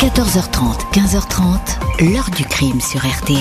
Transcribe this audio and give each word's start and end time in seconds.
14h30, 0.00 0.92
15h30, 0.92 2.12
l'heure 2.12 2.28
du 2.36 2.44
crime 2.44 2.80
sur 2.80 3.00
RTL. 3.00 3.38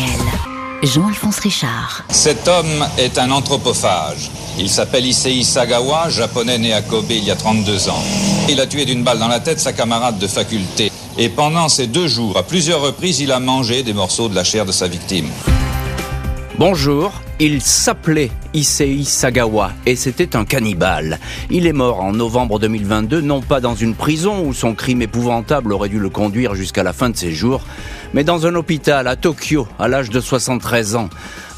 Jean-Alphonse 0.83 1.39
Richard. 1.39 2.03
Cet 2.09 2.47
homme 2.47 2.85
est 2.97 3.17
un 3.17 3.31
anthropophage. 3.31 4.29
Il 4.59 4.69
s'appelle 4.69 5.05
Issei 5.05 5.43
Sagawa, 5.43 6.09
japonais 6.09 6.59
né 6.59 6.73
à 6.73 6.81
Kobe 6.81 7.11
il 7.11 7.23
y 7.23 7.31
a 7.31 7.35
32 7.35 7.89
ans. 7.89 8.03
Il 8.49 8.61
a 8.61 8.67
tué 8.67 8.85
d'une 8.85 9.03
balle 9.03 9.19
dans 9.19 9.27
la 9.27 9.39
tête 9.39 9.59
sa 9.59 9.73
camarade 9.73 10.19
de 10.19 10.27
faculté. 10.27 10.91
Et 11.17 11.29
pendant 11.29 11.69
ces 11.69 11.87
deux 11.87 12.07
jours, 12.07 12.37
à 12.37 12.43
plusieurs 12.43 12.81
reprises, 12.81 13.19
il 13.19 13.31
a 13.31 13.39
mangé 13.39 13.83
des 13.83 13.93
morceaux 13.93 14.29
de 14.29 14.35
la 14.35 14.43
chair 14.43 14.65
de 14.65 14.71
sa 14.71 14.87
victime. 14.87 15.29
Bonjour, 16.59 17.23
il 17.39 17.63
s'appelait 17.63 18.29
Issei 18.53 19.05
Sagawa 19.05 19.71
et 19.87 19.95
c'était 19.95 20.35
un 20.35 20.45
cannibale. 20.45 21.17
Il 21.49 21.65
est 21.65 21.73
mort 21.73 22.01
en 22.01 22.11
novembre 22.11 22.59
2022, 22.59 23.21
non 23.21 23.41
pas 23.41 23.59
dans 23.59 23.73
une 23.73 23.95
prison 23.95 24.45
où 24.45 24.53
son 24.53 24.75
crime 24.75 25.01
épouvantable 25.01 25.73
aurait 25.73 25.89
dû 25.89 25.97
le 25.97 26.09
conduire 26.09 26.53
jusqu'à 26.53 26.83
la 26.83 26.93
fin 26.93 27.09
de 27.09 27.17
ses 27.17 27.31
jours, 27.31 27.65
mais 28.13 28.23
dans 28.23 28.45
un 28.45 28.53
hôpital 28.53 29.07
à 29.07 29.15
Tokyo 29.15 29.67
à 29.79 29.87
l'âge 29.87 30.11
de 30.11 30.19
73 30.19 30.95
ans. 30.95 31.09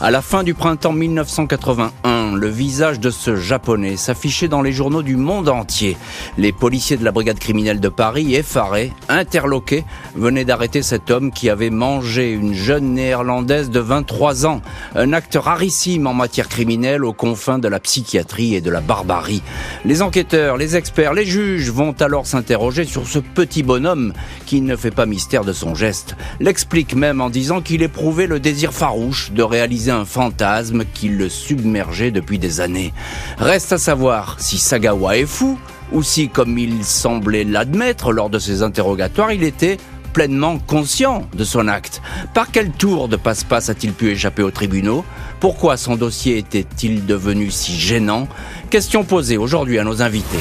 À 0.02 0.12
la 0.12 0.22
fin 0.22 0.44
du 0.44 0.54
printemps 0.54 0.92
1981, 0.92 2.36
le 2.36 2.50
visage 2.50 3.00
de 3.00 3.10
ce 3.10 3.38
japonais 3.38 3.96
s'affichait 3.96 4.50
dans 4.50 4.62
les 4.62 4.74
journaux 4.74 5.02
du 5.02 5.16
monde 5.16 5.48
entier. 5.48 5.96
Les 6.38 6.52
policiers 6.52 6.98
de 6.98 7.06
la 7.06 7.14
brigade 7.14 7.40
criminelle 7.40 7.80
de 7.80 7.88
Paris, 7.88 8.36
effarés, 8.36 8.92
interloqués, 9.08 9.86
venaient 10.14 10.44
d'arrêter 10.44 10.82
cet 10.82 11.12
homme 11.12 11.32
qui 11.32 11.50
avait 11.50 11.70
mangé 11.70 12.34
une 12.34 12.54
jeune 12.54 12.94
néerlandaise 12.94 13.70
de 13.70 13.80
23 13.80 14.46
ans. 14.46 14.62
Un 14.96 15.14
acte 15.14 15.38
rarissime 15.42 16.08
en 16.08 16.14
matière 16.14 16.50
criminelle 16.50 17.06
aux 17.06 17.14
confins 17.14 17.58
de 17.58 17.70
la 17.70 17.80
psychiatrie 17.80 18.54
et 18.54 18.62
de 18.62 18.70
la 18.70 18.82
barbarie. 18.82 19.44
Les 19.86 20.02
enquêteurs, 20.02 20.58
les 20.58 20.76
experts, 20.76 21.14
les 21.14 21.26
juges 21.26 21.72
vont 21.72 21.96
alors 22.02 22.28
s'interroger 22.28 22.84
sur 22.84 23.08
ce 23.08 23.20
petit 23.20 23.64
bonhomme 23.64 24.12
qui 24.46 24.60
ne 24.60 24.76
fait 24.76 24.92
pas 24.92 25.06
mystère 25.06 25.46
de 25.46 25.54
son 25.54 25.74
geste. 25.74 26.18
L'explique 26.42 26.96
même 26.96 27.22
en 27.22 27.30
disant 27.30 27.62
qu'il 27.62 27.82
éprouvait 27.82 28.28
le 28.28 28.42
désir 28.42 28.74
farouche 28.74 29.32
de 29.32 29.42
réaliser 29.42 29.86
un 29.96 30.06
fantasme 30.06 30.84
qui 30.94 31.10
le 31.10 31.30
submergeait 31.30 32.12
depuis 32.12 32.40
des 32.40 32.62
années. 32.62 32.94
Reste 33.38 33.74
à 33.74 33.78
savoir 33.78 34.36
si 34.40 34.58
Sagawa 34.58 35.18
est 35.18 35.26
fou 35.26 35.58
ou 35.92 36.04
si, 36.04 36.30
comme 36.30 36.58
il 36.58 36.84
semblait 36.84 37.44
l'admettre 37.44 38.12
lors 38.12 38.30
de 38.30 38.40
ses 38.40 38.64
interrogatoires, 38.64 39.32
il 39.32 39.44
était 39.44 39.78
pleinement 40.14 40.60
conscient 40.60 41.28
de 41.36 41.44
son 41.44 41.68
acte. 41.68 42.02
Par 42.34 42.50
quel 42.52 42.72
tour 42.72 43.10
de 43.10 43.18
passe-passe 43.18 43.70
a-t-il 43.70 43.92
pu 43.92 44.12
échapper 44.12 44.44
aux 44.44 44.52
tribunaux 44.52 45.04
Pourquoi 45.42 45.76
son 45.76 45.98
dossier 45.98 46.38
était-il 46.38 47.06
devenu 47.06 47.52
si 47.52 47.78
gênant? 47.78 48.30
Question 48.70 49.04
posée 49.04 49.38
aujourd'hui 49.38 49.78
à 49.78 49.84
nos 49.84 50.02
invités. 50.02 50.40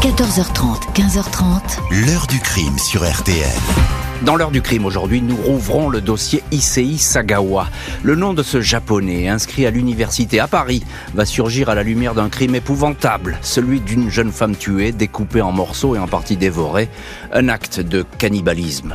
14h30, 0.00 0.92
15h30. 0.94 2.06
L'heure 2.06 2.28
du 2.28 2.38
crime 2.38 2.78
sur 2.78 3.04
RTL. 3.04 3.95
Dans 4.22 4.34
l'heure 4.34 4.50
du 4.50 4.62
crime 4.62 4.86
aujourd'hui, 4.86 5.20
nous 5.20 5.36
rouvrons 5.36 5.90
le 5.90 6.00
dossier 6.00 6.42
Issei 6.50 6.96
Sagawa. 6.96 7.68
Le 8.02 8.14
nom 8.14 8.32
de 8.32 8.42
ce 8.42 8.62
japonais, 8.62 9.28
inscrit 9.28 9.66
à 9.66 9.70
l'université 9.70 10.40
à 10.40 10.48
Paris, 10.48 10.82
va 11.14 11.26
surgir 11.26 11.68
à 11.68 11.74
la 11.74 11.82
lumière 11.82 12.14
d'un 12.14 12.30
crime 12.30 12.54
épouvantable, 12.54 13.38
celui 13.42 13.80
d'une 13.80 14.10
jeune 14.10 14.32
femme 14.32 14.56
tuée, 14.56 14.92
découpée 14.92 15.42
en 15.42 15.52
morceaux 15.52 15.96
et 15.96 15.98
en 15.98 16.08
partie 16.08 16.38
dévorée, 16.38 16.88
un 17.32 17.48
acte 17.48 17.78
de 17.80 18.04
cannibalisme. 18.18 18.94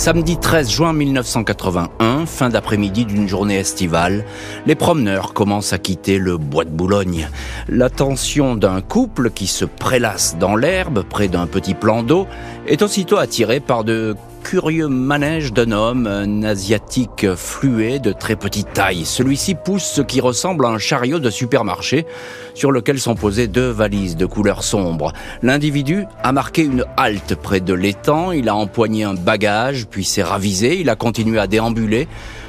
Samedi 0.00 0.38
13 0.38 0.70
juin 0.70 0.92
1981, 0.94 2.24
fin 2.24 2.48
d'après-midi 2.48 3.04
d'une 3.04 3.28
journée 3.28 3.58
estivale, 3.58 4.24
les 4.64 4.74
promeneurs 4.74 5.34
commencent 5.34 5.74
à 5.74 5.78
quitter 5.78 6.16
le 6.16 6.38
bois 6.38 6.64
de 6.64 6.70
Boulogne. 6.70 7.28
L'attention 7.68 8.56
d'un 8.56 8.80
couple 8.80 9.30
qui 9.30 9.46
se 9.46 9.66
prélasse 9.66 10.38
dans 10.38 10.56
l'herbe 10.56 11.02
près 11.02 11.28
d'un 11.28 11.46
petit 11.46 11.74
plan 11.74 12.02
d'eau 12.02 12.26
est 12.66 12.80
aussitôt 12.80 13.18
attirée 13.18 13.60
par 13.60 13.84
de 13.84 14.16
curieux 14.42 14.88
manège 14.88 15.52
d'un 15.52 15.72
homme, 15.72 16.06
un 16.06 16.42
asiatique 16.42 17.34
fluet 17.34 17.98
de 17.98 18.12
très 18.12 18.36
petite 18.36 18.72
taille. 18.72 19.04
Celui-ci 19.04 19.54
pousse 19.54 19.84
ce 19.84 20.02
qui 20.02 20.20
ressemble 20.20 20.66
à 20.66 20.70
un 20.70 20.78
chariot 20.78 21.18
de 21.18 21.30
supermarché 21.30 22.06
sur 22.54 22.72
lequel 22.72 22.98
sont 22.98 23.14
posées 23.14 23.46
deux 23.46 23.70
valises 23.70 24.16
de 24.16 24.26
couleur 24.26 24.64
sombre. 24.64 25.12
L'individu 25.42 26.04
a 26.22 26.32
marqué 26.32 26.62
une 26.62 26.84
halte 26.96 27.34
près 27.34 27.60
de 27.60 27.74
l'étang, 27.74 28.32
il 28.32 28.48
a 28.48 28.56
empoigné 28.56 29.04
un 29.04 29.14
bagage, 29.14 29.86
puis 29.86 30.04
s'est 30.04 30.22
ravisé, 30.22 30.80
il 30.80 30.88
a 30.90 30.96
continué 30.96 31.38
à 31.38 31.46
déambuler 31.46 32.08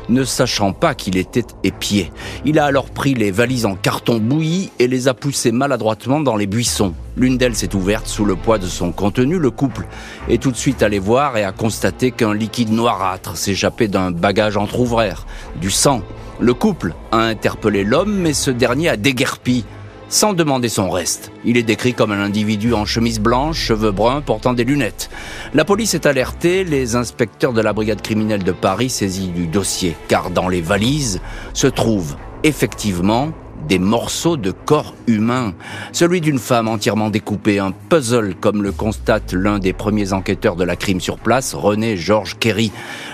ne 0.09 0.23
sachant 0.23 0.73
pas 0.73 0.95
qu'il 0.95 1.17
était 1.17 1.45
épié. 1.63 2.12
Il 2.45 2.59
a 2.59 2.66
alors 2.66 2.89
pris 2.89 3.13
les 3.13 3.31
valises 3.31 3.66
en 3.66 3.75
carton 3.75 4.17
bouilli 4.17 4.72
et 4.79 4.88
les 4.88 5.07
a 5.07 5.13
poussées 5.13 5.51
maladroitement 5.51 6.19
dans 6.19 6.35
les 6.35 6.47
buissons. 6.47 6.94
L'une 7.17 7.38
d'elles 7.38 7.56
s'est 7.56 7.75
ouverte 7.75 8.07
sous 8.07 8.25
le 8.25 8.35
poids 8.35 8.57
de 8.57 8.67
son 8.67 8.91
contenu. 8.91 9.38
Le 9.38 9.51
couple 9.51 9.88
est 10.29 10.41
tout 10.41 10.51
de 10.51 10.57
suite 10.57 10.84
allé 10.84 11.00
voir 11.00 11.38
et 11.38 11.44
a 11.44 11.51
constaté 11.51 12.12
qu'un 12.12 12.34
liquide 12.34 12.72
noirâtre 12.72 13.38
s'échappait 13.38 13.88
d'un 13.88 14.12
bagage 14.12 14.57
entr'ouvert, 14.57 15.25
du 15.59 15.72
sang. 15.72 16.01
Le 16.39 16.53
couple 16.53 16.94
a 17.12 17.18
interpellé 17.18 17.83
l'homme, 17.83 18.16
mais 18.16 18.33
ce 18.33 18.50
dernier 18.50 18.89
a 18.89 18.97
déguerpi 18.97 19.66
sans 20.11 20.33
demander 20.33 20.69
son 20.69 20.89
reste. 20.89 21.31
Il 21.45 21.57
est 21.57 21.63
décrit 21.63 21.94
comme 21.94 22.11
un 22.11 22.22
individu 22.22 22.73
en 22.73 22.85
chemise 22.85 23.19
blanche, 23.19 23.57
cheveux 23.57 23.91
bruns, 23.91 24.22
portant 24.22 24.53
des 24.53 24.66
lunettes. 24.66 25.09
La 25.53 25.66
police 25.66 25.94
est 25.94 26.05
alertée, 26.05 26.63
les 26.63 26.95
inspecteurs 26.95 27.53
de 27.53 27.61
la 27.61 27.73
brigade 27.73 28.01
criminelle 28.01 28.44
de 28.44 28.51
Paris 28.51 28.89
saisis 28.89 29.29
du 29.29 29.47
dossier, 29.47 29.95
car 30.09 30.29
dans 30.29 30.50
les 30.50 30.61
valises 30.61 31.21
se 31.53 31.67
trouvent 31.67 32.17
effectivement 32.44 33.31
des 33.69 33.79
morceaux 33.79 34.35
de 34.35 34.51
corps 34.51 34.95
humain. 35.07 35.53
Celui 35.94 36.19
d'une 36.19 36.39
femme 36.39 36.67
entièrement 36.67 37.09
découpée, 37.09 37.59
un 37.59 37.71
puzzle 37.71 38.35
comme 38.35 38.63
le 38.63 38.73
constate 38.73 39.31
l'un 39.31 39.59
des 39.59 39.71
premiers 39.71 40.11
enquêteurs 40.11 40.57
de 40.57 40.66
la 40.66 40.75
crime 40.75 41.00
sur 41.00 41.17
place, 41.17 41.53
René 41.53 41.95
Georges 41.95 42.38
Kerry. 42.38 42.71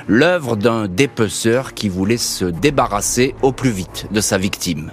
L'œuvre 0.07 0.56
d'un 0.56 0.88
dépeceur 0.88 1.75
qui 1.75 1.90
voulait 1.90 2.18
se 2.18 2.46
débarrasser 2.46 3.36
au 3.44 3.52
plus 3.52 3.72
vite 3.72 4.07
de 4.12 4.22
sa 4.22 4.40
victime. 4.40 4.91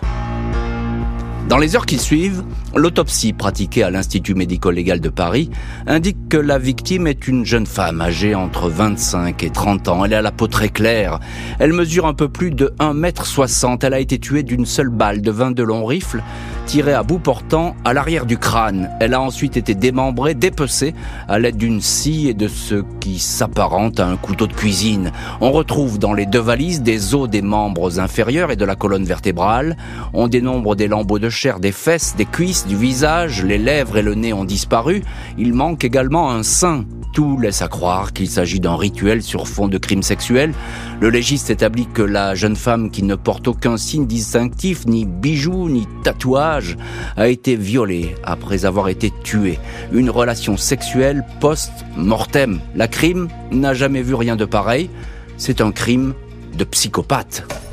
Dans 1.48 1.58
les 1.58 1.76
heures 1.76 1.84
qui 1.84 1.98
suivent, 1.98 2.42
l'autopsie 2.76 3.32
pratiquée 3.32 3.82
à 3.82 3.90
l'Institut 3.90 4.34
médico-légal 4.34 5.00
de 5.00 5.08
Paris 5.08 5.50
indique 5.86 6.28
que 6.28 6.36
la 6.36 6.58
victime 6.58 7.06
est 7.06 7.28
une 7.28 7.44
jeune 7.44 7.66
femme 7.66 8.00
âgée 8.00 8.34
entre 8.34 8.68
25 8.68 9.42
et 9.42 9.50
30 9.50 9.88
ans. 9.88 10.04
Elle 10.04 10.14
a 10.14 10.22
la 10.22 10.32
peau 10.32 10.46
très 10.46 10.68
claire. 10.68 11.20
Elle 11.58 11.72
mesure 11.72 12.06
un 12.06 12.14
peu 12.14 12.28
plus 12.28 12.50
de 12.50 12.74
1m60. 12.78 13.84
Elle 13.84 13.94
a 13.94 14.00
été 14.00 14.18
tuée 14.18 14.42
d'une 14.42 14.66
seule 14.66 14.88
balle 14.88 15.22
de 15.22 15.30
22 15.30 15.64
longs 15.64 15.84
rifles 15.84 16.22
tirée 16.66 16.94
à 16.94 17.02
bout 17.02 17.18
portant 17.18 17.76
à 17.84 17.92
l'arrière 17.92 18.26
du 18.26 18.38
crâne. 18.38 18.90
Elle 19.00 19.14
a 19.14 19.20
ensuite 19.20 19.56
été 19.56 19.74
démembrée, 19.74 20.34
dépecée 20.34 20.94
à 21.28 21.38
l'aide 21.38 21.56
d'une 21.56 21.80
scie 21.80 22.28
et 22.28 22.34
de 22.34 22.48
ce 22.48 22.82
qui 23.00 23.18
s'apparente 23.18 24.00
à 24.00 24.06
un 24.06 24.16
couteau 24.16 24.46
de 24.46 24.52
cuisine. 24.52 25.12
On 25.40 25.52
retrouve 25.52 25.98
dans 25.98 26.14
les 26.14 26.26
deux 26.26 26.40
valises 26.40 26.82
des 26.82 27.14
os 27.14 27.28
des 27.28 27.42
membres 27.42 28.00
inférieurs 28.00 28.50
et 28.50 28.56
de 28.56 28.64
la 28.64 28.76
colonne 28.76 29.04
vertébrale. 29.04 29.76
On 30.12 30.28
dénombre 30.28 30.74
des 30.74 30.88
lambeaux 30.88 31.18
de 31.18 31.28
chair 31.28 31.60
des 31.60 31.72
fesses, 31.72 32.14
des 32.16 32.24
cuisses, 32.24 32.63
du 32.66 32.76
visage, 32.76 33.44
les 33.44 33.58
lèvres 33.58 33.98
et 33.98 34.02
le 34.02 34.14
nez 34.14 34.32
ont 34.32 34.44
disparu. 34.44 35.02
Il 35.38 35.52
manque 35.52 35.84
également 35.84 36.30
un 36.30 36.42
sein. 36.42 36.84
Tout 37.12 37.38
laisse 37.38 37.62
à 37.62 37.68
croire 37.68 38.12
qu'il 38.12 38.28
s'agit 38.28 38.60
d'un 38.60 38.76
rituel 38.76 39.22
sur 39.22 39.46
fond 39.46 39.68
de 39.68 39.78
crime 39.78 40.02
sexuel. 40.02 40.52
Le 41.00 41.10
légiste 41.10 41.50
établit 41.50 41.86
que 41.86 42.02
la 42.02 42.34
jeune 42.34 42.56
femme 42.56 42.90
qui 42.90 43.02
ne 43.02 43.14
porte 43.14 43.48
aucun 43.48 43.76
signe 43.76 44.06
distinctif, 44.06 44.86
ni 44.86 45.04
bijoux, 45.04 45.68
ni 45.68 45.86
tatouage, 46.02 46.76
a 47.16 47.28
été 47.28 47.56
violée 47.56 48.14
après 48.24 48.64
avoir 48.64 48.88
été 48.88 49.12
tuée. 49.22 49.58
Une 49.92 50.10
relation 50.10 50.56
sexuelle 50.56 51.24
post-mortem. 51.40 52.60
La 52.74 52.88
crime 52.88 53.28
n'a 53.52 53.74
jamais 53.74 54.02
vu 54.02 54.14
rien 54.14 54.36
de 54.36 54.44
pareil. 54.44 54.90
C'est 55.36 55.60
un 55.60 55.72
crime 55.72 56.14
de 56.56 56.64
psychopathe. 56.64 57.63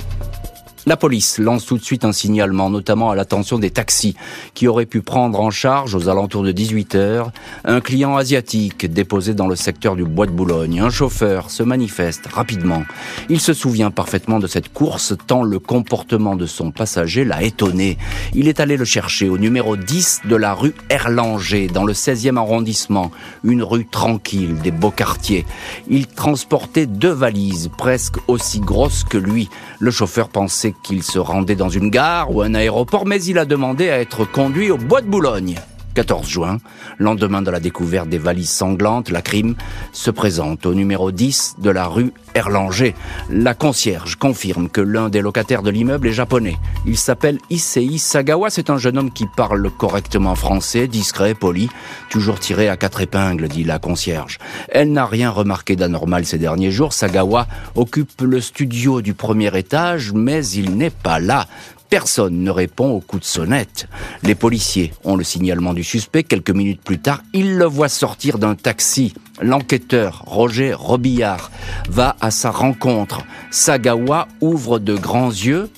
La 0.88 0.98
police 0.98 1.38
lance 1.38 1.68
tout 1.68 1.78
de 1.78 1.84
suite 1.84 2.06
un 2.06 2.12
signalement, 2.12 2.72
notamment 2.72 3.12
à 3.12 3.16
l'attention 3.16 3.60
des 3.60 3.70
taxis, 3.70 4.16
qui 4.56 4.68
auraient 4.68 4.88
pu 4.88 5.02
prendre 5.02 5.40
en 5.40 5.52
charge, 5.52 5.94
aux 5.94 6.10
alentours 6.10 6.42
de 6.42 6.52
18 6.52 6.96
heures, 6.96 7.32
un 7.66 7.82
client 7.82 8.18
asiatique 8.18 8.92
déposé 8.92 9.36
dans 9.36 9.48
le 9.48 9.56
secteur 9.56 9.96
du 9.96 10.06
Bois 10.06 10.26
de 10.26 10.32
Boulogne. 10.32 10.80
Un 10.80 10.90
chauffeur 10.90 11.52
se 11.52 11.62
manifeste 11.62 12.26
rapidement. 12.26 12.84
Il 13.30 13.40
se 13.40 13.54
souvient 13.54 13.92
parfaitement 13.92 14.40
de 14.40 14.48
cette 14.48 14.74
course, 14.74 15.14
tant 15.28 15.44
le 15.44 15.60
comportement 15.60 16.36
de 16.36 16.48
son 16.48 16.72
passager 16.72 17.26
l'a 17.26 17.44
étonné. 17.44 18.00
Il 18.34 18.48
est 18.48 18.60
allé 18.60 18.76
le 18.76 18.86
chercher 18.86 19.30
au 19.30 19.38
numéro 19.38 19.78
10 19.78 20.22
de 20.26 20.36
la 20.36 20.56
rue 20.56 20.74
Erlanger, 20.90 21.68
dans 21.68 21.86
le 21.86 21.94
16e 21.94 22.38
arrondissement, 22.38 23.12
une 23.44 23.62
rue 23.62 23.86
tranquille 23.86 24.58
des 24.64 24.72
beaux 24.72 24.90
quartiers. 24.90 25.46
Il 25.88 26.08
transportait 26.08 26.88
deux 26.88 27.14
valises, 27.14 27.70
presque 27.78 28.16
aussi 28.28 28.60
grosses 28.60 29.04
que 29.04 29.20
lui. 29.20 29.48
Le 29.80 29.92
chauffeur 29.92 30.30
pensait 30.30 30.71
qu'il 30.84 31.04
se 31.04 31.20
rendait 31.20 31.56
dans 31.56 31.70
une 31.70 31.90
gare 31.90 32.34
ou 32.34 32.42
un 32.42 32.54
aéroport, 32.54 33.06
mais 33.06 33.24
il 33.24 33.38
a 33.38 33.46
demandé 33.46 33.90
à 33.90 34.00
être 34.00 34.26
conduit 34.26 34.72
au 34.72 34.78
bois 34.78 35.02
de 35.02 35.08
Boulogne. 35.08 35.60
14 35.94 36.28
juin, 36.28 36.58
lendemain 37.00 37.42
de 37.42 37.52
la 37.52 37.60
découverte 37.60 38.10
des 38.10 38.18
valises 38.18 38.50
sanglantes, 38.50 39.10
la 39.10 39.22
crime 39.22 39.56
se 39.92 40.12
présente 40.12 40.66
au 40.66 40.74
numéro 40.74 41.12
10 41.12 41.56
de 41.60 41.70
la 41.70 41.86
rue 41.88 42.14
Erlanger. 42.34 42.96
La 43.30 43.54
concierge 43.54 44.16
confirme 44.16 44.70
que 44.70 44.82
l'un 44.82 45.10
des 45.10 45.22
locataires 45.22 45.64
de 45.64 45.70
l'immeuble 45.70 46.08
est 46.08 46.14
japonais. 46.14 46.58
Il 46.86 46.98
s'appelle 46.98 47.40
Issei 47.50 47.98
Sagawa, 47.98 48.50
c'est 48.50 48.70
un 48.70 48.78
jeune 48.78 48.98
homme 48.98 49.12
qui 49.12 49.26
parle 49.26 49.70
correctement 49.70 50.36
français, 50.36 50.88
discret, 50.88 51.34
poli, 51.34 51.70
toujours 52.10 52.40
tiré 52.40 52.70
à 52.70 52.78
quatre 52.78 53.02
épingles, 53.02 53.48
dit 53.50 53.64
la 53.64 53.80
concierge. 53.80 54.40
Elle 54.70 54.94
n'a 54.94 55.06
rien 55.06 55.30
remarqué 55.30 55.76
d'anormal 55.76 56.26
ces 56.26 56.38
derniers 56.38 56.72
jours. 56.72 56.94
Sagawa 56.94 57.48
occupe 57.76 58.22
le 58.22 58.40
studio 58.40 59.02
du 59.02 59.14
premier 59.14 59.56
étage, 59.58 60.14
mais 60.14 60.46
il 60.48 60.78
n'est 60.78 60.90
pas 60.90 61.20
là. 61.20 61.48
Personne 61.92 62.42
ne 62.42 62.50
répond 62.50 62.90
au 62.92 63.02
coup 63.02 63.20
de 63.20 63.26
sonnette. 63.26 63.90
Les 64.24 64.34
policiers 64.34 64.94
ont 65.04 65.18
le 65.18 65.26
signalement 65.26 65.74
du 65.74 65.84
suspect. 65.84 66.24
Quelques 66.24 66.52
minutes 66.52 66.82
plus 66.82 67.00
tard, 67.00 67.22
ils 67.34 67.58
le 67.58 67.66
voient 67.66 67.90
sortir 67.90 68.40
d'un 68.40 68.56
taxi. 68.56 69.14
L'enquêteur, 69.42 70.24
Roger 70.26 70.74
Robillard, 70.74 71.52
va 71.90 72.16
à 72.22 72.32
sa 72.32 72.50
rencontre. 72.50 73.26
Sagawa 73.52 74.30
ouvre 74.40 74.80
de 74.80 74.96
grands 74.96 75.32
yeux. 75.32 75.70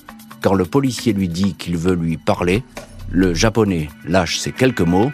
Quand 0.43 0.53
le 0.53 0.65
policier 0.65 1.13
lui 1.13 1.29
dit 1.29 1.55
qu'il 1.55 1.77
veut 1.77 1.95
lui 1.95 2.17
parler, 2.17 2.61
le 3.09 3.33
japonais 3.33 3.89
lâche 4.05 4.37
ces 4.37 4.51
quelques 4.51 4.81
mots. 4.81 5.11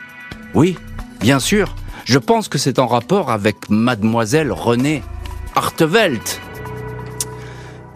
Oui, 0.53 0.77
bien 1.21 1.39
sûr, 1.39 1.77
je 2.03 2.19
pense 2.19 2.49
que 2.49 2.57
c'est 2.57 2.77
en 2.77 2.87
rapport 2.87 3.31
avec 3.31 3.69
mademoiselle 3.69 4.51
Renée 4.51 5.01
Artevelt. 5.55 6.41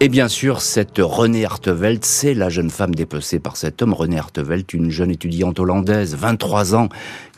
Et 0.04 0.10
bien 0.10 0.28
sûr, 0.28 0.60
cette 0.60 0.98
Renée 1.00 1.46
Artevelt, 1.46 2.04
c'est 2.04 2.34
la 2.34 2.50
jeune 2.50 2.70
femme 2.70 2.94
dépecée 2.94 3.40
par 3.40 3.56
cet 3.56 3.82
homme. 3.82 3.94
Renée 3.94 4.20
Artevelt, 4.20 4.74
une 4.74 4.90
jeune 4.90 5.12
étudiante 5.12 5.62
hollandaise, 5.62 6.14
23 6.14 6.76
ans, 6.76 6.90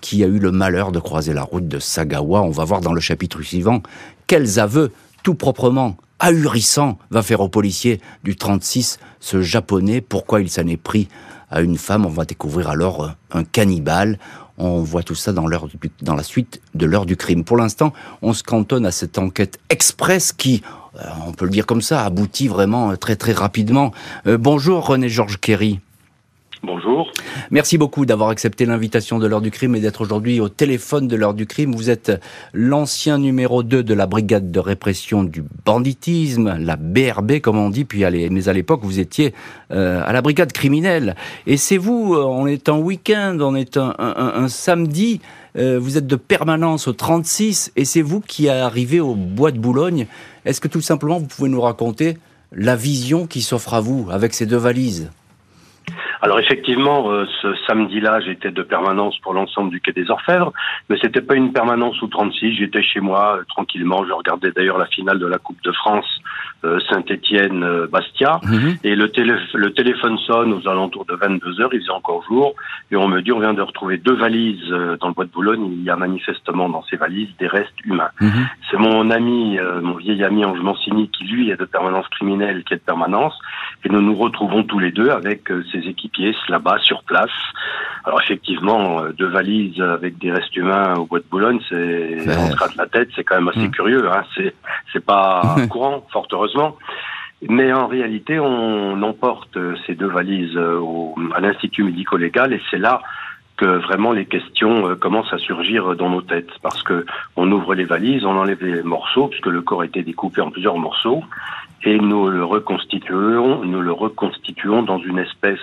qui 0.02 0.24
a 0.24 0.26
eu 0.26 0.40
le 0.40 0.52
malheur 0.52 0.92
de 0.92 1.00
croiser 1.00 1.36
la 1.36 1.44
route 1.44 1.68
de 1.68 1.78
Sagawa. 1.78 2.42
On 2.42 2.50
va 2.50 2.64
voir 2.64 2.82
dans 2.82 2.92
le 2.92 3.00
chapitre 3.00 3.44
suivant 3.44 3.84
quels 4.26 4.60
aveux, 4.60 4.92
tout 5.22 5.36
proprement 5.36 5.96
ahurissants, 6.18 6.98
va 7.12 7.22
faire 7.22 7.42
au 7.42 7.50
policier 7.50 8.02
du 8.24 8.36
36 8.36 8.98
ce 9.20 9.44
japonais. 9.44 10.02
Pourquoi 10.02 10.42
il 10.42 10.50
s'en 10.50 10.66
est 10.66 10.76
pris 10.76 11.08
à 11.52 11.62
une 11.62 11.78
femme? 11.78 12.04
On 12.04 12.10
va 12.10 12.26
découvrir 12.26 12.72
alors 12.72 13.12
un 13.32 13.44
cannibale. 13.44 14.18
On 14.58 14.82
voit 14.82 15.04
tout 15.04 15.14
ça 15.14 15.34
dans, 15.34 15.48
dans 16.02 16.16
la 16.16 16.24
suite 16.24 16.62
de 16.74 16.86
l'heure 16.88 17.06
du 17.06 17.16
crime. 17.16 17.44
Pour 17.44 17.58
l'instant, 17.58 17.94
on 18.24 18.34
se 18.34 18.42
cantonne 18.42 18.88
à 18.88 18.92
cette 18.92 19.20
enquête 19.20 19.60
express 19.70 20.32
qui, 20.32 20.64
euh, 20.66 20.85
on 21.28 21.32
peut 21.32 21.46
le 21.46 21.52
dire 21.52 21.66
comme 21.66 21.82
ça, 21.82 22.06
aboutit 22.06 22.48
vraiment 22.48 22.92
euh, 22.92 22.96
très 22.96 23.16
très 23.16 23.34
rapidement. 23.34 23.92
Euh, 24.28 24.38
bonjour 24.38 24.86
René 24.86 25.10
Georges 25.10 25.40
Kerry. 25.40 25.80
Bonjour. 26.64 27.12
Merci 27.52 27.78
beaucoup 27.78 28.08
d'avoir 28.08 28.30
accepté 28.30 28.66
l'invitation 28.66 29.20
de 29.20 29.28
l'heure 29.28 29.42
du 29.42 29.52
crime 29.52 29.76
et 29.76 29.80
d'être 29.80 30.02
aujourd'hui 30.02 30.40
au 30.40 30.50
téléphone 30.50 31.08
de 31.08 31.16
l'heure 31.16 31.36
du 31.36 31.46
crime. 31.46 31.76
Vous 31.76 31.92
êtes 31.92 32.20
l'ancien 32.54 33.20
numéro 33.20 33.62
2 33.62 33.84
de 33.84 33.94
la 33.94 34.08
brigade 34.08 34.50
de 34.50 34.60
répression 34.60 35.24
du 35.24 35.44
banditisme, 35.64 36.58
la 36.58 36.76
BRB 36.76 37.40
comme 37.40 37.60
on 37.60 37.70
dit, 37.70 37.86
puis 37.86 38.04
mais 38.32 38.48
à 38.48 38.54
l'époque 38.54 38.80
vous 38.82 39.00
étiez 39.00 39.36
à 39.70 40.12
la 40.12 40.22
brigade 40.24 40.54
criminelle. 40.54 41.16
Et 41.46 41.58
c'est 41.58 41.78
vous, 41.78 42.16
on 42.16 42.48
est 42.48 42.68
en 42.68 42.80
week-end, 42.80 43.38
on 43.42 43.56
est 43.56 43.78
un 43.78 44.48
samedi, 44.48 45.22
vous 45.56 45.98
êtes 45.98 46.08
de 46.08 46.16
permanence 46.16 46.88
au 46.88 46.94
36 46.94 47.74
et 47.76 47.86
c'est 47.86 48.02
vous 48.02 48.22
qui 48.22 48.50
arrivez 48.50 49.02
au 49.02 49.14
bois 49.14 49.52
de 49.52 49.60
Boulogne 49.60 50.08
est-ce 50.46 50.62
que 50.62 50.68
tout 50.68 50.82
simplement 50.82 51.20
vous 51.20 51.26
pouvez 51.26 51.50
nous 51.50 51.62
raconter 51.62 52.18
la 52.52 52.76
vision 52.76 53.28
qui 53.28 53.42
s'offre 53.42 53.74
à 53.74 53.82
vous 53.82 54.08
avec 54.12 54.34
ces 54.34 54.46
deux 54.46 54.58
valises? 54.58 55.10
Alors 56.22 56.40
effectivement, 56.40 57.12
euh, 57.12 57.26
ce 57.42 57.54
samedi-là, 57.68 58.20
j'étais 58.22 58.52
de 58.52 58.64
permanence 58.64 59.18
pour 59.20 59.34
l'ensemble 59.34 59.70
du 59.70 59.82
quai 59.82 59.92
des 59.92 60.10
Orfèvres, 60.10 60.54
mais 60.90 60.98
c'était 61.02 61.22
pas 61.22 61.36
une 61.36 61.52
permanence 61.54 61.96
sous 61.98 62.08
36. 62.08 62.56
J'étais 62.56 62.82
chez 62.82 63.00
moi 63.00 63.38
euh, 63.38 63.44
tranquillement. 63.48 64.06
Je 64.06 64.14
regardais 64.14 64.52
d'ailleurs 64.52 64.78
la 64.78 64.88
finale 64.88 65.20
de 65.20 65.28
la 65.28 65.38
Coupe 65.38 65.62
de 65.64 65.72
France 65.72 66.06
euh, 66.66 66.80
Saint-Étienne-Bastia. 66.90 68.40
Mhm. 68.44 68.78
Et 68.84 68.96
le, 68.96 69.12
le 69.54 69.74
téléphone 69.74 70.18
sonne 70.20 70.54
aux 70.54 70.68
alentours 70.68 71.06
de 71.06 71.14
22 71.14 71.62
heures, 71.62 71.70
il 71.74 71.80
faisait 71.80 71.92
encore 71.92 72.24
jour, 72.24 72.56
et 72.92 72.96
on 72.96 73.08
me 73.08 73.22
dit 73.22 73.32
on 73.32 73.40
vient 73.40 73.54
de 73.54 73.62
retrouver 73.62 73.98
deux 73.98 74.16
valises 74.16 74.72
euh, 74.72 74.98
dans 74.98 75.10
le 75.10 75.14
bois 75.14 75.26
de 75.26 75.30
Boulogne. 75.30 75.68
Il 75.72 75.84
y 75.84 75.90
a 75.90 75.96
manifestement 75.96 76.70
dans 76.70 76.84
ces 76.84 76.96
valises 76.96 77.30
des 77.40 77.48
restes 77.48 77.80
humains. 77.84 78.10
Mhm. 78.20 78.48
C'est 78.72 78.78
mon 78.78 79.12
ami, 79.12 79.60
euh, 79.60 79.82
mon 79.82 79.96
vieil 79.96 80.24
ami 80.24 80.44
Ange 80.44 80.60
Mancini, 80.60 81.10
qui 81.10 81.26
lui 81.26 81.52
est 81.52 81.60
de 81.60 81.66
permanence 81.66 82.08
criminelle, 82.08 82.64
qui 82.64 82.74
est 82.74 82.78
de 82.78 82.82
permanence, 82.82 83.38
et 83.84 83.90
nous 83.90 84.02
nous 84.02 84.16
retrouvons 84.16 84.64
tous 84.64 84.80
les 84.80 84.92
deux 84.92 85.10
avec 85.10 85.52
ses 85.82 85.90
équipiers 85.90 86.36
là-bas 86.50 86.78
sur 86.82 87.04
place. 87.04 87.32
Alors 88.04 88.22
effectivement, 88.22 89.02
deux 89.18 89.28
valises 89.28 89.82
avec 89.82 90.18
des 90.18 90.32
restes 90.32 90.56
humains 90.56 90.96
au 90.96 91.06
bois 91.06 91.20
de 91.20 91.26
Boulogne, 91.30 91.60
c'est 91.70 92.18
on 92.28 92.52
se 92.52 92.56
gratte 92.56 92.76
la 92.76 92.88
tête, 92.88 93.10
c'est 93.16 93.24
quand 93.24 93.36
même 93.36 93.48
assez 93.50 93.60
mhm. 93.60 93.72
curieux. 93.72 94.10
Hein. 94.12 94.24
C'est 94.36 94.54
c'est 94.94 95.06
pas 95.06 95.56
courant, 95.70 96.06
fort 96.12 96.28
heureusement 96.32 96.78
mais 97.48 97.74
en 97.74 97.88
réalité, 97.88 98.40
on 98.40 99.02
emporte 99.02 99.58
ces 99.86 99.96
deux 99.96 100.08
valises 100.08 100.56
euh, 100.56 100.82
à 101.36 101.40
l'Institut 101.42 101.84
médico-légal 101.84 102.54
et 102.54 102.62
c'est 102.72 102.78
là 102.78 103.02
que 103.58 103.66
vraiment 103.66 104.12
les 104.12 104.26
questions 104.26 104.90
euh, 104.90 104.96
commencent 104.96 105.34
à 105.34 105.38
surgir 105.38 105.96
dans 105.96 106.10
nos 106.10 106.22
têtes 106.22 106.50
parce 106.62 106.82
que 106.84 107.06
on 107.36 107.52
ouvre 107.52 107.74
les 107.74 107.86
valises, 107.86 108.26
on 108.26 108.38
enlève 108.38 108.64
les 108.64 108.84
morceaux 108.84 109.28
puisque 109.28 109.48
le 109.48 109.62
corps 109.62 109.82
a 109.82 109.86
été 109.86 110.04
découpé 110.04 110.42
en 110.42 110.50
plusieurs 110.50 110.78
morceaux 110.78 111.24
et 111.84 111.98
nous 111.98 112.30
le 112.30 112.44
reconstituons, 112.44 113.64
nous 113.64 113.82
le 113.82 113.92
reconstituons 113.92 114.84
dans 114.84 115.00
une 115.00 115.20
espèce 115.20 115.60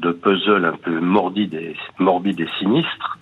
de 0.00 0.12
puzzle 0.12 0.64
un 0.64 0.76
peu 0.76 1.00
morbide 1.00 1.54
et, 1.54 1.76
morbide 1.98 2.40
et 2.40 2.48
sinistre 2.58 3.18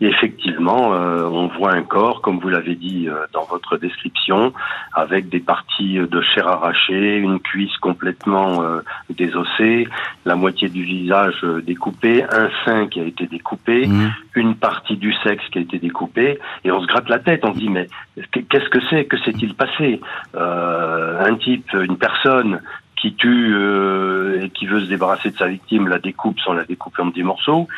et 0.00 0.06
effectivement, 0.06 0.92
euh, 0.92 1.22
on 1.22 1.46
voit 1.46 1.72
un 1.72 1.82
corps, 1.82 2.20
comme 2.20 2.40
vous 2.40 2.48
l'avez 2.48 2.74
dit 2.74 3.08
euh, 3.08 3.26
dans 3.32 3.44
votre 3.44 3.76
description, 3.76 4.52
avec 4.92 5.28
des 5.28 5.38
parties 5.38 5.98
de 5.98 6.20
chair 6.20 6.48
arrachée, 6.48 7.16
une 7.16 7.38
cuisse 7.38 7.76
complètement 7.78 8.62
euh, 8.62 8.80
désossée, 9.08 9.86
la 10.24 10.34
moitié 10.34 10.68
du 10.68 10.82
visage 10.82 11.44
découpé, 11.64 12.24
un 12.24 12.50
sein 12.64 12.88
qui 12.88 13.00
a 13.00 13.04
été 13.04 13.26
découpé, 13.26 13.86
mmh. 13.86 14.10
une 14.34 14.56
partie 14.56 14.96
du 14.96 15.14
sexe 15.22 15.44
qui 15.52 15.58
a 15.58 15.62
été 15.62 15.78
découpée, 15.78 16.38
et 16.64 16.72
on 16.72 16.80
se 16.80 16.86
gratte 16.86 17.08
la 17.08 17.20
tête, 17.20 17.44
on 17.44 17.54
se 17.54 17.58
dit 17.58 17.70
mais 17.70 17.86
qu'est-ce 18.32 18.68
que 18.70 18.80
c'est, 18.90 19.04
que 19.04 19.18
s'est-il 19.18 19.54
passé? 19.54 20.00
Un 20.34 21.34
type, 21.36 21.72
une 21.72 21.96
personne 21.96 22.60
qui 23.04 23.12
tue 23.12 23.54
euh, 23.54 24.40
et 24.40 24.48
qui 24.48 24.64
veut 24.64 24.80
se 24.80 24.86
débarrasser 24.86 25.30
de 25.30 25.36
sa 25.36 25.46
victime 25.46 25.88
la 25.88 25.98
découpe 25.98 26.40
sans 26.40 26.54
la 26.54 26.64
découper 26.64 27.02
en 27.02 27.10
petits 27.10 27.22
morceaux. 27.22 27.68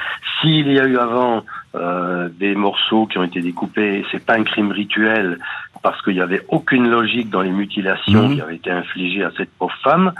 S'il 0.40 0.70
y 0.70 0.78
a 0.78 0.84
eu 0.87 0.99
avant 0.99 1.43
euh, 1.75 2.28
des 2.38 2.55
morceaux 2.55 3.06
qui 3.06 3.19
ont 3.19 3.25
été 3.25 3.40
découpés, 3.40 4.05
c'est 4.12 4.25
pas 4.25 4.34
un 4.34 4.44
crime 4.44 4.70
rituel 4.70 5.40
parce 5.82 6.00
qu'il 6.02 6.14
n'y 6.14 6.20
avait 6.20 6.43
aucune 6.49 6.88
logique 6.88 7.28
dans 7.28 7.40
les 7.40 7.50
mutilations 7.50 8.28
mmh. 8.28 8.34
qui 8.37 8.40
avaient 8.40 8.55
été 8.55 8.70
infligées 8.70 9.25
à 9.25 9.32
cette 9.37 9.50
pauvre 9.58 9.75
femme. 9.82 10.12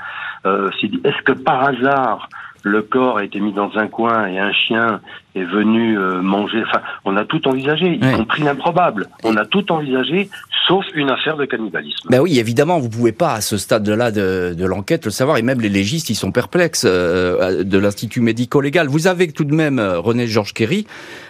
Euh, 0.45 0.73
Est-ce 1.05 1.23
que 1.23 1.33
par 1.33 1.63
hasard 1.63 2.29
le 2.67 2.83
corps 2.83 3.19
a 3.19 3.25
été 3.25 3.39
mis 3.39 3.53
dans 3.53 3.71
un 3.77 3.87
coin 3.87 4.27
et 4.27 4.41
un 4.41 4.53
chien 4.53 5.01
est 5.37 5.45
venu 5.45 5.97
euh, 5.97 6.21
manger. 6.21 6.65
Enfin, 6.67 6.83
on 7.05 7.17
a 7.17 7.25
tout 7.25 7.47
envisagé, 7.47 7.95
y 7.95 8.01
compris 8.01 8.43
l'improbable. 8.43 9.07
On 9.23 9.37
a 9.37 9.45
tout 9.45 9.71
envisagé, 9.71 10.29
sauf 10.67 10.85
une 10.95 11.09
affaire 11.11 11.37
de 11.37 11.45
cannibalisme. 11.45 12.09
Ben 12.11 12.19
oui, 12.19 12.41
évidemment, 12.41 12.81
vous 12.81 12.89
pouvez 12.89 13.13
pas 13.13 13.35
à 13.35 13.41
ce 13.41 13.57
stade-là 13.57 14.11
de, 14.11 14.53
de 14.59 14.67
l'enquête 14.67 15.05
le 15.05 15.13
savoir, 15.13 15.37
et 15.37 15.43
même 15.43 15.61
les 15.61 15.69
légistes, 15.69 16.11
ils 16.11 16.17
sont 16.17 16.33
perplexes 16.33 16.85
euh, 16.85 17.63
de 17.63 17.79
l'institut 17.79 18.21
médico-légal. 18.21 18.89
Vous 18.89 19.07
avez 19.07 19.31
tout 19.31 19.45
de 19.45 19.55
même 19.55 19.79
euh, 19.79 20.01
René 20.01 20.27
Georges 20.27 20.53
Kerry 20.53 20.87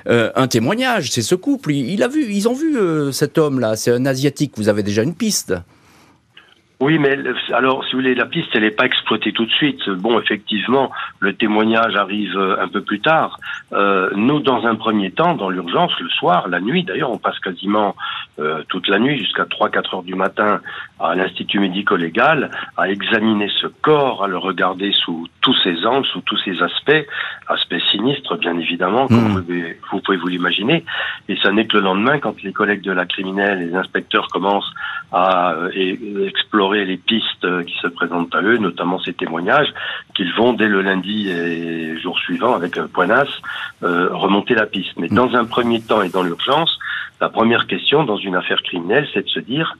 un 0.09 0.47
témoignage. 0.47 1.11
C'est 1.11 1.21
ce 1.21 1.35
couple. 1.35 1.73
Il, 1.73 2.03
a 2.03 2.09
vu, 2.09 2.27
ils 2.31 2.49
ont 2.49 2.55
vu 2.55 2.77
cet 3.13 3.39
homme-là. 3.39 3.75
C'est 3.75 3.91
un 3.91 4.07
asiatique. 4.07 4.53
Vous 4.57 4.69
avez 4.69 4.85
déjà 4.85 5.03
une 5.03 5.17
piste. 5.17 5.53
Oui, 6.79 6.99
mais 6.99 7.17
alors, 7.55 7.85
si 7.85 7.93
vous 7.93 8.01
voulez, 8.01 8.15
la 8.15 8.27
piste, 8.27 8.49
elle 8.53 8.63
n'est 8.63 8.71
pas 8.71 8.85
exploitée 8.85 9.33
tout 9.33 9.47
de 9.47 9.51
suite. 9.51 9.89
Bon, 9.89 10.21
effectivement, 10.21 10.91
le 11.21 11.33
témoignage 11.33 11.97
arrive 11.97 12.37
euh, 12.37 12.61
un 12.61 12.69
peu 12.69 12.83
plus 12.83 13.01
tard. 13.01 13.41
Euh, 13.73 14.11
nous, 14.15 14.41
dans 14.41 14.67
un 14.67 14.75
premier 14.75 15.11
temps, 15.11 15.35
dans 15.35 15.49
l'urgence, 15.49 15.99
le 16.01 16.11
soir, 16.11 16.49
la 16.49 16.61
nuit, 16.61 16.85
d'ailleurs, 16.85 17.11
on 17.11 17.17
passe 17.17 17.39
quasiment 17.39 17.97
euh, 18.39 18.63
toute 18.69 18.89
la 18.89 18.99
nuit 18.99 19.17
jusqu'à 19.17 19.45
3-4 19.45 19.97
heures 19.97 20.03
du 20.03 20.15
matin 20.15 20.61
à 20.99 21.15
l'Institut 21.15 21.61
médico-légal 21.61 22.51
à 22.77 22.89
examiner 22.89 23.51
ce 23.61 23.67
corps, 23.67 24.25
à 24.25 24.29
le 24.29 24.39
regarder 24.39 24.93
sous 24.93 25.27
tous 25.43 25.55
ses 25.63 25.85
angles, 25.87 26.07
sous 26.07 26.23
tous 26.23 26.39
ses 26.39 26.63
aspects, 26.63 27.07
aspects 27.49 27.81
sinistres, 27.91 28.37
bien 28.39 28.59
évidemment, 28.59 29.07
comme 29.07 29.35
mmh. 29.35 29.45
vous, 29.47 29.63
vous, 29.93 30.01
pouvez 30.01 30.17
vous 30.17 30.29
l'imaginer. 30.29 30.85
Et 31.29 31.37
ça 31.37 31.53
n'est 31.53 31.67
que 31.67 31.77
le 31.77 31.83
lendemain, 31.83 32.19
quand 32.19 32.43
les 32.43 32.53
collègues 32.53 32.83
de 32.83 32.93
la 32.93 33.05
criminelle, 33.05 33.59
les 33.59 33.75
inspecteurs 33.75 34.29
commencent 34.29 34.73
à 35.13 35.55
explorer 36.27 36.85
les 36.85 36.97
pistes 36.97 37.45
euh, 37.45 37.63
qui 37.63 37.77
se 37.79 37.87
présentent 37.87 38.35
à 38.35 38.43
eux, 38.43 38.59
notamment 38.59 38.99
ces 38.99 39.13
témoignages, 39.13 39.73
qu'ils 40.15 40.33
vont 40.35 40.53
dès 40.53 40.69
le 40.69 40.83
lundi 40.83 41.29
et 41.29 41.99
jour 42.01 42.19
suivant, 42.19 42.55
avec 42.55 42.77
un 42.77 42.87
poignasse, 42.89 43.29
euh, 43.83 44.09
remonter 44.13 44.55
la 44.55 44.67
piste. 44.67 44.95
Mais 44.97 45.09
dans 45.09 45.35
un 45.35 45.45
premier 45.45 45.81
temps 45.81 46.03
et 46.03 46.09
dans 46.09 46.23
l'urgence, 46.23 46.79
la 47.21 47.29
première 47.29 47.67
question 47.67 48.05
dans 48.05 48.17
une 48.17 48.35
affaire 48.35 48.63
criminelle, 48.63 49.07
c'est 49.15 49.23
de 49.23 49.29
se 49.29 49.41
dire 49.41 49.77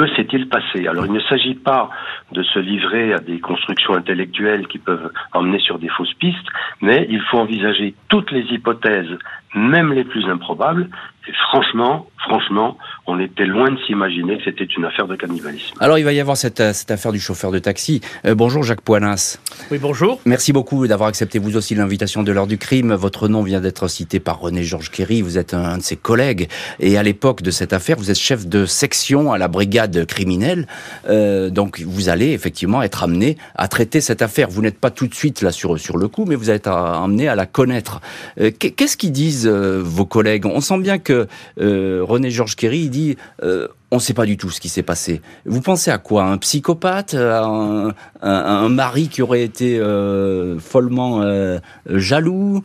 que 0.00 0.14
s'est-il 0.16 0.48
passé 0.48 0.86
Alors 0.86 1.04
il 1.04 1.12
ne 1.12 1.20
s'agit 1.20 1.54
pas 1.54 1.90
de 2.32 2.42
se 2.42 2.58
livrer 2.58 3.12
à 3.12 3.18
des 3.18 3.38
constructions 3.38 3.94
intellectuelles 3.94 4.66
qui 4.66 4.78
peuvent 4.78 5.12
emmener 5.34 5.58
sur 5.58 5.78
des 5.78 5.88
fausses 5.88 6.14
pistes, 6.14 6.48
mais 6.80 7.06
il 7.10 7.20
faut 7.20 7.36
envisager 7.36 7.94
toutes 8.08 8.30
les 8.30 8.44
hypothèses 8.44 9.18
même 9.54 9.92
les 9.92 10.04
plus 10.04 10.26
improbables. 10.26 10.88
Et 11.30 11.32
franchement, 11.48 12.06
franchement, 12.18 12.76
on 13.06 13.20
était 13.20 13.46
loin 13.46 13.70
de 13.70 13.78
s'imaginer 13.86 14.38
que 14.38 14.44
c'était 14.46 14.64
une 14.64 14.84
affaire 14.84 15.06
de 15.06 15.14
cannibalisme. 15.14 15.76
Alors 15.78 15.96
il 15.96 16.04
va 16.04 16.12
y 16.12 16.18
avoir 16.18 16.36
cette, 16.36 16.58
euh, 16.58 16.72
cette 16.72 16.90
affaire 16.90 17.12
du 17.12 17.20
chauffeur 17.20 17.52
de 17.52 17.60
taxi. 17.60 18.00
Euh, 18.26 18.34
bonjour 18.34 18.64
Jacques 18.64 18.80
Poinas. 18.80 19.38
Oui, 19.70 19.78
bonjour. 19.80 20.20
Merci 20.24 20.52
beaucoup 20.52 20.88
d'avoir 20.88 21.08
accepté 21.08 21.38
vous 21.38 21.56
aussi 21.56 21.76
l'invitation 21.76 22.24
de 22.24 22.32
l'heure 22.32 22.48
du 22.48 22.58
crime. 22.58 22.94
Votre 22.94 23.28
nom 23.28 23.44
vient 23.44 23.60
d'être 23.60 23.86
cité 23.86 24.18
par 24.18 24.40
René 24.40 24.64
Georges 24.64 24.90
Kerry, 24.90 25.22
vous 25.22 25.38
êtes 25.38 25.54
un, 25.54 25.78
de 25.78 25.82
ses 25.82 25.96
collègues. 25.96 26.48
Et 26.80 26.98
à 26.98 27.04
l'époque 27.04 27.42
de 27.42 27.52
cette 27.52 27.72
affaire, 27.72 27.96
vous 27.96 28.10
êtes 28.10 28.18
chef 28.18 28.48
de 28.48 28.66
section 28.66 29.32
à 29.32 29.38
la 29.38 29.46
brigade 29.46 30.04
criminelle. 30.06 30.66
Euh, 31.08 31.48
donc 31.48 31.80
vous 31.80 32.08
allez 32.08 32.32
effectivement 32.32 32.82
être 32.82 33.04
amené 33.04 33.36
à 33.54 33.68
traiter 33.68 34.00
cette 34.00 34.20
affaire. 34.20 34.48
Vous 34.50 34.62
n'êtes 34.62 34.80
pas 34.80 34.90
tout 34.90 35.06
de 35.06 35.14
suite 35.14 35.42
là 35.42 35.52
sur, 35.52 35.78
sur 35.78 35.96
le 35.96 36.08
coup, 36.08 36.24
mais 36.24 36.34
vous 36.34 36.50
êtes 36.50 36.66
amené 36.66 37.28
à 37.28 37.36
la 37.36 37.46
connaître. 37.46 38.00
Euh, 38.40 38.50
Qu'est-ce 38.50 38.96
qu'ils 38.96 39.12
disent 39.12 39.46
euh, 39.46 39.80
vos 39.80 40.06
collègues? 40.06 40.44
On 40.46 40.60
sent 40.60 40.78
bien 40.78 40.98
que 40.98 41.19
euh, 41.60 42.00
René 42.02 42.30
Georges 42.30 42.56
Kerry 42.56 42.88
dit 42.88 43.16
euh, 43.42 43.68
on 43.90 43.96
ne 43.96 44.00
sait 44.00 44.14
pas 44.14 44.26
du 44.26 44.36
tout 44.36 44.50
ce 44.50 44.60
qui 44.60 44.68
s'est 44.68 44.82
passé. 44.84 45.20
Vous 45.46 45.60
pensez 45.60 45.90
à 45.90 45.98
quoi? 45.98 46.24
Un 46.24 46.38
psychopathe? 46.38 47.14
Un, 47.14 47.92
un, 48.22 48.30
un, 48.30 48.68
mari 48.68 49.08
qui 49.08 49.20
aurait 49.22 49.42
été 49.42 49.78
euh, 49.78 50.58
follement 50.60 51.22
euh, 51.22 51.58
jaloux? 51.86 52.62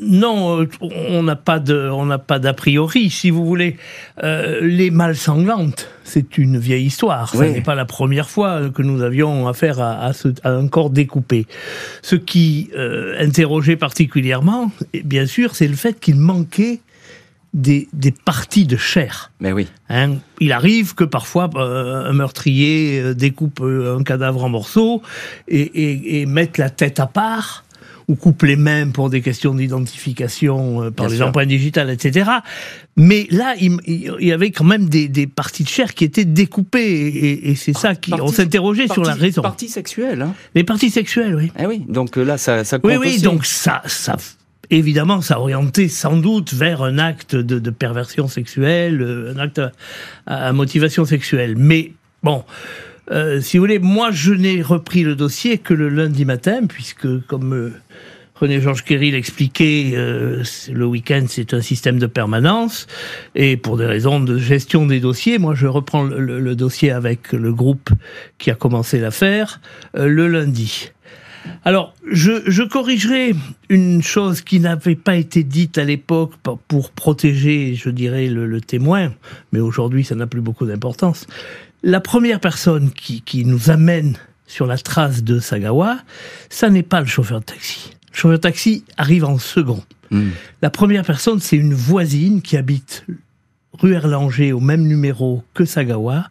Non, 0.00 0.62
euh, 0.62 0.68
on 1.08 1.22
n'a 1.22 1.36
pas 1.36 1.60
de, 1.60 1.88
on 1.88 2.06
n'a 2.06 2.18
pas 2.18 2.40
d'a 2.40 2.52
priori, 2.52 3.10
si 3.10 3.30
vous 3.30 3.46
voulez. 3.46 3.76
Euh, 4.24 4.58
les 4.60 4.90
mâles 4.90 5.14
sanglantes, 5.14 5.88
c'est 6.02 6.36
une 6.36 6.58
vieille 6.58 6.86
histoire. 6.86 7.28
Ce 7.30 7.36
Oui. 7.36 7.52
n'est 7.52 7.60
pas 7.60 7.76
la 7.76 7.84
première 7.84 8.28
fois 8.28 8.70
que 8.70 8.82
nous 8.82 9.02
avions 9.02 9.46
affaire 9.46 9.80
à, 9.80 10.00
à, 10.06 10.12
ce- 10.12 10.28
à 10.42 10.50
un 10.50 10.66
corps 10.66 10.90
découpé. 10.90 11.46
Ce 12.02 12.16
qui 12.16 12.70
euh, 12.76 13.14
interrogeait 13.20 13.76
particulièrement, 13.76 14.72
et 14.94 15.02
bien 15.04 15.26
sûr, 15.26 15.54
c'est 15.54 15.68
le 15.68 15.76
fait 15.76 16.00
qu'il 16.00 16.16
manquait 16.16 16.80
des, 17.54 17.88
des 17.92 18.10
parties 18.10 18.66
de 18.66 18.76
chair. 18.76 19.30
Mais 19.40 19.52
oui. 19.52 19.68
Hein, 19.88 20.16
il 20.40 20.52
arrive 20.52 20.94
que 20.94 21.04
parfois 21.04 21.48
euh, 21.54 22.10
un 22.10 22.12
meurtrier 22.12 23.00
euh, 23.00 23.14
découpe 23.14 23.60
euh, 23.62 23.96
un 23.98 24.02
cadavre 24.02 24.44
en 24.44 24.48
morceaux 24.48 25.00
et, 25.48 25.60
et, 25.60 26.20
et 26.20 26.26
mette 26.26 26.58
la 26.58 26.68
tête 26.68 26.98
à 27.00 27.06
part 27.06 27.64
ou 28.06 28.16
coupe 28.16 28.42
les 28.42 28.56
mains 28.56 28.88
pour 28.90 29.08
des 29.08 29.22
questions 29.22 29.54
d'identification 29.54 30.82
euh, 30.82 30.90
par 30.90 31.06
Bien 31.06 31.12
les 31.12 31.16
sûr. 31.18 31.26
empreintes 31.28 31.48
digitales, 31.48 31.88
etc. 31.90 32.28
Mais 32.96 33.26
là, 33.30 33.54
il, 33.58 33.78
y 34.20 34.32
avait 34.32 34.50
quand 34.50 34.64
même 34.64 34.88
des, 34.90 35.08
des 35.08 35.26
parties 35.26 35.62
de 35.64 35.68
chair 35.68 35.94
qui 35.94 36.04
étaient 36.04 36.26
découpées 36.26 37.48
et, 37.48 37.54
c'est 37.54 37.72
ça 37.76 37.94
qui... 37.94 38.12
on 38.12 38.18
Partie- 38.18 38.34
s'interrogeait 38.34 38.88
sur 38.88 39.04
la 39.04 39.14
raison. 39.14 39.40
Partie 39.42 39.68
sexuelle. 39.68 40.20
Hein 40.22 40.34
Les 40.54 40.64
parties 40.64 40.90
sexuelles, 40.90 41.34
oui. 41.34 41.50
eh 41.58 41.66
oui. 41.66 41.84
Donc 41.88 42.16
là, 42.16 42.36
ça, 42.36 42.64
ça 42.64 42.78
compte 42.78 42.90
Oui, 42.90 42.96
oui, 43.00 43.08
aussi. 43.14 43.22
donc 43.22 43.46
ça, 43.46 43.80
ça, 43.86 44.16
évidemment, 44.78 45.20
ça 45.20 45.40
orientait 45.40 45.88
sans 45.88 46.16
doute 46.16 46.52
vers 46.52 46.82
un 46.82 46.98
acte 46.98 47.36
de, 47.36 47.70
perversion 47.70 48.28
sexuelle, 48.28 49.02
euh, 49.02 49.34
un 49.34 49.38
acte 49.38 49.60
à, 50.26 50.52
motivation 50.52 51.04
sexuelle. 51.04 51.54
Mais 51.56 51.92
bon, 52.22 52.44
euh, 53.10 53.40
si 53.40 53.56
vous 53.56 53.62
voulez, 53.62 53.78
moi, 53.78 54.10
je 54.12 54.32
n'ai 54.32 54.62
repris 54.62 55.02
le 55.02 55.14
dossier 55.14 55.58
que 55.58 55.74
le 55.74 55.88
lundi 55.88 56.24
matin, 56.24 56.66
puisque 56.66 57.26
comme 57.26 57.54
euh, 57.54 57.72
René 58.34 58.60
Georges 58.60 58.84
Kerry 58.84 59.10
l'expliquait, 59.12 59.94
le 59.96 60.86
week-end, 60.86 61.24
c'est 61.28 61.54
un 61.54 61.60
système 61.60 62.00
de 62.00 62.06
permanence, 62.06 62.88
et 63.36 63.56
pour 63.56 63.76
des 63.76 63.86
raisons 63.86 64.18
de 64.18 64.38
gestion 64.38 64.86
des 64.86 64.98
dossiers, 64.98 65.38
moi, 65.38 65.54
je 65.54 65.68
reprends 65.68 66.02
le, 66.02 66.56
dossier 66.56 66.90
avec 66.90 67.32
le 67.32 67.52
groupe 67.52 67.90
qui 68.38 68.50
a 68.50 68.56
commencé 68.56 68.98
l'affaire 68.98 69.60
le 69.94 70.26
lundi. 70.26 70.90
Alors, 71.64 71.94
je, 72.10 72.42
je 72.46 72.62
corrigerai 72.62 73.34
une 73.68 74.02
chose 74.02 74.40
qui 74.40 74.60
n'avait 74.60 74.94
pas 74.94 75.16
été 75.16 75.42
dite 75.44 75.78
à 75.78 75.84
l'époque 75.84 76.32
pour- 76.68 76.90
protéger, 76.90 77.74
je 77.74 77.90
dirais, 77.90 78.28
le, 78.28 78.46
le 78.46 78.60
témoin, 78.60 79.12
mais 79.52 79.60
aujourd'hui, 79.60 80.04
ça 80.04 80.14
n'a 80.14 80.26
plus 80.26 80.40
beaucoup 80.40 80.66
d'importance. 80.66 81.26
La 81.82 82.00
première 82.00 82.40
personne 82.40 82.90
qui, 82.90 83.20
qui 83.22 83.44
nous 83.44 83.70
amène 83.70 84.16
sur 84.46 84.66
la 84.66 84.78
trace 84.78 85.22
de 85.22 85.38
Sagawa, 85.38 85.98
ça 86.50 86.70
n'est 86.70 86.82
pas 86.82 87.00
le 87.00 87.06
chauffeur 87.06 87.40
de 87.40 87.44
taxi. 87.44 87.90
Le 88.12 88.16
chauffeur 88.16 88.38
de 88.38 88.42
taxi 88.42 88.84
arrive 88.96 89.24
en 89.24 89.38
second. 89.38 89.82
Hmm. 90.10 90.30
La 90.62 90.70
première 90.70 91.04
personne, 91.04 91.40
c'est 91.40 91.56
une 91.56 91.74
voisine 91.74 92.42
qui 92.42 92.56
habite 92.56 93.04
rue 93.72 93.94
Erlanger 93.94 94.52
au 94.52 94.60
même 94.60 94.86
numéro 94.86 95.42
que 95.52 95.64
Sagawa 95.64 96.30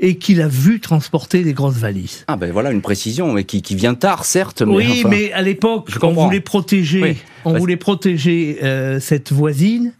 et 0.00 0.16
qui 0.16 0.34
l'a 0.34 0.48
vu 0.48 0.80
transporter 0.80 1.42
des 1.44 1.52
grosses 1.52 1.76
valises. 1.76 2.24
Ah 2.28 2.36
ben 2.36 2.50
voilà 2.52 2.70
une 2.72 2.82
précision, 2.82 3.32
mais 3.32 3.44
qui, 3.44 3.62
qui 3.62 3.74
vient 3.76 3.94
tard, 3.94 4.24
certes. 4.24 4.62
Mais 4.62 4.74
oui, 4.74 4.98
enfin, 5.00 5.08
mais 5.08 5.32
à 5.32 5.42
l'époque, 5.42 5.88
on 6.02 6.12
voulait 6.12 6.40
protéger, 6.40 7.02
Oui, 7.02 7.16
on 7.44 7.56
voulait 7.58 7.76
protéger 7.76 8.58
euh, 8.62 8.98
cette 9.00 9.32
voisine. 9.32 9.92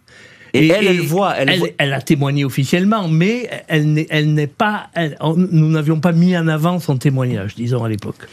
Et, 0.52 0.68
elle, 0.68 0.86
elle 0.86 1.00
voit, 1.00 1.36
elle, 1.36 1.50
elle, 1.50 1.58
voit- 1.58 1.68
elle 1.78 1.92
a 1.92 2.00
témoigné 2.00 2.44
officiellement, 2.44 3.08
mais 3.08 3.50
elle 3.66 3.92
n'est, 3.92 4.06
elle 4.10 4.34
n'est 4.34 4.46
pas. 4.46 4.88
nous 5.36 5.68
n'avions 5.68 5.98
pas 5.98 6.12
mis 6.12 6.36
en 6.36 6.46
avant 6.46 6.78
son 6.78 6.96
témoignage, 6.96 7.54
disons 7.56 7.82
à 7.82 7.88
l'époque. 7.88 8.28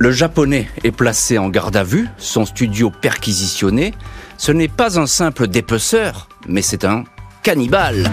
Le 0.00 0.12
japonais 0.12 0.68
est 0.84 0.92
placé 0.92 1.38
en 1.38 1.48
garde 1.48 1.74
à 1.76 1.82
vue, 1.82 2.06
son 2.18 2.44
studio 2.46 2.90
perquisitionné. 2.90 3.94
Ce 4.36 4.52
n'est 4.52 4.68
pas 4.68 5.00
un 5.00 5.06
simple 5.06 5.48
dépeceur, 5.48 6.28
mais 6.46 6.62
c'est 6.62 6.84
un 6.84 7.02
cannibale. 7.42 8.08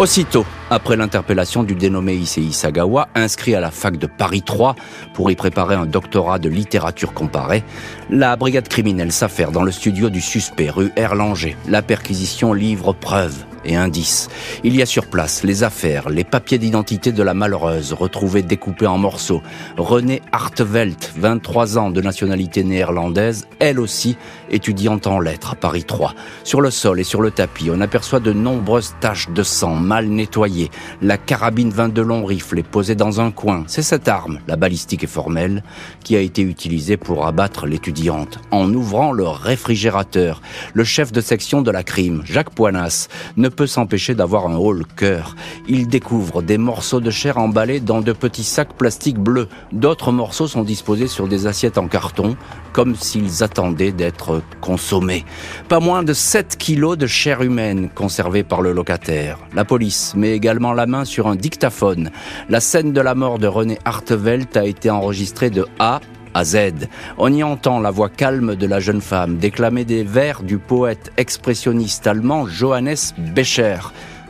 Aussitôt, 0.00 0.46
après 0.70 0.96
l'interpellation 0.96 1.64
du 1.64 1.74
dénommé 1.74 2.14
Issei 2.14 2.52
Sagawa, 2.52 3.08
inscrit 3.14 3.54
à 3.54 3.60
la 3.60 3.70
fac 3.70 3.96
de 3.96 4.06
Paris 4.06 4.42
3 4.42 4.76
pour 5.14 5.30
y 5.30 5.34
préparer 5.34 5.74
un 5.74 5.86
doctorat 5.86 6.38
de 6.38 6.48
littérature 6.48 7.12
comparée, 7.12 7.64
la 8.08 8.36
brigade 8.36 8.68
criminelle 8.68 9.12
s'affaire 9.12 9.50
dans 9.50 9.64
le 9.64 9.72
studio 9.72 10.10
du 10.10 10.20
suspect 10.20 10.70
rue 10.70 10.92
Erlanger. 10.96 11.56
La 11.68 11.82
perquisition 11.82 12.52
livre 12.52 12.92
preuves 12.92 13.44
et 13.64 13.76
indices. 13.76 14.28
Il 14.64 14.74
y 14.76 14.82
a 14.82 14.86
sur 14.86 15.06
place 15.06 15.44
les 15.44 15.62
affaires, 15.62 16.08
les 16.08 16.24
papiers 16.24 16.58
d'identité 16.58 17.12
de 17.12 17.22
la 17.22 17.34
malheureuse 17.34 17.92
retrouvés 17.92 18.42
découpés 18.42 18.86
en 18.86 18.98
morceaux. 18.98 19.42
Renée 19.76 20.22
Hartevelt, 20.32 21.12
23 21.16 21.78
ans 21.78 21.90
de 21.90 22.00
nationalité 22.00 22.64
néerlandaise, 22.64 23.46
elle 23.58 23.80
aussi 23.80 24.16
étudiante 24.50 25.06
en 25.06 25.20
lettres 25.20 25.52
à 25.52 25.56
Paris 25.56 25.84
3. 25.84 26.14
Sur 26.44 26.60
le 26.60 26.70
sol 26.70 27.00
et 27.00 27.04
sur 27.04 27.20
le 27.20 27.30
tapis, 27.30 27.70
on 27.72 27.80
aperçoit 27.80 28.20
de 28.20 28.32
nombreuses 28.32 28.94
taches 29.00 29.28
de 29.30 29.42
sang 29.42 29.74
mal 29.74 30.08
nettoyées. 30.08 30.59
La 31.00 31.16
carabine 31.16 31.70
22 31.70 32.02
long 32.02 32.24
rifle 32.24 32.58
est 32.58 32.62
posée 32.62 32.94
dans 32.94 33.20
un 33.20 33.30
coin. 33.30 33.64
C'est 33.66 33.82
cette 33.82 34.08
arme, 34.08 34.40
la 34.48 34.56
balistique 34.56 35.04
est 35.04 35.06
formelle, 35.06 35.62
qui 36.04 36.16
a 36.16 36.20
été 36.20 36.42
utilisée 36.42 36.96
pour 36.96 37.26
abattre 37.26 37.66
l'étudiante. 37.66 38.38
En 38.50 38.72
ouvrant 38.74 39.12
le 39.12 39.26
réfrigérateur, 39.26 40.42
le 40.74 40.84
chef 40.84 41.12
de 41.12 41.20
section 41.20 41.62
de 41.62 41.70
la 41.70 41.82
crime, 41.82 42.22
Jacques 42.24 42.50
Poinas, 42.50 43.08
ne 43.36 43.48
peut 43.48 43.66
s'empêcher 43.66 44.14
d'avoir 44.14 44.46
un 44.46 44.56
haut 44.56 44.72
le 44.72 44.84
cœur. 44.84 45.36
Il 45.68 45.88
découvre 45.88 46.42
des 46.42 46.58
morceaux 46.58 47.00
de 47.00 47.10
chair 47.10 47.38
emballés 47.38 47.80
dans 47.80 48.00
de 48.00 48.12
petits 48.12 48.44
sacs 48.44 48.74
plastiques 48.74 49.18
bleus. 49.18 49.48
D'autres 49.72 50.12
morceaux 50.12 50.46
sont 50.46 50.62
disposés 50.62 51.06
sur 51.06 51.28
des 51.28 51.46
assiettes 51.46 51.78
en 51.78 51.88
carton, 51.88 52.36
comme 52.72 52.94
s'ils 52.94 53.42
attendaient 53.42 53.92
d'être 53.92 54.42
consommés. 54.60 55.24
Pas 55.68 55.80
moins 55.80 56.02
de 56.02 56.12
7 56.12 56.56
kilos 56.56 56.98
de 56.98 57.06
chair 57.06 57.42
humaine 57.42 57.88
conservée 57.94 58.42
par 58.42 58.62
le 58.62 58.72
locataire. 58.72 59.38
La 59.54 59.64
police 59.64 60.14
met 60.16 60.30
également 60.32 60.49
la 60.58 60.86
main 60.86 61.04
sur 61.04 61.28
un 61.28 61.36
dictaphone. 61.36 62.10
La 62.48 62.60
scène 62.60 62.92
de 62.92 63.00
la 63.00 63.14
mort 63.14 63.38
de 63.38 63.46
René 63.46 63.78
Hartevelt 63.84 64.56
a 64.56 64.64
été 64.64 64.90
enregistrée 64.90 65.50
de 65.50 65.66
A 65.78 66.00
à 66.34 66.44
Z. 66.44 66.88
On 67.18 67.32
y 67.32 67.42
entend 67.42 67.80
la 67.80 67.90
voix 67.90 68.08
calme 68.08 68.56
de 68.56 68.66
la 68.66 68.80
jeune 68.80 69.00
femme 69.00 69.38
déclamer 69.38 69.84
des 69.84 70.02
vers 70.02 70.42
du 70.42 70.58
poète 70.58 71.12
expressionniste 71.16 72.06
allemand 72.06 72.46
Johannes 72.46 72.96
Becher. 73.34 73.78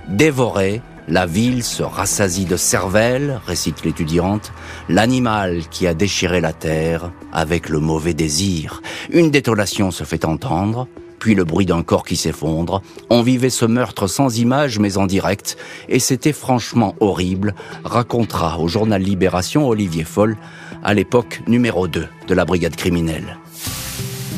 Dévoré, 0.08 0.82
la 1.08 1.26
ville 1.26 1.64
se 1.64 1.82
rassasie 1.82 2.44
de 2.44 2.56
cervelle, 2.56 3.40
récite 3.46 3.84
l'étudiante, 3.84 4.52
l'animal 4.88 5.62
qui 5.70 5.86
a 5.86 5.94
déchiré 5.94 6.40
la 6.40 6.52
terre 6.52 7.10
avec 7.32 7.68
le 7.68 7.80
mauvais 7.80 8.14
désir. 8.14 8.82
Une 9.10 9.30
détonation 9.30 9.90
se 9.90 10.04
fait 10.04 10.24
entendre, 10.24 10.86
puis 11.20 11.36
le 11.36 11.44
bruit 11.44 11.66
d'un 11.66 11.84
corps 11.84 12.04
qui 12.04 12.16
s'effondre. 12.16 12.82
On 13.10 13.22
vivait 13.22 13.50
ce 13.50 13.66
meurtre 13.66 14.08
sans 14.08 14.38
image 14.38 14.80
mais 14.80 14.96
en 14.96 15.06
direct, 15.06 15.56
et 15.88 16.00
c'était 16.00 16.32
franchement 16.32 16.96
horrible, 16.98 17.54
racontera 17.84 18.58
au 18.58 18.66
journal 18.66 19.00
Libération 19.00 19.68
Olivier 19.68 20.04
Foll, 20.04 20.36
à 20.82 20.94
l'époque 20.94 21.42
numéro 21.46 21.86
2 21.86 22.08
de 22.26 22.34
la 22.34 22.44
brigade 22.44 22.74
criminelle. 22.74 23.36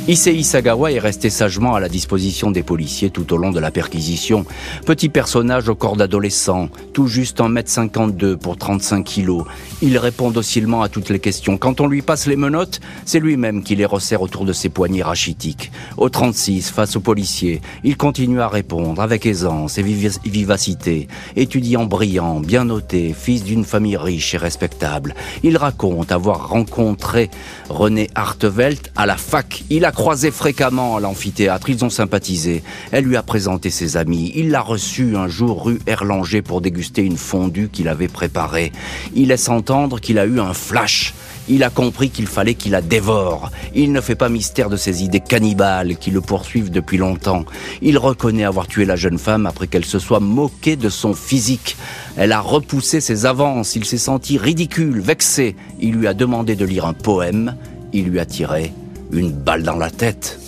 Issei 0.09 0.43
Sagawa 0.43 0.91
est 0.91 0.99
resté 0.99 1.31
sagement 1.31 1.77
à 1.77 1.81
la 1.81 1.89
disposition 1.89 2.51
des 2.51 2.65
policiers 2.65 3.11
tout 3.11 3.33
au 3.33 3.37
long 3.37 3.53
de 3.53 3.61
la 3.61 3.71
perquisition. 3.71 4.45
Petit 4.85 5.09
personnage 5.09 5.69
au 5.69 5.77
corps 5.77 5.95
d'adolescent, 5.95 6.71
tout 6.93 7.07
juste 7.07 7.39
1m52 7.39 8.35
pour 8.35 8.57
35 8.57 9.05
kilos. 9.05 9.45
Il 9.81 9.97
répond 9.99 10.33
docilement 10.33 10.83
à 10.83 10.89
toutes 10.89 11.09
les 11.09 11.21
questions. 11.21 11.57
Quand 11.57 11.81
on 11.81 11.87
lui 11.87 12.03
passe 12.03 12.27
les 12.27 12.35
menottes, 12.35 12.81
c'est 13.05 13.21
lui-même 13.21 13.63
qui 13.63 13.77
les 13.77 13.85
resserre 13.85 14.23
autour 14.23 14.45
de 14.45 14.53
ses 14.53 14.71
poignets 14.71 15.05
rachitiques. 15.05 15.71
Au 15.97 16.09
36, 16.09 16.71
face 16.71 16.97
aux 16.97 17.01
policiers, 17.01 17.61
il 17.85 17.97
continue 17.97 18.41
à 18.41 18.49
répondre 18.49 19.01
avec 19.01 19.25
aisance 19.25 19.79
et 19.79 19.85
vivacité. 19.85 21.07
Étudiant 21.37 21.85
brillant, 21.85 22.41
bien 22.41 22.65
noté, 22.65 23.15
fils 23.17 23.45
d'une 23.45 23.65
famille 23.65 23.97
riche 23.97 24.35
et 24.35 24.39
respectable. 24.39 25.15
Il 25.45 25.57
raconte 25.57 26.11
avoir 26.11 26.49
rencontré 26.49 27.31
René 27.69 28.11
Hartevelt 28.17 28.91
à 28.97 29.07
la 29.07 29.17
fac. 29.17 29.63
Il 29.71 29.85
a 29.85 29.92
croisé 29.93 30.31
fréquemment 30.31 30.97
à 30.97 31.01
l'amphithéâtre, 31.01 31.71
ils 31.71 31.85
ont 31.85 31.91
sympathisé. 31.91 32.63
Elle 32.91 33.05
lui 33.05 33.17
a 33.17 33.23
présenté 33.23 33.71
ses 33.71 33.97
amis. 33.97 34.33
Il 34.35 34.51
l'a 34.51 34.61
reçu 34.61 35.17
un 35.17 35.29
jour 35.29 35.65
rue 35.65 35.79
Erlanger 35.87 36.43
pour 36.43 36.61
déguster 36.61 37.03
une 37.03 37.17
fondue 37.17 37.69
qu'il 37.69 37.89
avait 37.89 38.09
préparée. 38.09 38.73
Il 39.15 39.29
laisse 39.29 39.49
entendre 39.49 40.01
qu'il 40.01 40.19
a 40.19 40.27
eu 40.27 40.41
un 40.41 40.55
flash. 40.55 41.15
Il 41.49 41.65
a 41.65 41.71
compris 41.71 42.11
qu'il 42.11 42.27
fallait 42.27 42.55
qu'il 42.55 42.73
la 42.73 42.83
dévore. 42.83 43.51
Il 43.75 43.93
ne 43.93 44.01
fait 44.01 44.15
pas 44.15 44.29
mystère 44.29 44.71
de 44.71 44.77
ses 44.77 45.03
idées 45.03 45.21
cannibales 45.21 45.97
qui 45.97 46.11
le 46.11 46.21
poursuivent 46.21 46.71
depuis 46.71 46.99
longtemps. 46.99 47.45
Il 47.81 47.99
reconnaît 47.99 48.45
avoir 48.45 48.67
tué 48.67 48.85
la 48.85 48.97
jeune 48.97 49.19
femme 49.19 49.47
après 49.47 49.67
qu'elle 49.67 49.85
se 49.85 49.99
soit 49.99 50.21
moquée 50.21 50.77
de 50.77 50.89
son 50.89 51.15
physique. 51.15 51.77
Elle 52.17 52.33
a 52.33 52.41
repoussé 52.41 53.01
ses 53.01 53.27
avances. 53.27 53.77
Il 53.77 53.85
s'est 53.85 53.99
senti 53.99 54.39
ridicule, 54.39 55.01
vexé. 55.01 55.57
Il 55.81 55.95
lui 55.95 56.07
a 56.07 56.15
demandé 56.15 56.57
de 56.57 56.65
lire 56.65 56.87
un 56.87 56.95
poème. 56.95 57.57
Il 57.93 58.07
lui 58.07 58.21
a 58.21 58.27
tiré 58.27 58.73
une 59.13 59.31
balle 59.31 59.63
dans 59.63 59.77
la 59.77 59.91
tête. 59.91 60.42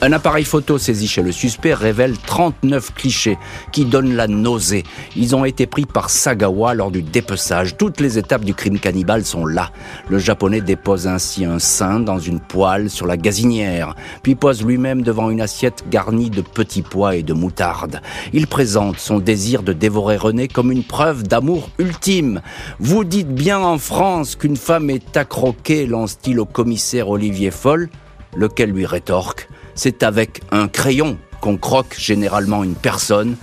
Un 0.00 0.12
appareil 0.12 0.44
photo 0.44 0.78
saisi 0.78 1.08
chez 1.08 1.22
le 1.22 1.32
suspect 1.32 1.74
révèle 1.74 2.16
39 2.16 2.94
clichés 2.94 3.36
qui 3.72 3.84
donnent 3.84 4.14
la 4.14 4.28
nausée. 4.28 4.84
Ils 5.16 5.34
ont 5.34 5.44
été 5.44 5.66
pris 5.66 5.86
par 5.86 6.08
Sagawa 6.08 6.72
lors 6.74 6.92
du 6.92 7.02
dépeçage. 7.02 7.76
Toutes 7.76 7.98
les 7.98 8.16
étapes 8.16 8.44
du 8.44 8.54
crime 8.54 8.78
cannibale 8.78 9.24
sont 9.24 9.44
là. 9.44 9.72
Le 10.08 10.18
japonais 10.18 10.60
dépose 10.60 11.08
ainsi 11.08 11.44
un 11.44 11.58
sein 11.58 11.98
dans 11.98 12.20
une 12.20 12.38
poêle 12.38 12.90
sur 12.90 13.08
la 13.08 13.16
gazinière, 13.16 13.96
puis 14.22 14.36
pose 14.36 14.64
lui-même 14.64 15.02
devant 15.02 15.30
une 15.30 15.40
assiette 15.40 15.82
garnie 15.90 16.30
de 16.30 16.42
petits 16.42 16.82
pois 16.82 17.16
et 17.16 17.24
de 17.24 17.32
moutarde. 17.32 18.00
Il 18.32 18.46
présente 18.46 19.00
son 19.00 19.18
désir 19.18 19.64
de 19.64 19.72
dévorer 19.72 20.16
René 20.16 20.46
comme 20.46 20.70
une 20.70 20.84
preuve 20.84 21.24
d'amour 21.24 21.70
ultime. 21.80 22.40
Vous 22.78 23.02
dites 23.02 23.34
bien 23.34 23.58
en 23.58 23.78
France 23.78 24.36
qu'une 24.36 24.56
femme 24.56 24.90
est 24.90 25.16
accroquée, 25.16 25.86
lance-t-il 25.86 26.38
au 26.38 26.46
commissaire 26.46 27.08
Olivier 27.08 27.50
Foll, 27.50 27.90
lequel 28.36 28.70
lui 28.70 28.86
rétorque 28.86 29.48
c'est 29.78 30.02
avec 30.02 30.40
un 30.50 30.66
crayon 30.66 31.18
qu'on 31.40 31.56
croque 31.56 31.94
généralement 31.96 32.64
une 32.64 32.74
personne, 32.74 33.36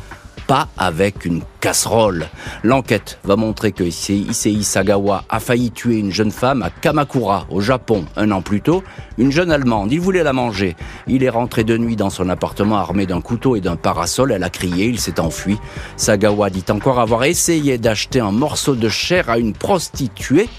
pas 0.47 0.67
avec 0.77 1.23
une 1.23 1.41
casserole. 1.61 2.27
L'enquête 2.61 3.19
va 3.23 3.37
montrer 3.37 3.71
que 3.71 3.85
Issei 3.85 4.61
Sagawa 4.61 5.23
a 5.29 5.39
failli 5.39 5.71
tuer 5.71 5.97
une 5.97 6.11
jeune 6.11 6.31
femme 6.31 6.61
à 6.61 6.69
Kamakura, 6.69 7.47
au 7.49 7.61
Japon, 7.61 8.03
un 8.17 8.31
an 8.31 8.41
plus 8.41 8.59
tôt, 8.59 8.83
une 9.17 9.31
jeune 9.31 9.49
Allemande. 9.49 9.93
Il 9.93 10.01
voulait 10.01 10.23
la 10.23 10.33
manger. 10.33 10.75
Il 11.07 11.23
est 11.23 11.29
rentré 11.29 11.63
de 11.63 11.77
nuit 11.77 11.95
dans 11.95 12.09
son 12.09 12.27
appartement 12.27 12.79
armé 12.79 13.05
d'un 13.05 13.21
couteau 13.21 13.55
et 13.55 13.61
d'un 13.61 13.77
parasol. 13.77 14.33
Elle 14.33 14.43
a 14.43 14.49
crié, 14.49 14.87
il 14.87 14.99
s'est 14.99 15.21
enfui. 15.21 15.57
Sagawa 15.95 16.49
dit 16.49 16.65
encore 16.69 16.99
avoir 16.99 17.23
essayé 17.23 17.77
d'acheter 17.77 18.19
un 18.19 18.33
morceau 18.33 18.75
de 18.75 18.89
chair 18.89 19.29
à 19.29 19.39
une 19.39 19.53
prostituée, 19.53 20.49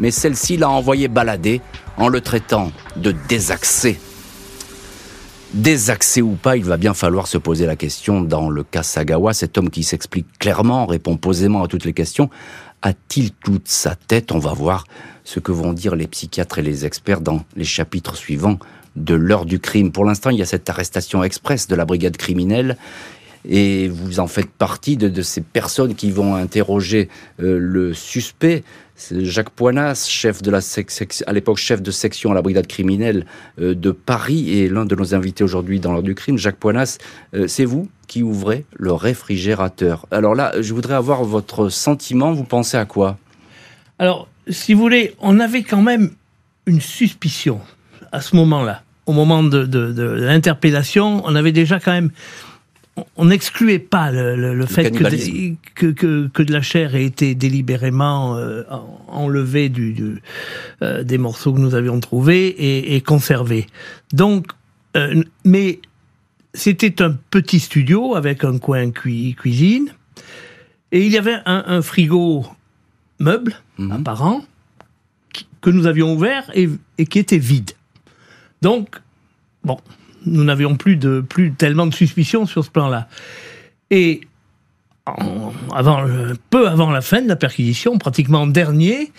mais 0.00 0.10
celle-ci 0.10 0.56
l'a 0.56 0.70
envoyé 0.70 1.06
balader 1.06 1.60
en 1.98 2.08
le 2.08 2.22
traitant 2.22 2.72
de 2.96 3.12
désaxé. 3.28 4.00
Désaxé 5.54 6.20
ou 6.20 6.32
pas, 6.32 6.58
il 6.58 6.64
va 6.64 6.76
bien 6.76 6.92
falloir 6.92 7.26
se 7.26 7.38
poser 7.38 7.64
la 7.64 7.74
question 7.74 8.20
dans 8.20 8.50
le 8.50 8.62
cas 8.62 8.82
Sagawa, 8.82 9.32
cet 9.32 9.56
homme 9.56 9.70
qui 9.70 9.82
s'explique 9.82 10.26
clairement, 10.38 10.84
répond 10.84 11.16
posément 11.16 11.62
à 11.62 11.68
toutes 11.68 11.86
les 11.86 11.94
questions, 11.94 12.28
a-t-il 12.82 13.30
toute 13.30 13.66
sa 13.66 13.94
tête? 13.94 14.30
On 14.30 14.38
va 14.38 14.52
voir 14.52 14.84
ce 15.24 15.40
que 15.40 15.50
vont 15.50 15.72
dire 15.72 15.96
les 15.96 16.06
psychiatres 16.06 16.58
et 16.58 16.62
les 16.62 16.84
experts 16.84 17.22
dans 17.22 17.44
les 17.56 17.64
chapitres 17.64 18.14
suivants 18.14 18.58
de 18.94 19.14
l'heure 19.14 19.46
du 19.46 19.58
crime. 19.58 19.90
Pour 19.90 20.04
l'instant, 20.04 20.28
il 20.28 20.38
y 20.38 20.42
a 20.42 20.46
cette 20.46 20.68
arrestation 20.68 21.24
express 21.24 21.66
de 21.66 21.74
la 21.74 21.86
brigade 21.86 22.18
criminelle 22.18 22.76
et 23.48 23.88
vous 23.88 24.20
en 24.20 24.26
faites 24.26 24.50
partie 24.50 24.96
de, 24.96 25.22
ces 25.22 25.40
personnes 25.40 25.94
qui 25.94 26.10
vont 26.10 26.34
interroger 26.34 27.08
euh, 27.40 27.58
le 27.58 27.94
suspect. 27.94 28.64
Jacques 29.10 29.50
Poinas, 29.50 30.06
chef 30.08 30.42
de 30.42 30.50
la 30.50 30.58
à 31.26 31.32
l'époque 31.32 31.56
chef 31.56 31.82
de 31.82 31.90
section 31.90 32.32
à 32.32 32.34
la 32.34 32.42
brigade 32.42 32.66
criminelle 32.66 33.26
euh, 33.60 33.74
de 33.74 33.90
Paris 33.90 34.50
et 34.50 34.68
l'un 34.68 34.84
de 34.84 34.94
nos 34.94 35.14
invités 35.14 35.44
aujourd'hui 35.44 35.80
dans 35.80 35.92
l'heure 35.92 36.02
du 36.02 36.14
crime. 36.14 36.36
Jacques 36.36 36.56
Poinas, 36.56 36.98
euh, 37.34 37.46
c'est 37.46 37.64
vous 37.64 37.88
qui 38.06 38.22
ouvrez 38.22 38.64
le 38.76 38.92
réfrigérateur. 38.92 40.06
Alors 40.10 40.34
là, 40.34 40.52
je 40.60 40.74
voudrais 40.74 40.94
avoir 40.94 41.24
votre 41.24 41.68
sentiment. 41.68 42.32
Vous 42.32 42.44
pensez 42.44 42.76
à 42.76 42.84
quoi? 42.84 43.18
Alors, 43.98 44.28
si 44.48 44.74
vous 44.74 44.80
voulez, 44.80 45.14
on 45.20 45.38
avait 45.40 45.62
quand 45.62 45.82
même 45.82 46.10
une 46.66 46.80
suspicion 46.80 47.60
à 48.12 48.20
ce 48.20 48.34
moment-là. 48.36 48.82
Au 49.06 49.12
moment 49.12 49.42
de 49.42 49.66
l'interpellation, 50.18 51.22
on 51.24 51.34
avait 51.34 51.52
déjà 51.52 51.80
quand 51.80 51.92
même 51.92 52.10
on 53.16 53.24
n'excluait 53.26 53.78
pas 53.78 54.10
le, 54.10 54.66
fait 54.66 54.90
que, 54.90 55.92
que, 55.92 56.42
de 56.42 56.52
la 56.52 56.62
chair 56.62 56.94
ait 56.94 57.04
été 57.04 57.34
délibérément 57.34 58.36
euh, 58.36 58.64
enlevée 59.08 59.68
du, 59.68 60.22
euh, 60.82 61.02
des 61.02 61.18
morceaux 61.18 61.52
que 61.52 61.58
nous 61.58 61.74
avions 61.74 62.00
trouvés 62.00 62.94
et, 62.94 63.00
conservés. 63.00 63.66
Donc, 64.12 64.46
euh, 64.96 65.22
mais 65.44 65.80
c'était 66.54 67.02
un 67.02 67.12
petit 67.30 67.60
studio 67.60 68.14
avec 68.14 68.44
un 68.44 68.58
coin 68.58 68.90
cuisine 68.90 69.90
et 70.92 71.04
il 71.04 71.12
y 71.12 71.18
avait 71.18 71.38
un, 71.44 71.82
frigo 71.82 72.46
meuble 73.18 73.54
mhm. 73.78 73.92
apparent 73.92 74.42
que 75.60 75.70
nous 75.70 75.86
avions 75.86 76.14
ouvert 76.14 76.50
et, 76.54 76.68
et 76.98 77.06
qui 77.06 77.18
était 77.18 77.38
vide. 77.38 77.72
Donc, 78.62 79.00
bon, 79.64 79.78
nous 80.28 80.44
n'avions 80.44 80.76
plus, 80.76 80.96
de, 80.96 81.20
plus 81.20 81.52
tellement 81.52 81.86
de 81.86 81.94
suspicions 81.94 82.46
sur 82.46 82.64
ce 82.64 82.70
plan-là. 82.70 83.08
Et 83.90 84.20
avant, 85.72 86.04
peu 86.50 86.68
avant 86.68 86.90
la 86.90 87.00
fin 87.00 87.22
de 87.22 87.28
la 87.28 87.36
perquisition, 87.36 87.98
pratiquement 87.98 88.46
dernier, 88.46 89.12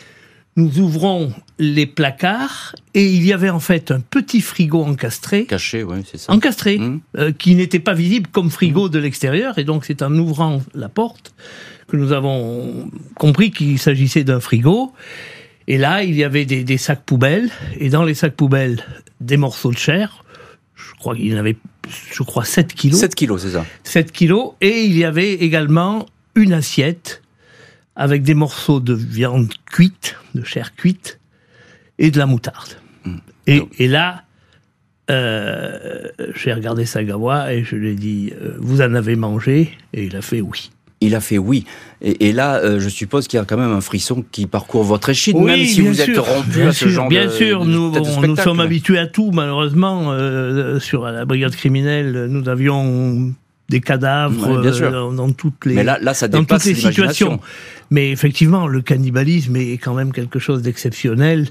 nous 0.56 0.80
ouvrons 0.80 1.34
les 1.58 1.86
placards 1.86 2.76
et 2.94 3.06
il 3.06 3.26
y 3.26 3.34
avait 3.34 3.50
en 3.50 3.60
fait 3.60 3.92
un 3.92 4.00
petit 4.00 4.42
frigo 4.42 4.84
encastré. 4.84 5.46
Caché, 5.46 5.84
oui, 5.84 6.04
c'est 6.10 6.18
ça. 6.18 6.32
Encastré, 6.34 6.78
mmh. 6.78 7.02
euh, 7.18 7.32
qui 7.32 7.56
n'était 7.56 7.80
pas 7.80 7.94
visible 7.94 8.30
comme 8.32 8.50
frigo 8.50 8.88
mmh. 8.88 8.92
de 8.92 9.00
l'extérieur. 9.00 9.58
Et 9.58 9.64
donc 9.64 9.86
c'est 9.86 10.02
en 10.02 10.14
ouvrant 10.16 10.62
la 10.74 10.90
porte 10.90 11.34
que 11.88 11.98
nous 11.98 12.12
avons 12.12 12.90
compris 13.16 13.52
qu'il 13.52 13.80
s'agissait 13.80 14.24
d'un 14.24 14.40
frigo. 14.40 14.94
Et 15.68 15.78
là, 15.78 16.04
il 16.04 16.16
y 16.16 16.24
avait 16.24 16.46
des, 16.46 16.64
des, 16.64 16.78
sacs 16.78 17.04
poubelles. 17.06 17.50
Et 17.80 17.90
dans 17.90 18.04
les 18.04 18.16
sacs 18.16 18.36
poubelles, 18.36 18.84
des 19.22 19.38
morceaux 19.38 19.72
de 19.72 19.78
chair 19.78 20.24
je 20.80 20.96
crois 20.96 21.16
qu'il 21.16 21.38
avait, 21.38 21.58
je 22.12 22.24
crois, 22.24 22.46
7 22.46 22.74
kilos. 22.74 23.00
7 23.00 23.16
kilos, 23.16 23.42
c'est 23.42 23.52
ça. 23.52 23.66
7 23.84 24.12
kilos. 24.12 24.54
Et 24.62 24.84
il 24.84 24.98
y 24.98 25.04
avait 25.04 25.34
également 25.34 26.06
une 26.36 26.54
assiette 26.54 27.22
avec 27.96 28.24
des 28.24 28.34
morceaux 28.34 28.80
de 28.80 28.94
viande 28.94 29.54
cuite, 29.66 30.16
de 30.34 30.44
chair 30.44 30.76
cuite, 30.76 31.20
et 31.98 32.12
de 32.12 32.18
la 32.18 32.26
moutarde. 32.26 32.78
Hmm. 33.04 33.18
Et, 33.46 33.88
là, 33.88 34.24
euh, 35.10 36.08
j'ai 36.36 36.54
regardé 36.54 36.86
Sagawa 36.86 37.54
et 37.54 37.64
je 37.64 37.76
lui 37.76 37.90
ai 37.90 37.96
dit, 37.96 38.32
euh, 38.42 38.56
vous 38.60 38.82
en 38.82 38.94
avez 38.94 39.16
mangé? 39.16 39.78
Et 39.94 40.06
il 40.06 40.16
a 40.16 40.22
fait 40.22 40.40
oui. 40.40 40.72
Il 41.02 41.16
a 41.16 41.22
fait 41.22 41.38
oui. 41.38 41.66
Et, 42.02 42.34
là, 42.34 42.58
euh, 42.58 42.80
je 42.80 42.90
suppose 42.90 43.28
qu'il 43.28 43.38
y 43.38 43.42
a 43.42 43.46
quand 43.46 43.58
même 43.58 43.72
un 43.72 43.82
frisson 43.82 44.24
qui 44.32 44.48
parcourt 44.48 44.84
votre 44.84 45.10
échine, 45.10 45.44
même 45.44 45.64
si 45.66 45.82
vous 45.82 46.00
êtes 46.02 46.18
rompu 46.18 46.64
à 46.64 46.74
ce 46.74 46.88
genre 46.88 47.08
bien 47.08 47.26
de 47.26 47.28
Bien 47.28 47.38
sûr, 47.38 47.66
nous, 47.66 47.94
nous 48.28 48.36
sommes 48.36 48.60
habitués 48.60 49.00
à 49.00 49.08
tout, 49.08 49.32
malheureusement. 49.32 50.12
Euh, 50.12 50.80
sur 50.80 51.06
la 51.06 51.26
brigade 51.26 51.56
criminelle, 51.56 52.28
nous 52.30 52.48
avions 52.50 53.34
des 53.70 53.82
cadavres 53.82 54.50
euh, 54.50 55.12
dans, 55.12 55.32
toutes 55.32 55.66
les, 55.66 55.84
là, 55.84 56.00
là, 56.02 56.14
ça 56.14 56.28
dans 56.28 56.44
toutes 56.44 56.66
les 56.66 56.76
situations. 56.76 57.40
Mais 57.92 58.12
effectivement, 58.12 58.68
le 58.68 58.82
cannibalisme 58.82 59.56
est 59.56 59.78
quand 59.78 59.94
même 59.94 60.12
quelque 60.12 60.40
chose 60.40 60.62
d'exceptionnel 60.62 61.48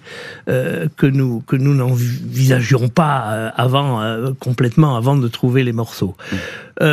que 0.47 1.07
nous 1.07 1.43
que 1.47 1.57
nous 1.57 1.75
n'envisagions 1.75 2.89
pas 2.89 3.51
avant 3.57 4.35
complètement 4.39 4.97
avant 4.97 5.17
de 5.17 5.29
trouver 5.29 5.65
les 5.65 5.73
morceaux. 5.73 6.17
Mm 6.33 6.87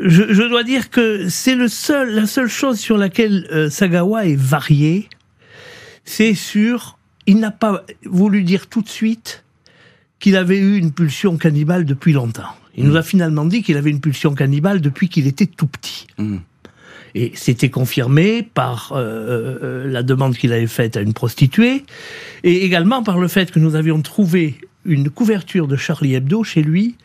je, 0.00 0.48
dois 0.48 0.64
dire 0.64 0.90
que 0.90 1.28
c'est 1.28 1.54
le 1.54 1.68
seul, 1.68 2.14
la 2.14 2.26
seule 2.26 2.48
chose 2.48 2.78
sur 2.78 2.96
laquelle 2.96 3.46
euh, 3.52 3.68
Sagawa 3.68 4.26
est 4.26 4.36
varié, 4.36 5.08
c'est 6.04 6.34
sur, 6.34 6.98
il 7.26 7.38
n'a 7.38 7.50
pas 7.50 7.84
voulu 8.04 8.42
dire 8.42 8.66
tout 8.68 8.82
de 8.82 8.88
suite 8.88 9.44
qu'il 10.18 10.36
avait 10.36 10.58
eu 10.58 10.76
une 10.76 10.92
pulsion 10.92 11.36
cannibale 11.36 11.84
depuis 11.84 12.12
longtemps. 12.12 12.54
Il 12.76 12.86
nous 12.86 12.96
a 12.96 13.02
finalement 13.02 13.44
dit 13.44 13.62
qu'il 13.62 13.76
avait 13.76 13.90
une 13.90 14.00
pulsion 14.00 14.34
cannibale 14.34 14.80
depuis 14.80 15.08
qu'il 15.08 15.26
était 15.26 15.46
tout 15.46 15.66
petit. 15.66 16.06
Mm. 16.18 16.38
Et 17.14 17.32
c'était 17.34 17.70
confirmé 17.70 18.42
par 18.42 18.92
euh, 18.92 19.58
euh, 19.62 19.90
la 19.90 20.02
demande 20.02 20.36
qu'il 20.36 20.52
avait 20.52 20.68
faite 20.68 20.96
à 20.96 21.00
une 21.00 21.12
prostituée, 21.12 21.84
et 22.44 22.64
également 22.64 23.02
par 23.02 23.18
le 23.18 23.28
fait 23.28 23.50
que 23.50 23.58
nous 23.58 23.74
avions 23.74 24.00
trouvé 24.00 24.56
une 24.84 25.10
couverture 25.10 25.66
de 25.66 25.76
Charlie 25.76 26.14
Hebdo 26.14 26.44
chez 26.44 26.62
lui, 26.62 26.96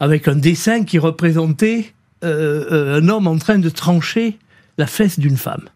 avec 0.00 0.28
un 0.28 0.34
dessin 0.34 0.84
qui 0.84 0.98
représentait 0.98 1.92
un 2.22 3.08
homme 3.08 3.26
en 3.26 3.38
train 3.38 3.58
de 3.58 3.68
trancher 3.68 4.38
la 4.78 4.86
fesse 4.86 5.18
d'une 5.18 5.36
femme. 5.36 5.68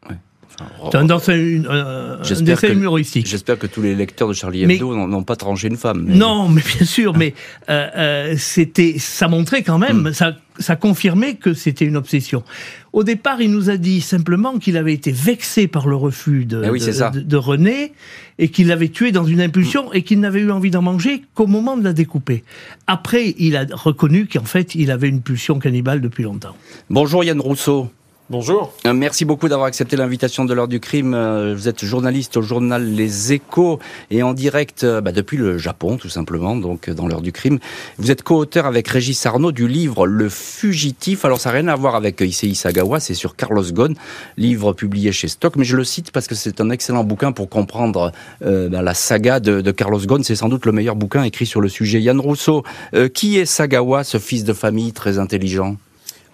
Un, 0.92 1.04
dessin 1.04 2.68
humoristique. 2.68 3.26
J'espère 3.26 3.58
que 3.58 3.66
tous 3.66 3.82
les 3.82 3.94
lecteurs 3.94 4.28
de 4.28 4.34
Charlie 4.34 4.62
Hebdo 4.62 4.94
n'ont 4.94 5.24
pas 5.24 5.36
tranché 5.36 5.68
une 5.68 5.76
femme. 5.76 6.06
Non, 6.08 6.48
mais 6.48 6.62
bien 6.62 6.86
sûr, 6.86 7.16
mais 7.16 7.34
euh, 7.68 7.88
euh, 7.96 8.34
c'était, 8.38 8.96
ça 8.98 9.28
montrait 9.28 9.62
quand 9.62 9.78
même, 9.78 10.08
hmm. 10.08 10.12
ça, 10.12 10.36
ça 10.58 10.76
confirmait 10.76 11.34
que 11.34 11.54
c'était 11.54 11.84
une 11.84 11.96
obsession. 11.96 12.44
Au 12.92 13.02
départ, 13.02 13.40
il 13.40 13.50
nous 13.50 13.70
a 13.70 13.76
dit 13.76 14.00
simplement 14.00 14.58
qu'il 14.58 14.76
avait 14.76 14.94
été 14.94 15.10
vexé 15.10 15.66
par 15.66 15.88
le 15.88 15.96
refus 15.96 16.44
de, 16.44 16.62
eh 16.62 17.20
de, 17.20 17.36
René 17.36 17.92
et 18.38 18.48
qu'il 18.48 18.68
l'avait 18.68 18.88
tué 18.88 19.10
dans 19.10 19.24
une 19.24 19.40
impulsion 19.40 19.92
et 19.92 20.02
qu'il 20.02 20.20
n'avait 20.20 20.40
eu 20.40 20.50
envie 20.52 20.70
d'en 20.70 20.82
manger 20.82 21.22
qu'au 21.34 21.48
moment 21.48 21.76
de 21.76 21.82
la 21.82 21.92
découper. 21.92 22.44
Après, 22.86 23.34
il 23.38 23.56
a 23.56 23.66
reconnu 23.72 24.26
qu'en 24.26 24.44
fait, 24.44 24.76
il 24.76 24.92
avait 24.92 25.08
une 25.08 25.22
pulsion 25.22 25.58
cannibale 25.58 26.00
depuis 26.00 26.22
longtemps. 26.22 26.54
Bonjour 26.88 27.24
Yann 27.24 27.40
Rousseau. 27.40 27.90
Bonjour. 28.30 28.72
Euh, 28.86 28.94
merci 28.94 29.26
beaucoup 29.26 29.50
d'avoir 29.50 29.66
accepté 29.66 29.96
l'invitation 29.96 30.46
de 30.46 30.54
l'heure 30.54 30.66
du 30.66 30.80
crime. 30.80 31.12
Euh, 31.12 31.54
vous 31.54 31.68
êtes 31.68 31.84
journaliste 31.84 32.38
au 32.38 32.42
journal 32.42 32.82
Les 32.82 33.34
Échos 33.34 33.80
et 34.10 34.22
en 34.22 34.32
direct 34.32 34.82
euh, 34.82 35.02
bah, 35.02 35.12
depuis 35.12 35.36
le 35.36 35.58
Japon, 35.58 35.98
tout 35.98 36.08
simplement, 36.08 36.56
donc 36.56 36.88
dans 36.88 37.06
l'heure 37.06 37.20
du 37.20 37.32
crime. 37.32 37.58
Vous 37.98 38.10
êtes 38.10 38.22
co-auteur 38.22 38.64
avec 38.64 38.88
Régis 38.88 39.26
Arnaud 39.26 39.52
du 39.52 39.68
livre 39.68 40.06
Le 40.06 40.30
Fugitif. 40.30 41.26
Alors 41.26 41.38
ça 41.38 41.50
n'a 41.50 41.56
rien 41.56 41.68
à 41.68 41.76
voir 41.76 41.96
avec 41.96 42.22
Issei 42.22 42.54
Sagawa, 42.54 42.98
c'est 42.98 43.12
sur 43.12 43.36
Carlos 43.36 43.62
Ghosn, 43.70 43.94
livre 44.38 44.72
publié 44.72 45.12
chez 45.12 45.28
Stock, 45.28 45.56
mais 45.56 45.64
je 45.64 45.76
le 45.76 45.84
cite 45.84 46.10
parce 46.10 46.26
que 46.26 46.34
c'est 46.34 46.62
un 46.62 46.70
excellent 46.70 47.04
bouquin 47.04 47.30
pour 47.30 47.50
comprendre 47.50 48.10
bah, 48.40 48.82
la 48.82 48.94
saga 48.94 49.38
de, 49.38 49.70
Carlos 49.70 50.00
Ghosn. 50.00 50.24
C'est 50.24 50.36
sans 50.36 50.48
doute 50.48 50.64
le 50.64 50.72
meilleur 50.72 50.96
bouquin 50.96 51.24
écrit 51.24 51.44
sur 51.44 51.60
le 51.60 51.68
sujet. 51.68 52.00
Yann 52.00 52.18
Rousseau, 52.18 52.64
qui 53.12 53.36
est 53.36 53.44
Sagawa, 53.44 54.02
ce 54.02 54.16
fils 54.16 54.44
de 54.44 54.54
famille 54.54 54.94
très 54.94 55.18
intelligent? 55.18 55.76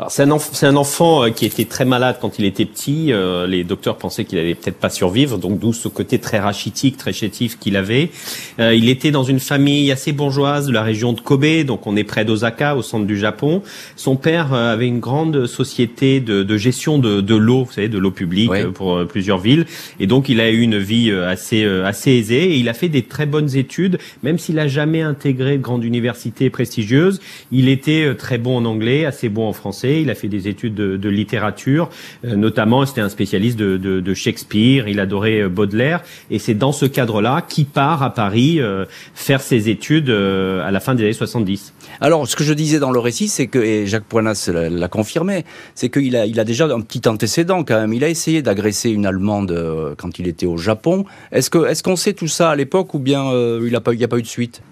C'est 0.09 0.23
un, 0.23 0.31
un, 0.63 0.77
enfant 0.77 1.25
euh, 1.25 1.31
qui 1.31 1.45
était 1.45 1.65
très 1.65 1.85
malade 1.85 2.17
quand 2.21 2.39
il 2.39 2.45
était 2.45 2.65
petit. 2.65 3.13
Euh, 3.13 3.47
les 3.47 3.65
docteurs 3.65 3.97
pensaient 3.97 4.25
qu'il 4.25 4.39
allait 4.39 4.55
peut-être 4.55 4.79
pas 4.79 4.89
survivre, 4.89 5.37
donc 5.37 5.59
d'où 5.59 5.73
ce 5.73 5.89
côté 5.89 6.19
très 6.19 6.39
rachitique, 6.39 6.97
très 6.97 7.13
chétif 7.13 7.59
qu'il 7.59 7.77
avait. 7.77 8.11
Euh, 8.59 8.75
il 8.75 8.89
était 8.89 9.11
dans 9.11 9.25
une 9.25 9.41
famille 9.41 9.91
assez 9.93 10.13
bourgeoise 10.13 10.67
de 10.67 10.73
la 10.73 10.83
région 10.83 11.13
de 11.13 11.21
Kobe, 11.21 11.65
donc 11.67 11.87
on 11.87 11.97
est 11.97 12.05
près 12.05 12.25
d'Osaka, 12.25 12.77
au 12.77 12.83
centre 12.83 13.07
du 13.07 13.19
Japon. 13.19 13.63
Son 13.97 14.17
père 14.17 14.53
avait 14.53 14.87
une 14.87 15.01
grande 15.01 15.47
société 15.47 16.21
de, 16.21 16.43
de 16.43 16.57
gestion 16.57 16.99
de, 16.99 17.21
de 17.21 17.35
l'eau, 17.35 17.65
vous 17.65 17.73
savez, 17.73 17.89
de 17.89 17.99
l'eau 17.99 18.11
publique 18.11 18.53
pour 18.75 19.07
plusieurs 19.07 19.39
villes, 19.39 19.67
et 19.99 20.07
donc 20.07 20.29
il 20.29 20.41
a 20.41 20.51
eu 20.51 20.61
une 20.61 20.79
vie 20.79 21.11
assez 21.11 21.65
assez 21.65 22.13
aisée 22.13 22.53
et 22.53 22.57
il 22.57 22.69
a 22.69 22.75
fait 22.75 22.89
des 22.89 23.03
très 23.03 23.27
bonnes 23.27 23.57
études, 23.57 23.99
même 24.23 24.39
s'il 24.39 24.59
a 24.59 24.69
jamais 24.69 25.03
intégré 25.03 25.57
de 25.57 25.63
grande 25.63 25.85
université 25.85 26.51
prestigieuse. 26.51 27.21
Il 27.53 27.69
était 27.69 28.15
très 28.15 28.39
bon 28.39 28.57
en 28.57 28.65
anglais, 28.65 29.05
assez 29.05 29.29
bon 29.29 29.49
en 29.49 29.53
français 29.53 29.90
il 29.99 30.11
a 30.11 30.15
fait 30.15 30.29
des 30.29 30.49
études 30.49 30.75
de, 30.75 31.09
littérature, 31.09 31.91
euh, 32.25 32.37
notamment 32.37 32.87
c'était 32.87 33.01
un 33.01 33.09
spécialiste 33.09 33.59
de, 33.59 34.15
Shakespeare, 34.15 34.89
il 34.89 35.01
adorait 35.01 35.43
euh, 35.43 35.49
Baudelaire, 35.49 36.03
et 36.31 36.39
c'est 36.39 36.55
dans 36.55 36.73
ce 36.73 36.87
cadre-là 36.87 37.43
qu'il 37.49 37.67
part 37.67 38.03
à 38.03 38.13
Paris 38.13 38.61
euh, 38.61 38.85
faire 39.15 39.41
ses 39.41 39.69
études 39.69 40.11
à 40.11 40.71
la 40.71 40.81
fin 40.81 40.95
des 40.95 41.05
années 41.05 41.13
70. 41.13 41.73
Alors, 42.01 42.27
ce 42.27 42.37
que 42.37 42.45
je 42.45 42.53
disais 42.53 42.79
dans 42.79 42.91
le 42.91 42.99
récit, 42.99 43.29
c'est 43.29 43.47
que, 43.47 43.59
et 43.59 43.87
Jacques 43.87 44.05
Poinas 44.05 44.51
l'a 44.53 44.89
confirmé, 44.89 45.45
c'est 45.75 45.89
qu'il 45.89 46.17
a, 46.17 46.27
il 46.27 46.39
a 46.39 46.45
déjà 46.45 46.67
un 46.67 46.81
petit 46.81 47.09
antécédent 47.09 47.65
quand 47.65 47.81
même. 47.81 47.93
Il 47.93 48.05
a 48.05 48.09
essayé 48.09 48.43
d'agresser 48.43 48.91
une 48.91 49.07
Allemande 49.07 49.95
quand 49.99 50.19
il 50.19 50.29
était 50.29 50.47
au 50.47 50.57
Japon. 50.57 51.05
Est-ce 51.33 51.83
qu'on 51.83 51.97
sait 51.97 52.13
tout 52.13 52.29
ça 52.29 52.51
à 52.51 52.57
l'époque 52.57 52.95
ou 52.95 52.99
bien 52.99 53.25
il 53.33 53.69
n'y 53.69 53.75
a 53.75 53.81
pas 53.81 54.19
eu 54.19 54.23
de 54.23 54.27
suite? 54.27 54.63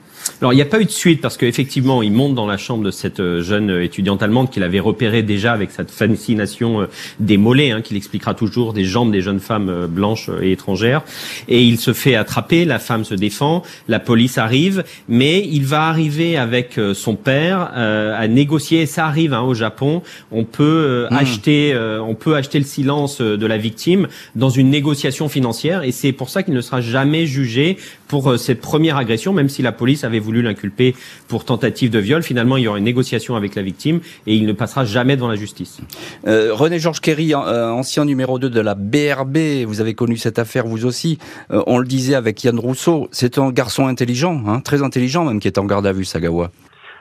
Alors 0.40 0.52
il 0.52 0.56
n'y 0.56 0.62
a 0.62 0.66
pas 0.66 0.80
eu 0.80 0.84
de 0.84 0.90
suite 0.90 1.20
parce 1.20 1.36
qu'effectivement 1.36 2.02
il 2.02 2.12
monte 2.12 2.34
dans 2.34 2.46
la 2.46 2.56
chambre 2.56 2.84
de 2.84 2.90
cette 2.90 3.20
euh, 3.20 3.42
jeune 3.42 3.70
euh, 3.70 3.82
étudiante 3.82 4.22
allemande 4.22 4.50
qu'il 4.50 4.62
avait 4.62 4.78
repérée 4.78 5.22
déjà 5.22 5.52
avec 5.52 5.70
cette 5.70 5.90
fascination 5.90 6.82
euh, 6.82 6.86
des 7.18 7.36
mollets, 7.36 7.72
hein, 7.72 7.82
qu'il 7.82 7.96
expliquera 7.96 8.34
toujours, 8.34 8.72
des 8.72 8.84
jambes 8.84 9.10
des 9.10 9.20
jeunes 9.20 9.40
femmes 9.40 9.86
blanches 9.86 10.30
et 10.40 10.52
étrangères. 10.52 11.02
Et 11.48 11.62
il 11.62 11.78
se 11.78 11.92
fait 11.92 12.14
attraper, 12.14 12.64
la 12.64 12.78
femme 12.78 13.04
se 13.04 13.14
défend, 13.14 13.62
la 13.88 13.98
police 13.98 14.38
arrive, 14.38 14.84
mais 15.08 15.44
il 15.44 15.64
va 15.64 15.88
arriver 15.88 16.36
avec 16.36 16.78
son 16.94 17.16
père 17.16 17.72
à 17.74 18.28
négocier. 18.28 18.82
Et 18.82 18.86
ça 18.86 19.06
arrive 19.06 19.32
hein, 19.32 19.42
au 19.42 19.54
Japon. 19.54 20.02
On 20.30 20.44
peut 20.44 21.06
hmm. 21.10 21.14
acheter, 21.14 21.76
on 22.00 22.14
peut 22.14 22.36
acheter 22.36 22.58
le 22.58 22.64
silence 22.64 23.20
de 23.20 23.46
la 23.46 23.58
victime 23.58 24.08
dans 24.34 24.50
une 24.50 24.70
négociation 24.70 25.28
financière, 25.28 25.82
et 25.82 25.92
c'est 25.92 26.12
pour 26.12 26.28
ça 26.28 26.42
qu'il 26.42 26.54
ne 26.54 26.60
sera 26.60 26.80
jamais 26.80 27.26
jugé 27.26 27.76
pour 28.08 28.38
cette 28.38 28.60
première 28.60 28.96
agression, 28.96 29.32
même 29.32 29.48
si 29.48 29.62
la 29.62 29.72
police 29.72 30.04
avait 30.04 30.18
voulu 30.18 30.42
l'inculper 30.42 30.94
pour 31.28 31.44
tentative 31.44 31.90
de 31.90 31.98
viol. 31.98 32.22
Finalement, 32.22 32.56
il 32.56 32.64
y 32.64 32.68
aura 32.68 32.78
une 32.78 32.84
négociation 32.84 33.36
avec 33.36 33.54
la 33.54 33.62
victime 33.62 34.00
et 34.26 34.34
il 34.34 34.46
ne 34.46 34.52
passera 34.52 34.84
jamais 34.84 35.16
devant 35.16 35.28
la 35.28 35.36
justice. 35.36 35.78
Euh, 36.26 36.50
René 36.52 36.78
Georges 36.78 37.00
Kerry, 37.00 37.34
euh, 37.34 37.70
ancien 37.70 38.04
numéro 38.04 38.38
2 38.38 38.50
de 38.50 38.60
la 38.60 38.74
BRB, 38.74 39.64
vous 39.66 39.80
avez 39.80 39.94
connu 39.94 40.16
cette 40.16 40.38
affaire 40.38 40.66
vous 40.66 40.86
aussi. 40.86 41.18
Euh, 41.50 41.62
on 41.66 41.78
le 41.78 41.86
disait 41.86 42.14
avec 42.14 42.42
Yann 42.44 42.58
Rousseau, 42.58 43.08
c'est 43.12 43.38
un 43.38 43.50
garçon 43.50 43.86
intelligent, 43.86 44.42
hein, 44.46 44.60
très 44.60 44.82
intelligent 44.82 45.24
même, 45.24 45.40
qui 45.40 45.48
est 45.48 45.58
en 45.58 45.64
garde 45.64 45.86
à 45.86 45.92
vue, 45.92 46.04
Sagawa. 46.04 46.50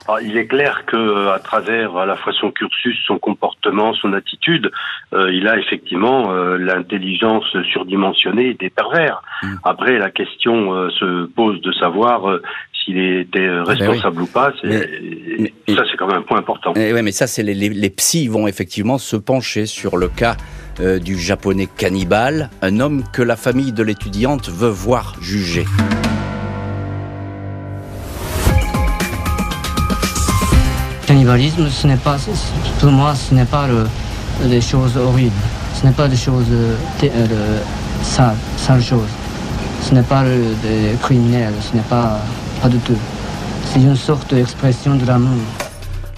Ah, 0.08 0.18
il 0.22 0.38
est 0.38 0.48
clair 0.48 0.86
que 0.86 1.30
à 1.30 1.40
travers 1.40 1.98
à 1.98 2.06
la 2.06 2.16
fois 2.16 2.34
son 2.34 2.52
cursus, 2.52 2.98
son 3.06 3.18
comportement, 3.20 3.94
son 3.94 4.14
attitude, 4.14 4.72
il 5.14 5.48
a 5.48 5.58
effectivement 5.58 6.32
l'intelligence 6.58 7.46
surdimensionnée 7.72 8.54
des 8.54 8.70
pervers. 8.70 9.22
Mm. 9.44 9.56
Après, 9.64 9.98
la 9.98 10.10
question 10.10 10.90
se 10.92 11.26
pose 11.26 11.62
de 11.62 11.72
savoir 11.74 12.40
s'il 12.88 12.98
était 12.98 13.40
euh, 13.40 13.64
eh 13.64 13.68
ben 13.68 13.74
responsable 13.74 14.22
ou 14.22 14.28
pas, 14.28 14.52
ça 14.52 15.84
c'est 15.92 15.98
quand 15.98 16.08
même 16.08 16.18
un 16.18 16.22
point 16.22 16.40
important. 16.40 16.74
Et 16.76 16.90
eh 16.90 16.94
ouais, 16.94 17.02
mais 17.02 17.12
ça, 17.12 17.28
c'est 17.28 17.44
les, 17.44 17.54
les, 17.54 17.90
psys 17.90 18.28
vont 18.28 18.48
effectivement 18.48 18.98
se 18.98 19.16
pencher 19.16 19.66
sur 19.66 19.98
le 19.98 20.08
cas 20.08 20.38
euh, 20.80 21.00
du 21.00 21.18
japonais 21.18 21.68
cannibale, 21.78 22.50
un 22.62 22.80
homme 22.80 23.04
que 23.14 23.22
la 23.22 23.36
famille 23.36 23.74
de 23.74 23.84
l'étudiante 23.84 24.50
veut 24.50 24.70
voir 24.70 25.16
juger. 25.22 25.66
Cannibalisme, 31.18 31.68
ce 31.68 31.88
n'est 31.88 31.96
pas, 31.96 32.18
pour 32.80 32.92
moi, 32.92 33.16
ce 33.16 33.34
n'est 33.34 33.46
pas 33.46 33.66
le, 33.66 33.88
des 34.48 34.62
choses 34.62 34.96
horribles, 34.98 35.34
ce 35.74 35.88
n'est 35.88 35.92
pas 35.92 36.08
des 36.08 36.16
choses 36.16 36.46
euh, 36.52 37.60
sales, 38.04 38.36
sales 38.56 38.84
choses, 38.84 39.10
ce 39.82 39.96
n'est 39.96 40.04
pas 40.04 40.24
des 40.24 40.96
criminels, 41.02 41.56
ce 41.60 41.76
n'est 41.76 41.82
pas 41.90 42.20
pas 42.62 42.70
de 42.70 42.78
tout. 42.78 42.94
C'est 43.66 43.80
une 43.80 43.96
sorte 43.96 44.32
d'expression 44.32 44.94
de 44.94 45.08
l'amour. 45.08 45.42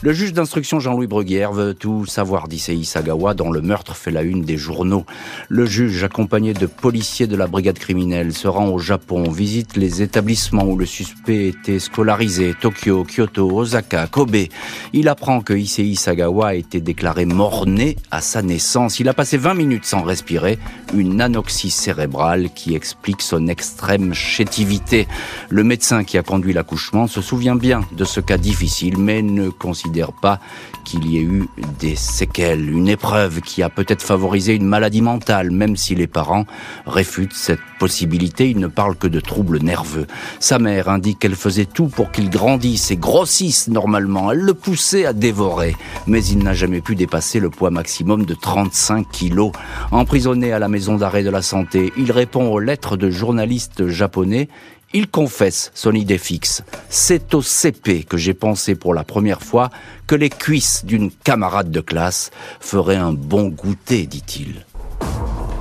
Le 0.01 0.13
juge 0.13 0.31
d'instruction 0.31 0.79
Jean-Louis 0.79 1.07
Bruguière 1.07 1.51
veut 1.51 1.73
tout 1.73 2.05
savoir 2.05 2.47
d'Issei 2.47 2.85
Sagawa 2.85 3.33
dont 3.33 3.51
le 3.51 3.59
meurtre 3.59 3.97
fait 3.97 4.11
la 4.11 4.21
une 4.21 4.43
des 4.43 4.55
journaux. 4.55 5.05
Le 5.49 5.65
juge, 5.65 6.05
accompagné 6.05 6.53
de 6.53 6.67
policiers 6.67 7.27
de 7.27 7.35
la 7.35 7.47
brigade 7.47 7.77
criminelle, 7.77 8.31
se 8.31 8.47
rend 8.47 8.69
au 8.69 8.79
Japon, 8.79 9.29
visite 9.29 9.75
les 9.75 10.01
établissements 10.01 10.63
où 10.63 10.77
le 10.77 10.85
suspect 10.85 11.49
était 11.49 11.79
scolarisé, 11.79 12.55
Tokyo, 12.61 13.03
Kyoto, 13.03 13.51
Osaka, 13.51 14.07
Kobe. 14.07 14.47
Il 14.93 15.09
apprend 15.09 15.41
que 15.41 15.53
Issei 15.53 15.95
Sagawa 15.95 16.47
a 16.47 16.53
été 16.53 16.79
déclaré 16.79 17.25
mort-né 17.25 17.97
à 18.09 18.21
sa 18.21 18.41
naissance. 18.41 19.01
Il 19.01 19.09
a 19.09 19.13
passé 19.13 19.35
20 19.35 19.53
minutes 19.53 19.85
sans 19.85 20.03
respirer, 20.03 20.59
une 20.93 21.19
anoxie 21.19 21.71
cérébrale 21.71 22.51
qui 22.55 22.73
explique 22.73 23.21
son 23.21 23.47
extrême 23.47 24.13
chétivité. 24.13 25.09
Le 25.49 25.65
médecin 25.65 26.05
qui 26.05 26.17
a 26.17 26.23
conduit 26.23 26.53
l'accouchement 26.53 27.07
se 27.07 27.19
souvient 27.19 27.57
bien 27.57 27.81
de 27.91 28.05
ce 28.05 28.21
cas 28.21 28.37
difficile, 28.37 28.97
mais 28.97 29.21
ne 29.21 29.49
considère 29.49 29.88
pas 30.21 30.39
qu'il 30.83 31.05
y 31.07 31.17
ait 31.17 31.23
eu 31.23 31.47
des 31.79 31.95
séquelles, 31.95 32.69
une 32.69 32.87
épreuve 32.87 33.41
qui 33.41 33.61
a 33.61 33.69
peut-être 33.69 34.01
favorisé 34.01 34.55
une 34.55 34.65
maladie 34.65 35.01
mentale, 35.01 35.51
même 35.51 35.75
si 35.75 35.95
les 35.95 36.07
parents 36.07 36.45
réfutent 36.85 37.33
cette 37.33 37.59
possibilité, 37.79 38.49
ils 38.49 38.59
ne 38.59 38.67
parlent 38.67 38.95
que 38.95 39.07
de 39.07 39.19
troubles 39.19 39.59
nerveux. 39.59 40.07
Sa 40.39 40.59
mère 40.59 40.89
indique 40.89 41.19
qu'elle 41.19 41.35
faisait 41.35 41.65
tout 41.65 41.87
pour 41.87 42.11
qu'il 42.11 42.29
grandisse 42.29 42.91
et 42.91 42.97
grossisse 42.97 43.67
normalement, 43.67 44.31
elle 44.31 44.39
le 44.39 44.53
poussait 44.53 45.05
à 45.05 45.13
dévorer, 45.13 45.75
mais 46.07 46.23
il 46.25 46.39
n'a 46.39 46.53
jamais 46.53 46.81
pu 46.81 46.95
dépasser 46.95 47.39
le 47.39 47.49
poids 47.49 47.69
maximum 47.71 48.25
de 48.25 48.33
35 48.33 49.09
kilos. 49.11 49.51
Emprisonné 49.91 50.51
à 50.53 50.59
la 50.59 50.67
maison 50.67 50.95
d'arrêt 50.95 51.23
de 51.23 51.29
la 51.29 51.41
santé, 51.41 51.93
il 51.97 52.11
répond 52.11 52.47
aux 52.47 52.59
lettres 52.59 52.97
de 52.97 53.09
journalistes 53.09 53.87
japonais 53.87 54.49
il 54.93 55.07
confesse 55.07 55.71
son 55.73 55.93
idée 55.93 56.17
fixe. 56.17 56.63
C'est 56.89 57.33
au 57.33 57.41
CP 57.41 58.03
que 58.03 58.17
j'ai 58.17 58.33
pensé 58.33 58.75
pour 58.75 58.93
la 58.93 59.03
première 59.03 59.41
fois 59.41 59.69
que 60.07 60.15
les 60.15 60.29
cuisses 60.29 60.83
d'une 60.85 61.11
camarade 61.11 61.71
de 61.71 61.81
classe 61.81 62.31
feraient 62.59 62.95
un 62.95 63.13
bon 63.13 63.49
goûter, 63.49 64.07
dit-il. 64.07 64.65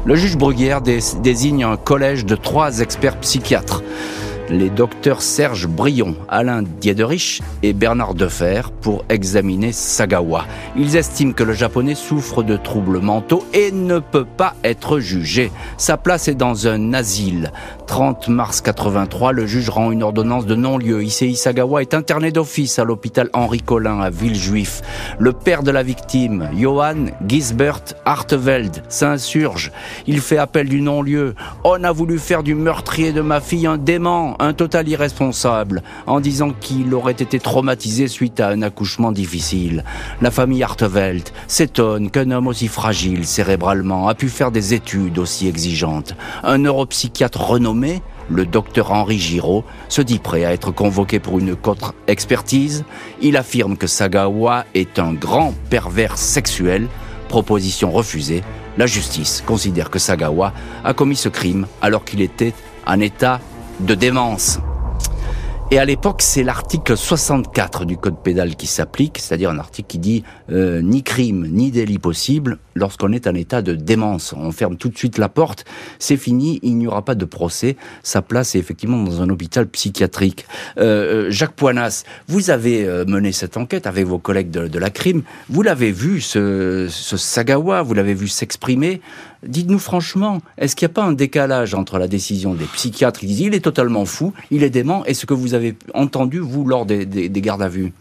Le 0.05 0.15
juge 0.15 0.39
Bruguière 0.39 0.81
désigne 0.81 1.65
un 1.65 1.77
collège 1.77 2.25
de 2.25 2.35
trois 2.37 2.81
experts 2.81 3.21
psychiatres 3.21 3.83
les 4.51 4.71
docteurs 4.71 5.23
Serge 5.23 5.67
Brion, 5.67 6.15
Alain 6.29 6.63
Diederich 6.63 7.43
et 7.63 7.73
Bernard 7.73 8.15
Defer 8.15 8.63
pour 8.81 9.05
examiner 9.09 9.73
Sagawa. 9.73 10.45
Ils 10.77 10.97
estiment 10.97 11.33
que 11.33 11.43
le 11.43 11.53
japonais 11.53 11.95
souffre 11.95 12.43
de 12.43 12.57
troubles 12.57 13.01
mentaux 13.01 13.45
et 13.53 13.71
ne 13.73 13.99
peut 13.99 14.25
pas 14.25 14.55
être 14.65 14.99
jugé. 15.01 15.51
Sa 15.77 15.97
place 15.97 16.29
est 16.29 16.35
dans 16.35 16.67
un 16.67 16.95
asile. 16.95 17.53
30 17.87 18.29
mars 18.29 18.61
83, 18.61 19.33
le 19.33 19.47
juge 19.47 19.71
rend 19.71 19.91
une 19.91 20.03
ordonnance 20.03 20.47
de 20.47 20.55
non-lieu. 20.55 21.03
Issei 21.03 21.35
Sagawa 21.35 21.83
est 21.83 21.95
interné 21.95 22.31
d'office 22.31 22.79
à 22.79 22.85
l'hôpital 22.85 23.31
Henri 23.33 23.61
Collin 23.61 24.01
à 24.01 24.11
Villejuif. 24.11 24.83
Le 25.19 25.33
père 25.33 25.63
de 25.63 25.71
la 25.71 25.83
victime, 25.83 26.49
Johann 26.57 27.13
Gisbert 27.27 27.81
Harteveld, 28.05 28.83
s'insurge. 28.89 29.73
Il 30.07 30.21
fait 30.21 30.39
appel 30.39 30.69
du 30.69 30.81
non-lieu. 30.81 31.35
On 31.65 31.83
a 31.85 31.93
voulu 31.93 32.19
faire 32.19 32.43
du 32.43 32.55
meurtrier 32.55 33.13
de 33.13 33.21
ma 33.21 33.41
fille 33.41 33.67
un 33.67 33.79
dément, 33.79 34.37
un 34.39 34.53
total 34.53 34.89
irresponsable, 34.89 35.83
en 36.07 36.21
disant 36.21 36.51
qu'il 36.51 36.95
aurait 36.95 37.13
été 37.13 37.39
traumatisé 37.39 38.09
suite 38.09 38.41
à 38.41 38.49
un 38.49 38.63
accouchement 38.63 39.13
difficile. 39.13 39.85
La 40.23 40.31
famille 40.31 40.63
Harteveld 40.63 41.29
s'étonne 41.47 42.11
qu'un 42.11 42.31
homme 42.31 42.47
aussi 42.47 42.69
fragile 42.69 43.27
cérébralement 43.27 44.09
a 44.09 44.15
pu 44.15 44.29
faire 44.29 44.51
des 44.51 44.75
études 44.75 45.19
aussi 45.19 45.49
exigeantes. 45.49 46.15
Un 46.43 46.59
neuropsychiatre 46.59 47.41
renommé 47.41 48.03
le 48.31 48.45
docteur 48.45 48.93
Henri 48.93 49.19
Giraud 49.19 49.65
se 49.89 50.03
dit 50.03 50.19
prêt 50.19 50.45
à 50.45 50.53
être 50.53 50.71
convoqué 50.71 51.19
pour 51.19 51.39
une 51.39 51.57
contre-expertise. 51.57 52.85
Il 53.23 53.37
affirme 53.37 53.77
que 53.77 53.87
Sagawa 53.87 54.67
est 54.75 54.99
un 54.99 55.15
grand 55.15 55.55
pervers 55.71 56.19
sexuel. 56.19 56.89
Proposition 57.29 57.91
refusée. 57.91 58.43
La 58.77 58.87
justice 58.87 59.43
considère 59.47 59.91
que 59.91 59.99
Sagawa 59.99 60.53
a 60.85 60.93
commis 60.93 61.17
ce 61.17 61.29
crime 61.29 61.67
alors 61.81 62.05
qu'il 62.05 62.21
était 62.21 62.53
en 62.87 63.01
état 63.01 63.41
de 63.81 63.95
démence. 63.95 64.59
Et 65.71 65.79
à 65.79 65.85
l'époque, 65.85 66.23
c'est 66.23 66.45
l'article 66.45 66.97
64 66.97 67.85
du 67.85 67.99
code 67.99 68.23
pénal 68.23 68.57
qui 68.57 68.67
s'applique, 68.67 69.19
c'est-à-dire 69.19 69.51
un 69.51 69.59
article 69.59 69.87
qui 69.87 69.99
dit 69.99 70.25
euh, 70.51 70.81
ni 70.81 71.03
crime 71.03 71.47
ni 71.47 71.71
délit 71.71 71.99
possible 71.99 72.57
lorsqu'on 72.75 73.13
est 73.13 73.27
en 73.27 73.35
état 73.35 73.61
de 73.61 73.75
démence. 73.75 74.35
On 74.35 74.51
ferme 74.51 74.79
tout 74.79 74.89
de 74.89 74.97
suite 74.97 75.19
la 75.19 75.29
porte, 75.29 75.67
c'est 75.99 76.17
fini, 76.17 76.59
il 76.63 76.79
n'y 76.79 76.87
aura 76.87 77.05
pas 77.05 77.15
de 77.15 77.27
procès. 77.27 77.77
Sa 78.03 78.23
place 78.23 78.55
est 78.55 78.59
effectivement 78.59 78.97
dans 78.97 79.21
un 79.21 79.29
hôpital 79.29 79.67
psychiatrique. 79.69 80.47
Euh, 80.79 81.27
euh 81.27 81.31
Jacques 81.31 81.53
Poinas, 81.53 82.05
vous 82.29 82.49
avez 82.49 82.87
euh, 82.87 83.05
mené 83.07 83.33
cette 83.33 83.59
enquête 83.59 83.87
avec 83.87 84.07
vos 84.07 84.19
collègues 84.19 84.51
de, 84.51 84.69
de 84.69 84.79
la 84.79 84.89
crime. 84.89 85.21
Vous 85.51 85.61
l'avez 85.61 85.93
vu, 85.93 86.23
ce, 86.23 86.87
ce 86.89 87.19
Sagawa, 87.19 87.83
vous 87.83 87.93
l'avez 87.93 88.15
vu 88.15 88.29
s'exprimer. 88.29 89.03
Dites-nous 89.47 89.79
franchement, 89.79 90.41
est-ce 90.57 90.75
qu'il 90.75 90.87
n'y 90.87 90.93
a 90.93 90.95
pas 90.95 91.05
un 91.05 91.13
décalage 91.13 91.75
entre 91.75 91.99
la 91.99 92.09
décision 92.09 92.55
des 92.55 92.65
psychiatres? 92.65 93.21
Qui 93.21 93.27
disent 93.27 93.41
il 93.41 93.55
est 93.55 93.61
totalement 93.61 94.05
fou, 94.05 94.33
il 94.51 94.65
est 94.65 94.71
dément, 94.71 95.05
et 95.07 95.15
ce 95.15 95.27
que 95.27 95.35
vous 95.35 95.55
avez 95.55 95.77
entendu, 95.95 96.39
vous, 96.39 96.65
lors 96.65 96.87
des, 96.87 97.07
des, 97.07 97.29
des 97.29 97.41
gardes 97.41 97.63
à 97.63 97.69
vue? 97.69 97.93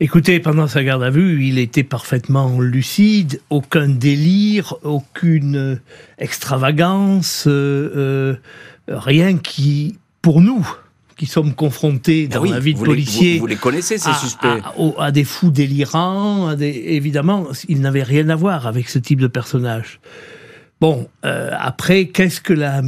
Écoutez, 0.00 0.40
pendant 0.40 0.66
sa 0.66 0.82
garde 0.82 1.04
à 1.04 1.10
vue, 1.10 1.44
il 1.44 1.58
était 1.58 1.84
parfaitement 1.84 2.58
lucide, 2.58 3.40
aucun 3.50 3.88
délire, 3.88 4.74
aucune 4.82 5.80
extravagance, 6.18 7.44
euh, 7.46 7.92
euh, 7.94 8.36
rien 8.88 9.38
qui, 9.38 9.98
pour 10.20 10.40
nous, 10.40 10.66
qui 11.22 11.26
sommes 11.30 11.54
confrontés 11.54 12.26
dans 12.26 12.38
Ah 12.38 12.42
oui, 12.42 12.50
la 12.50 12.58
vie 12.58 12.74
de 12.74 12.78
vous 12.80 12.84
les- 12.92 13.02
vous- 13.04 13.38
vous 13.38 13.46
les 13.46 13.54
connaissez, 13.54 13.96
ces 13.96 14.08
à, 14.10 14.14
suspects. 14.14 14.48
à- 14.98 15.12
des 15.12 15.22
fous 15.22 15.52
délirants, 15.52 16.48
à 16.48 16.56
des- 16.56 16.66
évidemment, 16.66 17.46
il 17.68 17.80
n'avait 17.80 18.02
rien 18.02 18.28
à 18.28 18.34
voir 18.34 18.66
avec 18.66 18.88
ce 18.88 18.98
type 18.98 19.20
de 19.20 19.28
personnage. 19.28 20.00
Bon, 20.80 21.06
euh, 21.24 21.50
après, 21.56 22.06
qu'est-ce 22.08 22.40
que 22.40 22.52
la 22.52 22.82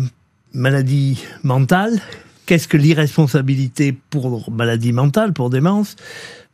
maladie 0.53 1.23
mentale? 1.45 2.01
Qu'est-ce 2.47 2.67
que 2.67 2.77
l'irresponsabilité 2.77 3.95
pour 4.11 4.51
maladie 4.51 4.91
mentale, 4.93 5.33
pour 5.33 5.49
démence? 5.49 5.95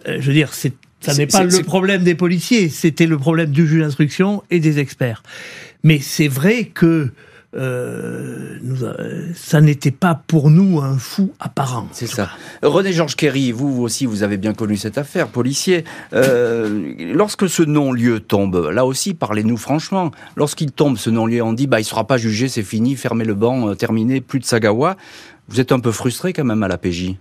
Euh, 0.07 0.19
Je 0.21 0.27
veux 0.27 0.35
dire, 0.35 0.53
c'est 0.53 0.75
ça 1.01 1.15
n'est 1.15 1.27
pas 1.27 1.45
le 1.45 1.63
problème 1.63 2.03
des 2.05 2.15
policiers, 2.15 2.69
c'était 2.69 3.07
le 3.07 3.17
problème 3.17 3.53
du 3.53 3.67
juge 3.67 3.81
d'instruction 3.81 4.43
et 4.51 4.61
des 4.61 4.79
experts. 4.81 5.23
Mais 5.83 5.99
c'est 5.99 6.29
vrai 6.29 6.65
que 6.67 7.11
euh, 7.57 8.59
ça 9.35 9.61
n'était 9.61 9.91
pas 9.91 10.15
pour 10.15 10.51
nous 10.51 10.81
un 10.81 10.97
fou 10.99 11.33
apparent. 11.41 11.89
C'est 11.93 12.07
ça. 12.07 12.31
René 12.63 12.93
Georges 12.93 13.17
Kerry, 13.17 13.51
vous, 13.51 13.83
aussi, 13.83 14.07
vous 14.07 14.23
avez 14.23 14.37
bien 14.37 14.55
connu 14.55 14.77
cette 14.77 14.99
affaire, 14.99 15.29
policier. 15.29 15.85
Euh, 16.13 16.95
lorsque 17.13 17.49
ce 17.49 17.63
non-lieu 17.63 18.21
tombe, 18.21 18.71
là 18.73 18.87
aussi, 18.87 19.15
parlez-nous 19.15 19.57
franchement. 19.57 20.13
Lorsqu'il 20.37 20.71
tombe, 20.71 20.97
ce 20.97 21.11
non-lieu, 21.11 21.43
on 21.43 21.53
dit, 21.53 21.67
bah, 21.67 21.81
il 21.81 21.85
sera 21.85 22.07
pas 22.07 22.19
jugé, 22.19 22.49
c'est 22.49 22.63
fini, 22.63 22.95
fermez 22.95 23.25
le 23.25 23.35
banc, 23.35 23.69
euh, 23.69 23.75
terminé, 23.75 24.21
plus 24.21 24.39
de 24.39 24.45
Sagawa. 24.45 24.97
Vous 25.49 25.59
êtes 25.59 25.73
un 25.73 25.81
peu 25.81 25.91
frustré 25.91 26.33
quand 26.33 26.45
même 26.45 26.63
à 26.63 26.69
la 26.69 26.79
PJ. 26.79 27.17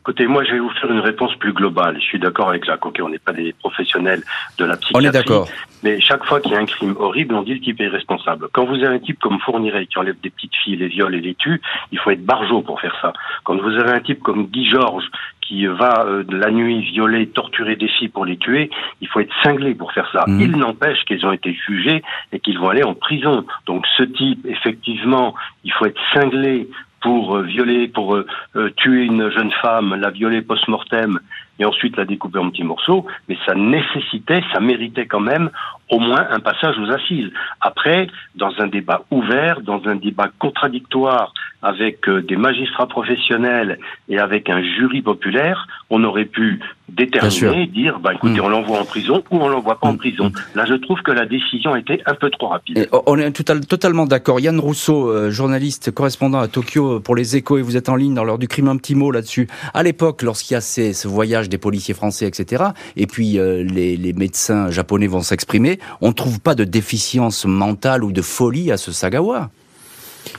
Écoutez, 0.00 0.26
moi, 0.26 0.44
je 0.44 0.52
vais 0.52 0.58
vous 0.58 0.70
faire 0.70 0.90
une 0.90 1.00
réponse 1.00 1.34
plus 1.36 1.52
globale. 1.52 1.96
Je 2.00 2.04
suis 2.04 2.18
d'accord 2.18 2.48
avec 2.48 2.64
Jacques. 2.64 2.84
Ok, 2.86 3.00
on 3.02 3.10
n'est 3.10 3.18
pas 3.18 3.34
des 3.34 3.52
professionnels 3.52 4.22
de 4.56 4.64
la 4.64 4.74
On 4.74 4.76
psychiatrie. 4.78 5.06
est 5.06 5.12
d'accord. 5.12 5.48
Mais 5.82 6.00
chaque 6.00 6.24
fois 6.24 6.40
qu'il 6.40 6.52
y 6.52 6.54
a 6.54 6.58
un 6.58 6.64
crime 6.66 6.94
horrible, 6.98 7.34
on 7.34 7.42
dit 7.42 7.52
le 7.54 7.60
type 7.60 7.80
est 7.82 7.88
responsable. 7.88 8.48
Quand 8.52 8.64
vous 8.64 8.76
avez 8.76 8.86
un 8.86 8.98
type 8.98 9.18
comme 9.18 9.38
Fourniret 9.40 9.86
qui 9.86 9.98
enlève 9.98 10.18
des 10.22 10.30
petites 10.30 10.54
filles, 10.56 10.76
les 10.76 10.88
viole 10.88 11.14
et 11.14 11.20
les 11.20 11.34
tue, 11.34 11.60
il 11.92 11.98
faut 11.98 12.10
être 12.10 12.24
barjot 12.24 12.62
pour 12.62 12.80
faire 12.80 12.96
ça. 13.02 13.12
Quand 13.44 13.56
vous 13.56 13.76
avez 13.76 13.90
un 13.90 14.00
type 14.00 14.22
comme 14.22 14.46
Guy 14.46 14.68
Georges 14.68 15.10
qui 15.42 15.66
va 15.66 16.04
euh, 16.06 16.22
de 16.22 16.36
la 16.36 16.50
nuit 16.50 16.80
violer, 16.80 17.26
torturer 17.28 17.76
des 17.76 17.88
filles 17.88 18.08
pour 18.08 18.24
les 18.24 18.36
tuer, 18.38 18.70
il 19.00 19.08
faut 19.08 19.20
être 19.20 19.34
cinglé 19.42 19.74
pour 19.74 19.92
faire 19.92 20.08
ça. 20.12 20.24
Mhm. 20.26 20.40
Il 20.40 20.50
n'empêche 20.52 21.04
qu'ils 21.04 21.26
ont 21.26 21.32
été 21.32 21.52
jugés 21.66 22.02
et 22.32 22.40
qu'ils 22.40 22.58
vont 22.58 22.68
aller 22.70 22.84
en 22.84 22.94
prison. 22.94 23.44
Donc 23.66 23.84
ce 23.98 24.04
type, 24.04 24.46
effectivement, 24.46 25.34
il 25.64 25.72
faut 25.72 25.86
être 25.86 26.00
cinglé 26.14 26.68
pour 27.00 27.36
euh, 27.36 27.42
violer, 27.42 27.88
pour 27.88 28.14
euh, 28.14 28.26
euh, 28.56 28.70
tuer 28.76 29.04
une 29.04 29.30
jeune 29.30 29.50
femme, 29.62 29.94
la 29.94 30.10
violer 30.10 30.42
post-mortem 30.42 31.18
et 31.58 31.64
ensuite 31.64 31.96
la 31.96 32.04
découper 32.04 32.38
en 32.38 32.50
petits 32.50 32.64
morceaux, 32.64 33.06
mais 33.28 33.36
ça 33.46 33.54
nécessitait, 33.54 34.42
ça 34.52 34.60
méritait 34.60 35.06
quand 35.06 35.20
même 35.20 35.50
au 35.90 35.98
moins 35.98 36.26
un 36.30 36.40
passage 36.40 36.76
aux 36.78 36.90
assises. 36.90 37.30
Après, 37.60 38.06
dans 38.36 38.52
un 38.58 38.66
débat 38.68 39.02
ouvert, 39.10 39.60
dans 39.60 39.82
un 39.86 39.96
débat 39.96 40.28
contradictoire 40.38 41.32
avec 41.62 42.08
euh, 42.08 42.22
des 42.22 42.36
magistrats 42.36 42.86
professionnels 42.86 43.78
et 44.08 44.18
avec 44.18 44.48
un 44.48 44.62
jury 44.62 45.02
populaire, 45.02 45.66
on 45.90 46.02
aurait 46.04 46.24
pu 46.24 46.60
déterminer, 46.88 47.66
dire, 47.66 47.98
bah 48.00 48.12
écoutez, 48.14 48.40
Mm. 48.40 48.44
on 48.44 48.48
l'envoie 48.48 48.80
en 48.80 48.84
prison 48.84 49.22
ou 49.30 49.38
on 49.40 49.48
l'envoie 49.48 49.78
pas 49.78 49.88
en 49.88 49.92
Mm. 49.92 49.98
prison. 49.98 50.32
Là, 50.54 50.64
je 50.66 50.74
trouve 50.74 51.00
que 51.02 51.10
la 51.12 51.26
décision 51.26 51.76
était 51.76 52.00
un 52.06 52.14
peu 52.14 52.30
trop 52.30 52.48
rapide. 52.48 52.78
Et 52.78 52.88
on 53.06 53.16
est 53.18 53.30
total- 53.32 53.64
totalement 53.66 54.06
d'accord. 54.06 54.40
Yann 54.40 54.58
Rousseau, 54.58 55.08
euh, 55.10 55.30
journaliste, 55.30 55.90
correspondant 55.92 56.38
à 56.40 56.48
Tokyo 56.48 57.00
pour 57.00 57.14
les 57.14 57.36
échos, 57.36 57.58
et 57.58 57.62
vous 57.62 57.76
êtes 57.76 57.88
en 57.88 57.96
ligne 57.96 58.14
dans 58.14 58.24
l'heure 58.24 58.38
du 58.38 58.48
crime, 58.48 58.68
un 58.68 58.76
petit 58.76 58.94
mot 58.94 59.10
là-dessus. 59.10 59.48
À 59.74 59.82
l'époque, 59.82 60.22
lorsqu'il 60.22 60.54
y 60.54 60.56
a 60.56 60.60
ces, 60.60 60.92
ce 60.92 61.08
voyage 61.08 61.48
des 61.48 61.58
policiers 61.58 61.94
français, 61.94 62.26
etc., 62.26 62.64
et 62.96 63.06
puis 63.06 63.38
euh, 63.38 63.62
les, 63.62 63.96
les 63.96 64.12
médecins 64.12 64.70
japonais 64.70 65.06
vont 65.08 65.20
s'exprimer, 65.22 65.78
on 66.00 66.08
ne 66.08 66.12
trouve 66.12 66.40
pas 66.40 66.54
de 66.54 66.64
déficience 66.64 67.44
mentale 67.44 68.04
ou 68.04 68.12
de 68.12 68.22
folie 68.22 68.72
à 68.72 68.76
ce 68.76 68.92
Sagawa? 68.92 69.50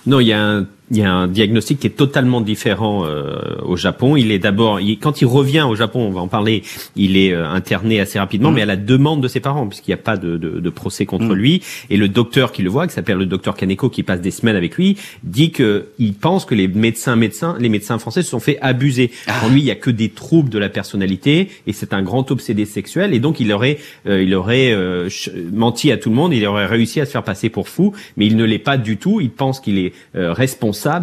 Non, 0.05 0.19
il 0.19 0.27
y 0.27 0.33
a 0.33 0.41
un, 0.41 0.67
il 0.91 0.97
y 0.97 1.03
a 1.03 1.11
un 1.11 1.27
diagnostic 1.27 1.79
qui 1.79 1.87
est 1.87 1.91
totalement 1.91 2.41
différent 2.41 3.05
euh, 3.05 3.55
au 3.65 3.77
Japon. 3.77 4.17
Il 4.17 4.29
est 4.31 4.39
d'abord, 4.39 4.79
il- 4.81 4.99
quand 4.99 5.21
il 5.21 5.25
revient 5.25 5.65
au 5.67 5.75
Japon, 5.75 6.01
on 6.01 6.11
va 6.11 6.19
en 6.21 6.27
parler, 6.27 6.63
il 6.95 7.15
est 7.17 7.31
euh, 7.33 7.47
interné 7.49 7.99
assez 8.01 8.19
rapidement, 8.19 8.51
Mm. 8.51 8.55
mais 8.55 8.61
à 8.63 8.65
la 8.65 8.75
demande 8.75 9.21
de 9.23 9.27
ses 9.29 9.39
parents, 9.39 9.65
puisqu'il 9.67 9.91
n'y 9.91 9.95
a 9.95 10.03
pas 10.03 10.17
de, 10.17 10.37
de, 10.37 10.59
de 10.59 10.69
procès 10.69 11.05
contre 11.05 11.33
Mm. 11.33 11.33
lui. 11.33 11.61
Et 11.89 11.95
le 11.97 12.09
docteur 12.09 12.51
qui 12.51 12.61
le 12.61 12.69
voit, 12.69 12.87
qui 12.87 12.93
s'appelle 12.93 13.17
le 13.17 13.25
docteur 13.25 13.55
Kaneko, 13.55 13.89
qui 13.89 14.03
passe 14.03 14.21
des 14.21 14.31
semaines 14.31 14.57
avec 14.57 14.75
lui, 14.75 14.97
dit 15.23 15.51
que 15.51 15.87
il 15.97 16.13
pense 16.13 16.43
que 16.45 16.55
les 16.55 16.67
médecins 16.67 17.15
médecins, 17.15 17.55
les 17.59 17.69
médecins 17.69 17.97
français 17.97 18.21
se 18.21 18.29
sont 18.29 18.39
fait 18.41 18.59
abuser. 18.61 19.11
Ah. 19.27 19.33
Pour 19.39 19.49
lui, 19.49 19.61
il 19.61 19.65
y 19.65 19.71
a 19.71 19.75
que 19.75 19.91
des 19.91 20.09
troubles 20.09 20.49
de 20.49 20.59
la 20.59 20.69
personnalité, 20.69 21.47
et 21.67 21.73
c'est 21.73 21.93
un 21.93 22.01
grand 22.03 22.29
obsédé 22.31 22.65
sexuel, 22.65 23.13
et 23.13 23.19
donc 23.19 23.39
il 23.39 23.51
aurait, 23.53 23.77
euh, 24.07 24.21
il 24.21 24.35
aurait 24.35 24.73
euh, 24.73 25.07
menti 25.53 25.91
à 25.91 25.97
tout 25.97 26.09
le 26.09 26.15
monde, 26.15 26.33
il 26.33 26.45
aurait 26.45 26.65
réussi 26.65 26.99
à 26.99 27.05
se 27.05 27.11
faire 27.11 27.23
passer 27.23 27.49
pour 27.49 27.69
fou, 27.69 27.93
mais 28.17 28.25
il 28.25 28.35
ne 28.35 28.43
l'est 28.43 28.59
pas 28.59 28.77
du 28.77 28.97
tout. 28.97 29.21
Il 29.21 29.29
pense 29.29 29.59
qu'il 29.61 29.77
est 29.77 29.93
euh, 30.15 30.33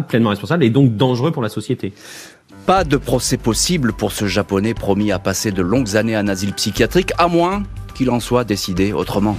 pleinement 0.07 0.29
responsable, 0.29 0.63
et 0.63 0.69
donc 0.69 0.95
dangereux 0.95 1.31
pour 1.31 1.41
la 1.41 1.49
société. 1.49 1.93
Pas 2.65 2.83
de 2.83 2.97
procès 2.97 3.37
possible 3.37 3.93
pour 3.93 4.11
ce 4.11 4.27
japonais 4.27 4.73
promis 4.73 5.11
à 5.11 5.19
passer 5.19 5.51
de 5.51 5.61
longues 5.61 5.95
années 5.95 6.17
en 6.17 6.27
asile 6.27 6.53
psychiatrique, 6.53 7.13
à 7.17 7.27
moins 7.27 7.63
qu'il 7.95 8.09
en 8.11 8.19
soit 8.19 8.43
décidé 8.43 8.93
autrement. 8.93 9.35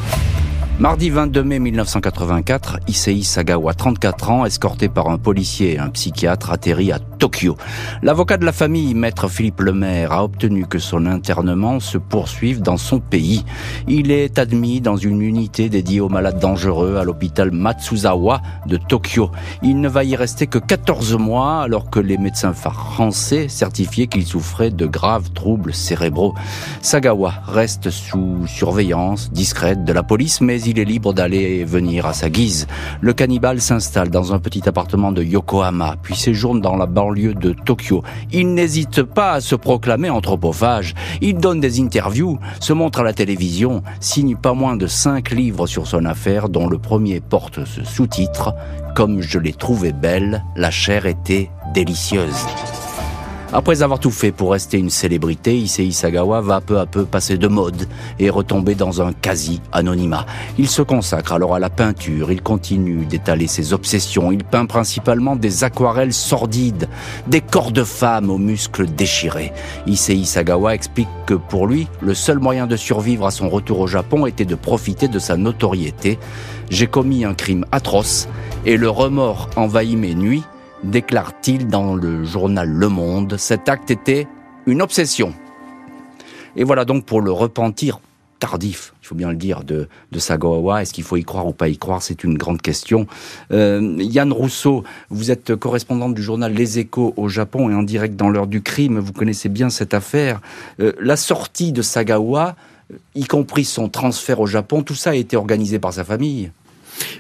Mardi 0.81 1.11
22 1.11 1.43
mai 1.43 1.59
1984, 1.59 2.79
Issei 2.89 3.23
Sagawa, 3.23 3.75
34 3.75 4.31
ans, 4.31 4.47
escorté 4.47 4.89
par 4.89 5.11
un 5.11 5.19
policier 5.19 5.75
et 5.75 5.79
un 5.79 5.91
psychiatre, 5.91 6.51
atterrit 6.51 6.91
à 6.91 6.99
Tokyo. 6.99 7.59
L'avocat 8.03 8.39
de 8.39 8.47
la 8.47 8.53
famille, 8.53 8.95
maître 8.95 9.29
Philippe 9.29 9.61
Lemaire, 9.61 10.13
a 10.13 10.25
obtenu 10.25 10.65
que 10.65 10.79
son 10.79 11.05
internement 11.05 11.81
se 11.81 11.99
poursuive 11.99 12.63
dans 12.63 12.79
son 12.79 12.99
pays. 12.99 13.45
Il 13.89 14.11
est 14.11 14.39
admis 14.39 14.81
dans 14.81 14.97
une 14.97 15.21
unité 15.21 15.69
dédiée 15.69 16.01
aux 16.01 16.09
malades 16.09 16.39
dangereux 16.39 16.97
à 16.97 17.05
l'hôpital 17.05 17.51
Matsuzawa 17.51 18.41
de 18.65 18.79
Tokyo. 18.79 19.31
Il 19.63 19.83
ne 19.83 19.89
va 19.91 20.03
y 20.03 20.17
rester 20.17 20.47
que 20.47 20.59
14 20.59 21.19
mois 21.19 21.61
alors 21.61 21.91
que 21.91 22.01
les 22.01 22.17
médecins 22.17 22.55
français 22.55 23.49
certifiaient 23.49 24.07
qu'il 24.07 24.25
souffrait 24.25 24.71
de 24.71 24.87
graves 24.87 25.31
troubles 25.33 25.75
cérébraux. 25.75 26.35
Sagawa 26.81 27.35
reste 27.47 27.91
sous 27.91 28.47
surveillance 28.47 29.31
discrète 29.31 29.85
de 29.85 29.93
la 29.93 30.03
police, 30.03 30.41
mais 30.41 30.63
il 30.63 30.70
est 30.79 30.85
libre 30.85 31.13
d'aller 31.13 31.59
et 31.61 31.65
venir 31.65 32.07
à 32.07 32.13
sa 32.13 32.31
guise. 32.31 32.67
Le 33.01 33.13
cannibale 33.13 33.61
s'installe 33.61 34.11
dans 34.11 34.33
un 34.33 34.39
petit 34.39 34.69
appartement 34.69 35.13
de 35.13 35.23
Yokohama, 35.23 35.97
puis 36.03 36.15
séjourne 36.15 36.61
dans 36.61 36.77
la 36.77 36.87
banlieue 36.87 37.35
de 37.35 37.53
Tokyo. 37.53 38.03
Il 38.33 38.55
n'hésite 38.55 39.03
pas 39.03 39.33
à 39.33 39.41
se 39.41 39.55
proclamer 39.55 40.11
anthropophage. 40.11 40.95
Il 41.21 41.39
donne 41.39 41.61
des 41.61 41.81
interviews, 41.81 42.39
se 42.61 42.73
montre 42.73 43.01
à 43.01 43.05
la 43.05 43.13
télévision, 43.13 43.83
signe 44.01 44.37
pas 44.37 44.55
moins 44.55 44.77
de 44.77 44.87
cinq 44.87 45.31
livres 45.31 45.67
sur 45.67 45.87
son 45.87 46.05
affaire, 46.05 46.49
dont 46.49 46.69
le 46.69 46.79
premier 46.79 47.21
porte 47.21 47.65
ce 47.65 47.85
sous-titre 47.85 48.55
Comme 48.95 49.21
je 49.23 49.39
l'ai 49.39 49.53
trouvée 49.53 49.93
belle, 49.93 50.45
la 50.57 50.71
chair 50.71 51.07
était 51.07 51.51
délicieuse. 51.75 52.47
Après 53.53 53.83
avoir 53.83 53.99
tout 53.99 54.13
fait 54.13 54.31
pour 54.31 54.53
rester 54.53 54.79
une 54.79 54.91
célébrité, 54.91 55.59
Issei 55.59 55.91
Sagawa 55.91 56.41
va 56.41 56.61
peu 56.61 56.79
à 56.79 56.87
peu 56.87 57.05
passer 57.05 57.37
de 57.37 57.49
mode 57.49 57.89
et 58.21 58.31
retomber 58.31 58.77
dans 58.77 59.03
un 59.03 59.13
quasi-anonymat. 59.13 60.25
Il 60.57 60.69
se 60.69 60.83
consacre 60.83 61.33
alors 61.33 61.57
à 61.57 61.59
la 61.59 61.69
peinture, 61.69 62.31
il 62.31 62.43
continue 62.43 63.07
d'étaler 63.07 63.49
ses 63.49 63.73
obsessions, 63.73 64.31
il 64.31 64.45
peint 64.45 64.67
principalement 64.67 65.35
des 65.35 65.65
aquarelles 65.65 66.13
sordides, 66.13 66.89
des 67.27 67.41
corps 67.41 67.73
de 67.73 67.83
femmes 67.83 68.31
aux 68.31 68.39
muscles 68.39 68.87
déchirés. 68.87 69.53
Issei 69.89 70.25
Sagawa 70.25 70.77
explique 70.77 71.09
que 71.27 71.35
pour 71.35 71.67
lui, 71.67 71.89
le 72.01 72.15
seul 72.15 72.39
moyen 72.39 72.69
de 72.69 72.77
survivre 72.77 73.27
à 73.27 73.33
son 73.33 73.49
retour 73.49 73.81
au 73.81 73.89
Japon 73.89 74.27
était 74.27 74.45
de 74.45 74.55
profiter 74.55 75.09
de 75.09 75.19
sa 75.19 75.37
notoriété. 75.37 76.21
J'ai 76.71 76.87
commis 76.87 77.25
un 77.25 77.35
crime 77.35 77.65
atroce 77.73 78.29
et 78.65 78.77
le 78.77 78.89
remords 78.89 79.51
envahit 79.57 79.99
mes 79.99 80.15
nuits 80.15 80.45
déclare-t-il 80.85 81.69
dans 81.69 81.95
le 81.95 82.25
journal 82.25 82.69
Le 82.69 82.89
Monde. 82.89 83.37
Cet 83.37 83.69
acte 83.69 83.91
était 83.91 84.27
une 84.67 84.83
obsession. 84.83 85.35
Et 86.57 86.65
voilà 86.65 86.85
donc 86.85 87.05
pour 87.05 87.21
le 87.21 87.33
repentir 87.33 88.01
tardif, 88.41 88.95
il 89.03 89.07
faut 89.07 89.15
bien 89.15 89.29
le 89.29 89.37
dire, 89.37 89.65
de, 89.65 89.87
de 90.11 90.19
Sagawa. 90.19 90.83
Est-ce 90.83 90.95
qu'il 90.95 91.05
faut 91.05 91.17
y 91.17 91.25
croire 91.25 91.47
ou 91.47 91.53
pas 91.53 91.69
y 91.69 91.77
croire? 91.77 92.03
C'est 92.03 92.25
une 92.25 92.39
grande 92.39 92.63
question. 92.63 93.07
Euh, 93.53 93.97
Yann 93.99 94.33
Rousseau, 94.33 94.83
vous 95.11 95.31
êtes 95.31 95.55
correspondante 95.55 96.15
du 96.15 96.23
journal 96.23 96.53
Les 96.53 96.79
Échos 96.79 97.13
au 97.17 97.29
Japon 97.29 97.71
et 97.71 97.75
en 97.75 97.83
direct 97.83 98.17
dans 98.17 98.31
l'heure 98.31 98.47
du 98.47 98.63
crime. 98.63 98.99
Vous 98.99 99.13
connaissez 99.13 99.51
bien 99.51 99.69
cette 99.69 99.93
affaire. 99.93 100.41
Euh, 100.81 100.93
la 101.01 101.17
sortie 101.17 101.73
de 101.73 101.83
Sagawa, 101.83 102.57
y 103.15 103.27
compris 103.27 103.65
son 103.65 103.89
transfert 103.89 104.41
au 104.41 104.47
Japon, 104.47 104.83
tout 104.83 104.95
ça 104.95 105.11
a 105.11 105.15
été 105.15 105.37
organisé 105.37 105.79
par 105.79 105.93
sa 105.93 106.03
famille. 106.03 106.51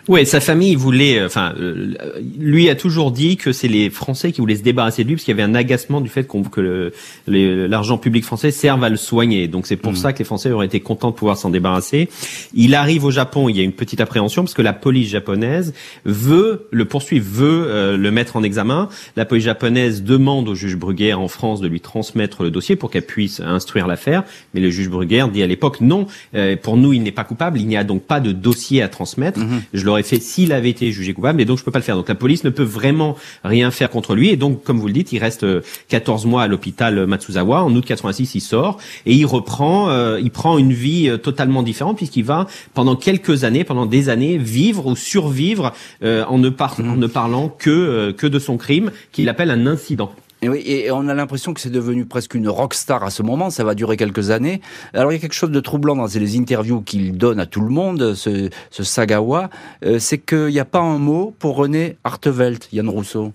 Oui, 0.08 0.26
sa 0.26 0.40
famille 0.40 0.74
voulait, 0.74 1.18
euh, 1.18 1.26
enfin, 1.26 1.54
euh, 1.60 1.94
lui 2.38 2.68
a 2.68 2.74
toujours 2.74 3.12
dit 3.12 3.36
que 3.36 3.52
c'est 3.52 3.68
les 3.68 3.90
Français 3.90 4.32
qui 4.32 4.40
voulaient 4.40 4.56
se 4.56 4.62
débarrasser 4.62 5.04
de 5.04 5.08
lui 5.08 5.16
parce 5.16 5.24
qu'il 5.24 5.36
y 5.36 5.40
avait 5.40 5.48
un 5.48 5.54
agacement 5.54 6.00
du 6.00 6.08
fait 6.08 6.26
que 6.26 6.92
l'argent 7.26 7.98
public 7.98 8.24
français 8.24 8.50
serve 8.50 8.82
à 8.82 8.88
le 8.88 8.96
soigner. 8.96 9.46
Donc 9.46 9.66
c'est 9.66 9.76
pour 9.76 9.92
mm. 9.92 9.96
ça 9.96 10.12
que 10.12 10.18
les 10.18 10.24
Français 10.24 10.50
auraient 10.50 10.66
été 10.66 10.80
contents 10.80 11.10
de 11.10 11.14
pouvoir 11.14 11.36
s'en 11.36 11.50
débarrasser. 11.50 12.08
Il 12.54 12.74
arrive 12.74 13.04
au 13.04 13.10
Japon, 13.10 13.48
il 13.48 13.56
y 13.56 13.60
a 13.60 13.62
une 13.62 13.72
petite 13.72 14.00
appréhension 14.00 14.42
parce 14.42 14.54
que 14.54 14.62
la 14.62 14.72
police 14.72 15.10
japonaise 15.10 15.74
veut 16.04 16.66
le 16.70 16.84
poursuivre, 16.86 17.26
veut 17.30 17.66
euh, 17.68 17.96
le 17.96 18.10
mettre 18.10 18.36
en 18.36 18.42
examen. 18.42 18.88
La 19.16 19.24
police 19.24 19.44
japonaise 19.44 20.02
demande 20.02 20.48
au 20.48 20.54
juge 20.54 20.76
Bruguère 20.76 21.20
en 21.20 21.28
France 21.28 21.60
de 21.60 21.68
lui 21.68 21.80
transmettre 21.80 22.42
le 22.42 22.50
dossier 22.50 22.74
pour 22.74 22.90
qu'elle 22.90 23.06
puisse 23.06 23.40
instruire 23.40 23.86
l'affaire, 23.86 24.24
mais 24.54 24.60
le 24.60 24.70
juge 24.70 24.88
Bruguère 24.88 25.28
dit 25.28 25.42
à 25.42 25.46
l'époque 25.46 25.80
non, 25.80 26.06
pour 26.62 26.76
nous 26.76 26.92
il 26.92 27.02
n'est 27.02 27.12
pas 27.12 27.24
coupable, 27.24 27.60
il 27.60 27.66
n'y 27.66 27.76
a 27.76 27.84
donc 27.84 28.02
pas 28.02 28.20
de 28.20 28.32
dossier 28.32 28.82
à 28.82 28.88
transmettre. 28.88 29.40
Mm-hmm. 29.40 29.60
Je 29.72 29.84
l'aurais 29.84 30.02
fait 30.02 30.20
s'il 30.20 30.52
avait 30.52 30.70
été 30.70 30.90
jugé 30.92 31.12
coupable, 31.12 31.40
et 31.40 31.44
donc 31.44 31.58
je 31.58 31.64
peux 31.64 31.70
pas 31.70 31.78
le 31.78 31.84
faire. 31.84 31.96
Donc 31.96 32.08
la 32.08 32.14
police 32.14 32.44
ne 32.44 32.50
peut 32.50 32.62
vraiment 32.62 33.16
rien 33.44 33.70
faire 33.70 33.90
contre 33.90 34.14
lui, 34.14 34.30
et 34.30 34.36
donc 34.36 34.62
comme 34.62 34.78
vous 34.78 34.86
le 34.86 34.92
dites, 34.92 35.12
il 35.12 35.18
reste 35.18 35.46
14 35.88 36.24
euh, 36.24 36.28
mois 36.28 36.42
à 36.42 36.48
l'hôpital 36.48 37.06
Matsuzawa. 37.06 37.62
En 37.62 37.74
août 37.74 37.84
86, 37.86 38.34
il 38.34 38.40
sort 38.40 38.78
et 39.06 39.14
il 39.14 39.26
reprend, 39.26 39.90
euh, 39.90 40.20
il 40.20 40.30
prend 40.30 40.58
une 40.58 40.72
vie 40.72 41.08
euh, 41.08 41.16
totalement 41.16 41.62
différente 41.62 41.96
puisqu'il 41.96 42.24
va 42.24 42.46
pendant 42.74 42.96
quelques 42.96 43.44
années, 43.44 43.64
pendant 43.64 43.86
des 43.86 44.08
années, 44.08 44.38
vivre 44.38 44.86
ou 44.86 44.96
survivre 44.96 45.72
en 46.02 46.38
ne, 46.38 46.48
en 46.48 46.96
ne 46.96 47.06
parlant 47.06 47.48
que 47.48 48.12
que 48.12 48.26
de 48.26 48.38
son 48.38 48.56
crime 48.56 48.90
qu'il 49.12 49.28
appelle 49.28 49.50
un 49.50 49.66
incident. 49.66 50.12
Et 50.42 50.48
oui, 50.48 50.62
et 50.66 50.90
on 50.90 51.06
a 51.08 51.14
l'impression 51.14 51.52
que 51.52 51.60
c'est 51.60 51.70
devenu 51.70 52.06
presque 52.06 52.34
une 52.34 52.48
rockstar 52.48 53.04
à 53.04 53.10
ce 53.10 53.22
moment, 53.22 53.50
ça 53.50 53.62
va 53.62 53.74
durer 53.74 53.96
quelques 53.96 54.30
années. 54.30 54.62
Alors 54.94 55.12
il 55.12 55.16
y 55.16 55.18
a 55.18 55.20
quelque 55.20 55.34
chose 55.34 55.50
de 55.50 55.60
troublant 55.60 55.96
dans 55.96 56.06
les 56.06 56.38
interviews 56.38 56.80
qu'il 56.80 57.18
donne 57.18 57.38
à 57.40 57.46
tout 57.46 57.60
le 57.60 57.68
monde, 57.68 58.14
ce, 58.14 58.48
ce 58.70 58.82
Sagawa, 58.82 59.50
euh, 59.84 59.98
c'est 59.98 60.18
qu'il 60.18 60.46
n'y 60.46 60.60
a 60.60 60.64
pas 60.64 60.80
un 60.80 60.98
mot 60.98 61.34
pour 61.38 61.56
René 61.56 61.98
Artevelt, 62.04 62.68
Yann 62.72 62.88
Rousseau. 62.88 63.32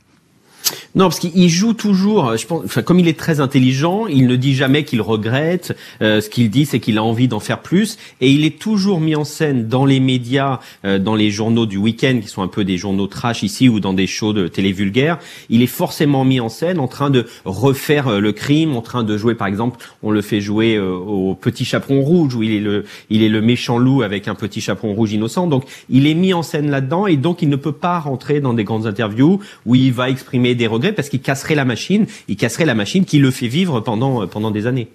Non, 0.96 1.06
parce 1.06 1.20
qu'il 1.20 1.50
joue 1.50 1.74
toujours. 1.74 2.38
Je 2.38 2.46
pense, 2.48 2.64
enfin, 2.64 2.82
comme 2.82 3.00
il 3.00 3.08
est 3.08 3.20
très 3.20 3.40
intelligent, 3.42 4.08
il 4.08 4.28
ne 4.28 4.36
dit 4.36 4.56
jamais 4.56 4.84
qu'il 4.84 5.02
regrette. 5.02 5.76
Euh, 6.02 6.22
ce 6.22 6.30
qu'il 6.30 6.50
dit, 6.50 6.66
c'est 6.66 6.80
qu'il 6.80 6.98
a 6.98 7.04
envie 7.04 7.28
d'en 7.28 7.40
faire 7.40 7.62
plus, 7.62 7.98
et 8.22 8.32
il 8.32 8.46
est 8.46 8.60
toujours 8.60 9.00
mis 9.00 9.16
en 9.16 9.26
scène 9.26 9.68
dans 9.68 9.86
les 9.86 10.00
médias, 10.00 10.60
euh, 10.86 10.98
dans 10.98 11.16
les 11.16 11.32
journaux 11.32 11.66
du 11.66 11.78
week-end, 11.78 12.20
qui 12.22 12.28
sont 12.28 12.42
un 12.42 12.48
peu 12.48 12.64
des 12.64 12.78
journaux 12.78 13.08
trash 13.08 13.44
ici, 13.44 13.68
ou 13.68 13.80
dans 13.80 13.94
des 13.94 14.08
shows 14.08 14.34
de 14.34 14.48
télé 14.48 14.72
vulgaire. 14.72 15.20
Il 15.50 15.62
est 15.62 15.68
forcément 15.68 16.24
mis 16.24 16.40
en 16.40 16.50
scène 16.50 16.80
en 16.80 16.88
train 16.88 17.10
de 17.10 17.26
refaire 17.44 18.08
euh, 18.08 18.20
le 18.20 18.32
crime, 18.32 18.76
en 18.76 18.82
train 18.82 19.04
de 19.04 19.18
jouer, 19.18 19.36
par 19.36 19.48
exemple, 19.48 19.78
on 20.02 20.12
le 20.12 20.22
fait 20.22 20.42
jouer 20.42 20.80
au 20.80 21.36
petit 21.36 21.66
chaperon 21.66 22.02
rouge, 22.02 22.36
où 22.36 22.44
il 22.44 22.52
est 22.52 22.60
le, 22.60 22.86
il 23.10 23.22
est 23.22 23.30
le 23.30 23.42
méchant 23.42 23.78
loup 23.78 24.02
avec 24.02 24.28
un 24.28 24.36
petit 24.36 24.62
chaperon 24.62 24.94
rouge 24.94 25.12
innocent. 25.14 25.48
Donc, 25.48 25.66
il 25.90 26.08
est 26.08 26.14
mis 26.14 26.34
en 26.34 26.44
scène 26.44 26.70
là-dedans, 26.70 27.08
et 27.08 27.18
donc 27.18 27.42
il 27.42 27.50
ne 27.50 27.56
peut 27.56 27.72
pas 27.72 28.00
rentrer 28.00 28.40
dans 28.40 28.54
des 28.54 28.64
grandes 28.64 28.88
interviews 28.88 29.40
où 29.66 29.76
il 29.76 29.92
va 29.92 30.10
exprimer 30.10 30.55
des 30.56 30.68
regrets 30.68 30.92
parce 30.92 31.10
qu'il 31.10 31.22
casserait 31.22 31.56
la 31.56 31.66
machine, 31.66 32.06
il 32.28 32.36
casserait 32.36 32.66
la 32.66 32.76
machine 32.76 33.06
qui 33.06 33.20
le 33.20 33.32
fait 33.32 33.48
vivre 33.48 33.80
pendant, 33.80 34.24
euh, 34.24 34.28
pendant 34.28 34.52
des 34.52 34.68
années. 34.68 34.88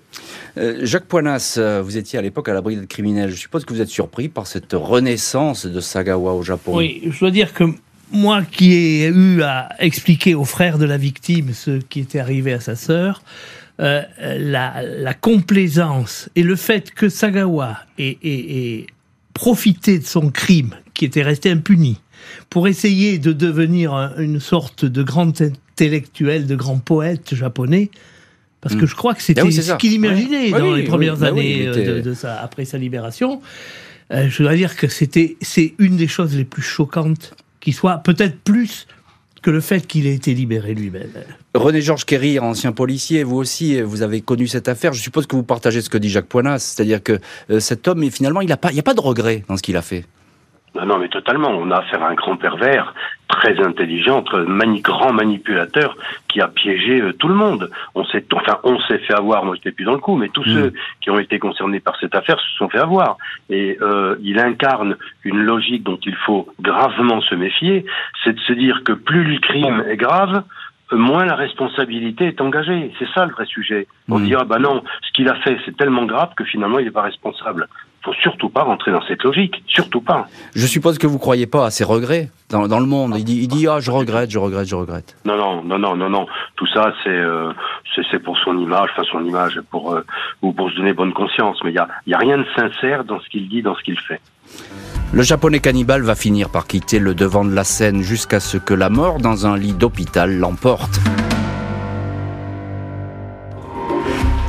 Euh, 0.59 0.81
Jacques 0.83 1.07
Poinas, 1.07 1.57
euh, 1.59 1.83
vous 1.83 1.97
étiez 1.97 2.19
à 2.19 2.23
l'époque 2.23 2.49
à 2.49 2.55
la 2.55 2.61
brigade 2.61 2.87
criminelle. 2.87 3.31
Je 3.31 3.37
suppose 3.37 3.65
que 3.65 3.73
vous 3.73 3.81
êtes 3.81 3.89
surpris 3.89 4.29
par 4.29 4.47
cette 4.47 4.73
renaissance 4.73 5.67
de 5.67 5.81
Sagawa 5.81 6.35
au 6.35 6.43
Japon. 6.43 6.77
Oui, 6.77 7.03
je 7.11 7.19
dois 7.21 7.31
dire 7.31 7.53
que 7.53 7.65
moi 8.13 8.43
qui 8.43 8.73
ai 8.73 9.07
eu 9.09 9.43
à 9.43 9.69
expliquer 9.79 10.35
aux 10.35 10.45
frères 10.45 10.79
de 10.79 10.85
la 10.85 10.97
victime 10.97 11.53
ce 11.53 11.79
qui 11.79 12.01
était 12.01 12.19
arrivé 12.19 12.53
à 12.53 12.61
sa 12.61 12.75
sœur, 12.75 13.23
la, 13.79 15.15
complaisance 15.15 16.29
et 16.37 16.43
le 16.43 16.55
fait 16.55 16.91
que 16.91 17.09
Sagawa 17.09 17.79
ait 17.99 18.87
profité 19.33 19.99
de 19.99 20.05
son 20.05 20.31
crime 20.31 20.75
qui 20.93 21.07
était 21.07 21.23
resté 21.23 21.51
impuni 21.51 21.99
pour 22.49 22.69
essayer 22.69 23.19
de 23.19 23.33
devenir 23.33 24.15
une 24.19 24.41
sorte 24.41 24.85
de 24.85 25.03
grand 25.03 25.41
intellectuel, 25.41 26.47
de 26.47 26.57
grand 26.57 26.79
poète 26.79 27.35
japonais. 27.35 27.91
Parce 28.61 28.75
que 28.75 28.85
hmm. 28.85 28.89
je 28.89 28.95
crois 28.95 29.15
que 29.15 29.23
c'était 29.23 29.41
ah 29.41 29.51
ce 29.51 29.73
qu'il 29.77 29.93
imaginait 29.93 30.51
dans 30.51 30.75
les 30.75 30.85
premières 30.85 31.23
années 31.23 31.67
euh, 31.67 32.03
de, 32.03 32.15
sa, 32.15 32.41
après 32.41 32.65
sa 32.65 32.77
libération. 32.77 33.41
Euh, 34.13 34.29
je 34.29 34.43
dois 34.43 34.55
dire 34.55 34.77
que 34.77 34.89
c'était 34.89 35.37
c'est 35.41 35.75
une 35.79 35.97
des 35.97 36.09
choses 36.09 36.37
les 36.37 36.45
plus 36.45 36.63
choquantes 36.63 37.35
qui 37.61 37.73
soit, 37.73 37.99
peut-être 37.99 38.39
plus 38.41 38.87
que 39.43 39.51
le 39.51 39.61
fait 39.61 39.87
qu'il 39.87 40.07
ait 40.07 40.15
été 40.15 40.35
libéré 40.35 40.75
lui-même. 40.75 41.11
René-Georges 41.55 42.05
Kerry, 42.05 42.39
ancien 42.39 42.73
policier, 42.73 43.25
vous 43.25 43.37
aussi, 43.37 43.81
vous 43.81 44.03
avez 44.03 44.21
connu 44.21 44.47
cette 44.47 44.69
affaire. 44.69 44.93
Je 44.93 45.01
suppose 45.01 45.27
que 45.27 45.37
vous 45.37 45.43
partagez 45.43 45.81
ce 45.81 45.89
que 45.89 45.99
dit 45.99 46.11
Jacques 46.11 46.27
Poinas, 46.27 46.59
c'est-à-dire 46.59 47.03
que 47.03 47.19
euh, 47.51 47.61
cet 47.61 47.89
homme, 47.89 48.09
finalement, 48.11 48.43
il 48.43 48.47
n'y 48.47 48.53
a, 48.53 48.59
pas, 48.59 48.69
a 48.77 48.83
pas 48.83 48.95
de 48.95 49.01
regret 49.01 49.45
dans 49.49 49.57
ce 49.57 49.63
qu'il 49.63 49.77
a 49.77 49.83
fait. 49.83 50.05
Non, 50.75 50.87
non, 50.87 50.99
mais 50.99 51.09
totalement. 51.09 51.49
On 51.51 51.71
a 51.71 51.79
affaire 51.79 52.03
à 52.03 52.09
un 52.09 52.15
grand 52.15 52.37
pervers, 52.37 52.95
très 53.29 53.61
intelligent, 53.61 54.25
mani 54.47 54.81
grand 54.81 55.13
manipulateur 55.13 55.97
qui 56.29 56.41
a 56.41 56.49
piégé 56.49 57.01
euh, 57.01 57.13
tout 57.13 57.29
le 57.29 57.35
monde. 57.35 57.71
On 57.95 58.05
s'est, 58.05 58.25
enfin, 58.33 58.59
on 58.63 58.79
s'est 58.83 58.99
fait 58.99 59.15
avoir. 59.15 59.45
Moi, 59.45 59.57
j'étais 59.57 59.73
plus 59.73 59.85
dans 59.85 59.95
le 59.95 59.99
coup, 59.99 60.17
mais 60.17 60.29
tous 60.29 60.49
mm. 60.49 60.55
ceux 60.55 60.73
qui 61.01 61.11
ont 61.11 61.19
été 61.19 61.39
concernés 61.39 61.81
par 61.81 61.99
cette 61.99 62.15
affaire 62.15 62.39
se 62.39 62.57
sont 62.57 62.69
fait 62.69 62.79
avoir. 62.79 63.17
Et 63.49 63.79
euh, 63.83 64.17
il 64.23 64.39
incarne 64.39 64.97
une 65.25 65.41
logique 65.41 65.83
dont 65.83 65.99
il 66.05 66.15
faut 66.15 66.49
gravement 66.61 67.21
se 67.21 67.35
méfier. 67.35 67.85
C'est 68.23 68.35
de 68.35 68.41
se 68.41 68.53
dire 68.53 68.83
que 68.85 68.93
plus 68.93 69.25
le 69.25 69.39
crime 69.41 69.85
est 69.89 69.97
grave, 69.97 70.45
moins 70.93 71.25
la 71.25 71.35
responsabilité 71.35 72.27
est 72.29 72.41
engagée. 72.41 72.93
C'est 73.01 73.09
ça 73.13 73.27
le 73.27 73.33
vrai 73.33 73.47
sujet. 73.47 73.89
On 74.09 74.21
mm. 74.21 74.25
dira, 74.25 74.45
bah 74.45 74.61
non, 74.61 74.85
ce 75.03 75.13
qu'il 75.13 75.29
a 75.29 75.35
fait, 75.37 75.59
c'est 75.65 75.77
tellement 75.77 76.05
grave 76.05 76.31
que 76.37 76.45
finalement, 76.45 76.79
il 76.79 76.85
n'est 76.85 76.93
pas 76.93 77.03
responsable 77.03 77.67
faut 78.03 78.13
surtout 78.15 78.49
pas 78.49 78.63
rentrer 78.63 78.93
dans 78.93 79.03
cette 79.07 79.23
logique, 79.23 79.63
surtout 79.67 80.01
pas. 80.01 80.27
Je 80.55 80.67
suppose 80.67 80.99
que 80.99 81.07
vous 81.07 81.19
croyez 81.19 81.47
pas 81.47 81.67
à 81.67 81.71
ses 81.71 81.85
regrets 81.85 82.31
dans, 82.49 82.67
dans 82.67 82.81
le 82.81 82.87
monde. 82.87 83.15
Il 83.17 83.25
dit, 83.25 83.39
il 83.43 83.49
dit 83.49 83.67
ah 83.69 83.81
je 83.81 83.91
regrette, 83.91 84.31
je 84.31 84.39
regrette, 84.39 84.69
je 84.69 84.75
regrette. 84.75 85.17
Non 85.25 85.37
non 85.37 85.63
non 85.63 85.79
non 85.79 85.97
non 85.97 86.09
non. 86.09 86.27
Tout 86.57 86.67
ça 86.67 86.93
c'est 87.05 87.11
euh, 87.11 87.53
c'est 88.11 88.23
pour 88.23 88.39
son 88.39 88.57
image, 88.59 88.91
enfin 88.93 89.03
son 89.11 89.25
image 89.25 89.61
pour 89.71 89.93
euh, 89.93 90.05
ou 90.43 90.53
pour 90.53 90.71
se 90.71 90.77
donner 90.77 90.93
bonne 90.93 91.13
conscience. 91.13 91.59
Mais 91.65 91.71
il 91.71 91.77
y 91.77 91.79
a 91.79 91.89
y 92.07 92.15
a 92.15 92.19
rien 92.19 92.39
de 92.39 92.47
sincère 92.57 93.05
dans 93.05 93.21
ce 93.21 93.29
qu'il 93.29 93.49
dit, 93.49 93.63
dans 93.63 93.75
ce 93.75 93.83
qu'il 93.83 93.99
fait. 93.99 94.21
Le 95.13 95.23
japonais 95.23 95.59
cannibale 95.59 96.03
va 96.03 96.15
finir 96.15 96.51
par 96.51 96.67
quitter 96.67 96.99
le 96.99 97.15
devant 97.15 97.45
de 97.45 97.53
la 97.53 97.65
scène 97.65 98.03
jusqu'à 98.03 98.41
ce 98.41 98.57
que 98.57 98.75
la 98.75 98.91
mort 98.91 99.19
dans 99.19 99.47
un 99.47 99.57
lit 99.57 99.73
d'hôpital 99.73 100.39
l'emporte. 100.39 101.01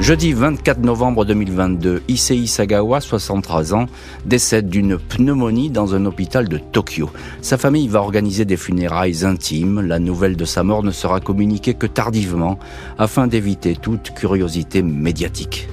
Jeudi 0.01 0.33
24 0.33 0.79
novembre 0.79 1.25
2022, 1.25 2.01
Issei 2.07 2.47
Sagawa, 2.47 3.01
63 3.01 3.75
ans, 3.75 3.85
décède 4.25 4.67
d'une 4.67 4.97
pneumonie 4.97 5.69
dans 5.69 5.93
un 5.93 6.07
hôpital 6.07 6.49
de 6.49 6.57
Tokyo. 6.57 7.11
Sa 7.43 7.59
famille 7.59 7.87
va 7.87 8.01
organiser 8.01 8.43
des 8.43 8.57
funérailles 8.57 9.25
intimes. 9.25 9.79
La 9.79 9.99
nouvelle 9.99 10.35
de 10.35 10.43
sa 10.43 10.63
mort 10.63 10.81
ne 10.81 10.89
sera 10.89 11.19
communiquée 11.19 11.75
que 11.75 11.85
tardivement 11.85 12.57
afin 12.97 13.27
d'éviter 13.27 13.75
toute 13.75 14.15
curiosité 14.15 14.81
médiatique. 14.81 15.69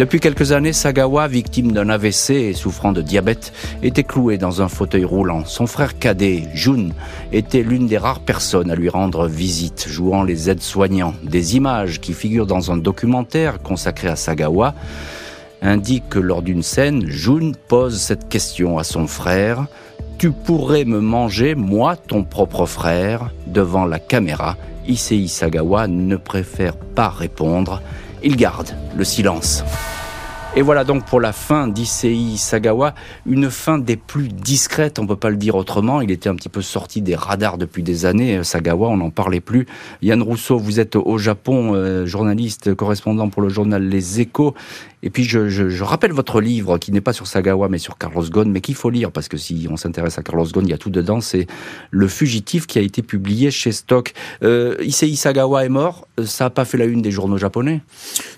Depuis 0.00 0.18
quelques 0.18 0.52
années, 0.52 0.72
Sagawa, 0.72 1.28
victime 1.28 1.72
d'un 1.72 1.90
AVC 1.90 2.30
et 2.30 2.54
souffrant 2.54 2.92
de 2.92 3.02
diabète, 3.02 3.52
était 3.82 4.02
cloué 4.02 4.38
dans 4.38 4.62
un 4.62 4.68
fauteuil 4.68 5.04
roulant. 5.04 5.44
Son 5.44 5.66
frère 5.66 5.98
cadet, 5.98 6.44
Jun, 6.54 6.88
était 7.34 7.62
l'une 7.62 7.86
des 7.86 7.98
rares 7.98 8.20
personnes 8.20 8.70
à 8.70 8.74
lui 8.76 8.88
rendre 8.88 9.26
visite, 9.26 9.86
jouant 9.90 10.22
les 10.22 10.48
aides-soignants. 10.48 11.12
Des 11.22 11.56
images 11.56 12.00
qui 12.00 12.14
figurent 12.14 12.46
dans 12.46 12.72
un 12.72 12.78
documentaire 12.78 13.60
consacré 13.60 14.08
à 14.08 14.16
Sagawa 14.16 14.72
indiquent 15.60 16.08
que 16.08 16.18
lors 16.18 16.40
d'une 16.40 16.62
scène, 16.62 17.04
Jun 17.06 17.52
pose 17.68 18.00
cette 18.00 18.30
question 18.30 18.78
à 18.78 18.84
son 18.84 19.06
frère. 19.06 19.66
Tu 20.16 20.30
pourrais 20.30 20.86
me 20.86 21.00
manger, 21.00 21.54
moi, 21.54 21.96
ton 21.96 22.24
propre 22.24 22.64
frère, 22.64 23.34
devant 23.46 23.84
la 23.84 23.98
caméra. 23.98 24.56
Issei 24.88 25.28
Sagawa 25.28 25.88
ne 25.88 26.16
préfère 26.16 26.76
pas 26.76 27.10
répondre. 27.10 27.82
Il 28.22 28.36
garde 28.36 28.74
le 28.96 29.04
silence. 29.04 29.62
Et 30.56 30.62
voilà 30.62 30.82
donc 30.82 31.04
pour 31.04 31.20
la 31.20 31.32
fin 31.32 31.68
d'Issei 31.68 32.36
Sagawa, 32.36 32.96
une 33.24 33.50
fin 33.50 33.78
des 33.78 33.96
plus 33.96 34.26
discrètes, 34.26 34.98
on 34.98 35.06
peut 35.06 35.14
pas 35.14 35.30
le 35.30 35.36
dire 35.36 35.54
autrement. 35.54 36.00
Il 36.00 36.10
était 36.10 36.28
un 36.28 36.34
petit 36.34 36.48
peu 36.48 36.60
sorti 36.60 37.02
des 37.02 37.14
radars 37.14 37.56
depuis 37.56 37.84
des 37.84 38.04
années. 38.04 38.42
Sagawa, 38.42 38.88
on 38.88 38.96
n'en 38.96 39.10
parlait 39.10 39.40
plus. 39.40 39.66
Yann 40.02 40.20
Rousseau, 40.20 40.58
vous 40.58 40.80
êtes 40.80 40.96
au 40.96 41.18
Japon, 41.18 41.74
euh, 41.74 42.04
journaliste, 42.04 42.74
correspondant 42.74 43.28
pour 43.28 43.42
le 43.42 43.48
journal 43.48 43.84
Les 43.84 44.20
Échos. 44.20 44.54
Et 45.02 45.08
puis 45.08 45.24
je, 45.24 45.82
rappelle 45.82 46.12
votre 46.12 46.40
livre 46.40 46.76
qui 46.78 46.92
n'est 46.92 47.00
pas 47.00 47.14
sur 47.14 47.26
Sagawa 47.26 47.68
mais 47.68 47.78
sur 47.78 47.96
Carlos 47.96 48.24
Ghosn, 48.28 48.50
mais 48.50 48.60
qu'il 48.60 48.74
faut 48.74 48.90
lire 48.90 49.12
parce 49.12 49.28
que 49.28 49.38
si 49.38 49.66
on 49.70 49.76
s'intéresse 49.76 50.18
à 50.18 50.22
Carlos 50.22 50.44
Ghosn, 50.44 50.66
il 50.66 50.70
y 50.70 50.74
a 50.74 50.78
tout 50.78 50.90
dedans. 50.90 51.20
C'est 51.20 51.46
Le 51.90 52.06
Fugitif 52.06 52.66
qui 52.66 52.78
a 52.78 52.82
été 52.82 53.02
publié 53.02 53.50
chez 53.50 53.72
Stock. 53.72 54.12
Euh, 54.42 54.76
Sagawa 54.90 55.64
est 55.64 55.70
mort. 55.70 56.06
Ça 56.24 56.44
n'a 56.44 56.50
pas 56.50 56.64
fait 56.64 56.76
la 56.76 56.84
une 56.84 57.02
des 57.02 57.10
journaux 57.10 57.38
japonais? 57.38 57.80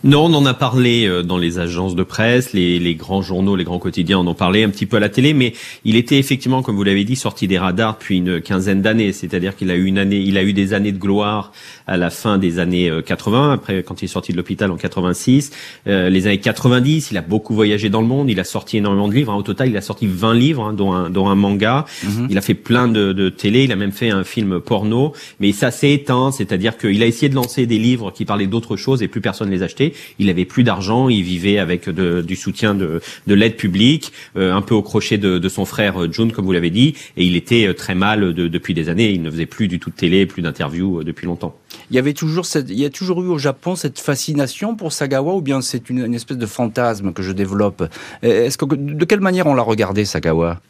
Non, 0.05 0.27
on 0.27 0.35
en 0.35 0.47
a 0.47 0.55
parlé 0.55 1.07
euh, 1.07 1.23
dans 1.23 1.39
les 1.39 1.59
agences 1.59 1.97
de 1.97 2.02
presse, 2.05 2.53
les, 2.53 2.79
les, 2.79 2.95
grands 2.95 3.23
journaux, 3.23 3.57
les 3.57 3.65
grands 3.65 3.79
quotidiens 3.79 4.19
en 4.19 4.27
ont 4.27 4.35
parlé 4.35 4.63
un 4.63 4.71
petit 4.71 4.87
peu 4.87 4.97
à 4.97 5.01
la 5.01 5.09
télé, 5.09 5.35
mais 5.35 5.53
il 5.85 5.97
était 5.97 6.19
effectivement, 6.19 6.63
comme 6.63 6.77
vous 6.77 6.85
l'avez 6.85 7.05
dit, 7.05 7.17
sorti 7.17 7.49
des 7.49 7.59
radars 7.59 7.95
depuis 7.99 8.19
une 8.19 8.41
quinzaine 8.41 8.83
d'années. 8.83 9.13
C'est-à-dire 9.13 9.57
qu'il 9.57 9.71
a 9.71 9.75
eu 9.75 9.85
une 9.85 9.99
année, 9.99 10.19
il 10.19 10.39
a 10.39 10.43
eu 10.43 10.53
des 10.53 10.75
années 10.75 10.93
de 10.93 10.99
gloire 10.99 11.53
à 11.87 11.97
la 11.97 12.11
fin 12.11 12.39
des 12.39 12.59
années 12.59 12.91
80, 13.05 13.51
euh, 13.51 13.55
après 13.55 13.83
quand 13.83 14.03
il 14.03 14.07
est 14.07 14.09
sorti 14.09 14.33
de 14.33 14.37
l'hôpital 14.37 14.71
en 14.71 14.77
86, 14.77 15.51
euh, 15.87 16.11
les 16.11 16.27
années 16.27 16.39
90, 16.39 17.11
il 17.11 17.17
a 17.17 17.23
beaucoup 17.23 17.55
voyagé 17.55 17.89
dans 17.89 18.01
le 18.01 18.07
monde, 18.07 18.31
il 18.31 18.41
a 18.41 18.45
sorti 18.45 18.79
énormément 18.79 19.09
de 19.09 19.15
livres. 19.15 19.33
Hein. 19.33 19.37
Au 19.37 19.43
total, 19.43 19.69
il 19.69 19.77
a 19.77 19.81
sorti 19.81 20.07
20 20.07 20.35
livres, 20.35 20.65
hein, 20.65 20.73
dont, 20.73 20.93
un, 20.93 21.11
dont 21.11 21.29
un 21.29 21.35
manga. 21.35 21.85
Mm-hmm. 22.05 22.27
Il 22.31 22.39
a 22.39 22.41
fait 22.41 22.55
plein 22.55 22.89
de, 22.89 23.13
de, 23.13 23.29
télé, 23.29 23.65
il 23.65 23.73
a 23.73 23.77
même 23.77 23.93
fait 23.93 24.11
un 24.11 24.25
film 24.25 24.61
porno. 24.61 25.13
Mais 25.41 25.53
ça 25.53 25.71
s'est 25.71 25.93
éteint, 25.93 26.31
c'est-à-dire 26.31 26.77
qu'il 26.77 27.03
a 27.03 27.07
essayé 27.07 27.29
de 27.29 27.35
lancer 27.35 27.67
des 27.67 27.79
livres 27.79 28.11
qui 28.11 28.25
parlaient 28.25 28.47
d'autres 28.47 28.77
choses 28.77 29.03
et 29.03 29.09
plus 29.09 29.21
personne 29.21 29.49
ne 29.49 29.55
les 29.55 29.63
achetait. 29.63 29.93
Il 30.19 30.31
avait 30.31 30.45
plus 30.45 30.65
d'argent, 30.65 31.09
il 31.09 31.23
vivait 31.23 31.59
avec 31.59 31.89
de, 31.93 32.23
du 32.23 32.37
soutien 32.37 32.75
de, 32.75 33.01
de 33.27 33.35
l'aide 33.35 33.57
publique, 33.57 34.13
euh, 34.37 34.53
un 34.53 34.63
peu 34.63 34.75
au 34.75 34.83
crochet 34.83 35.19
de, 35.19 35.39
de 35.39 35.49
son 35.49 35.65
frère 35.65 36.03
euh, 36.03 36.11
June, 36.11 36.33
comme 36.33 36.45
vous 36.45 36.53
l'avez 36.53 36.71
dit, 36.71 36.95
et 37.17 37.25
il 37.25 37.37
était 37.37 37.67
euh, 37.67 37.75
très 37.75 37.95
mal 37.95 38.35
de, 38.35 38.49
depuis 38.49 38.75
des 38.75 38.89
années. 38.89 39.11
Il 39.11 39.23
ne 39.23 39.31
faisait 39.31 39.47
plus 39.47 39.69
du 39.69 39.79
tout 39.79 39.91
de 39.91 39.95
télé, 39.95 40.27
plus 40.27 40.43
d'interviews 40.43 41.05
depuis 41.05 41.27
longtemps. 41.27 41.57
Il 41.91 41.97
y 41.97 41.99
avait 41.99 42.13
toujours 42.13 42.47
cette, 42.47 42.71
il 42.71 42.79
y 42.79 42.85
a 42.85 42.91
toujours 42.91 43.23
eu 43.23 43.29
au 43.29 43.39
Japon 43.39 43.77
cette 43.77 43.99
fascination 43.99 44.77
pour 44.77 44.93
Sagawa 44.93 45.35
ou 45.35 45.41
bien 45.41 45.61
c'est 45.61 45.91
une, 45.91 46.05
une 46.05 46.15
espèce 46.15 46.39
de 46.39 46.47
fantasme 46.47 47.13
que 47.13 47.23
je 47.23 47.33
développe? 47.33 47.85
Est-ce 48.23 48.59
que 48.59 48.65
de 48.65 49.05
quelle 49.05 49.21
manière 49.21 49.47
on 49.47 49.55
l'a 49.55 49.63
regardé 49.63 50.05
Sagawa? 50.05 50.61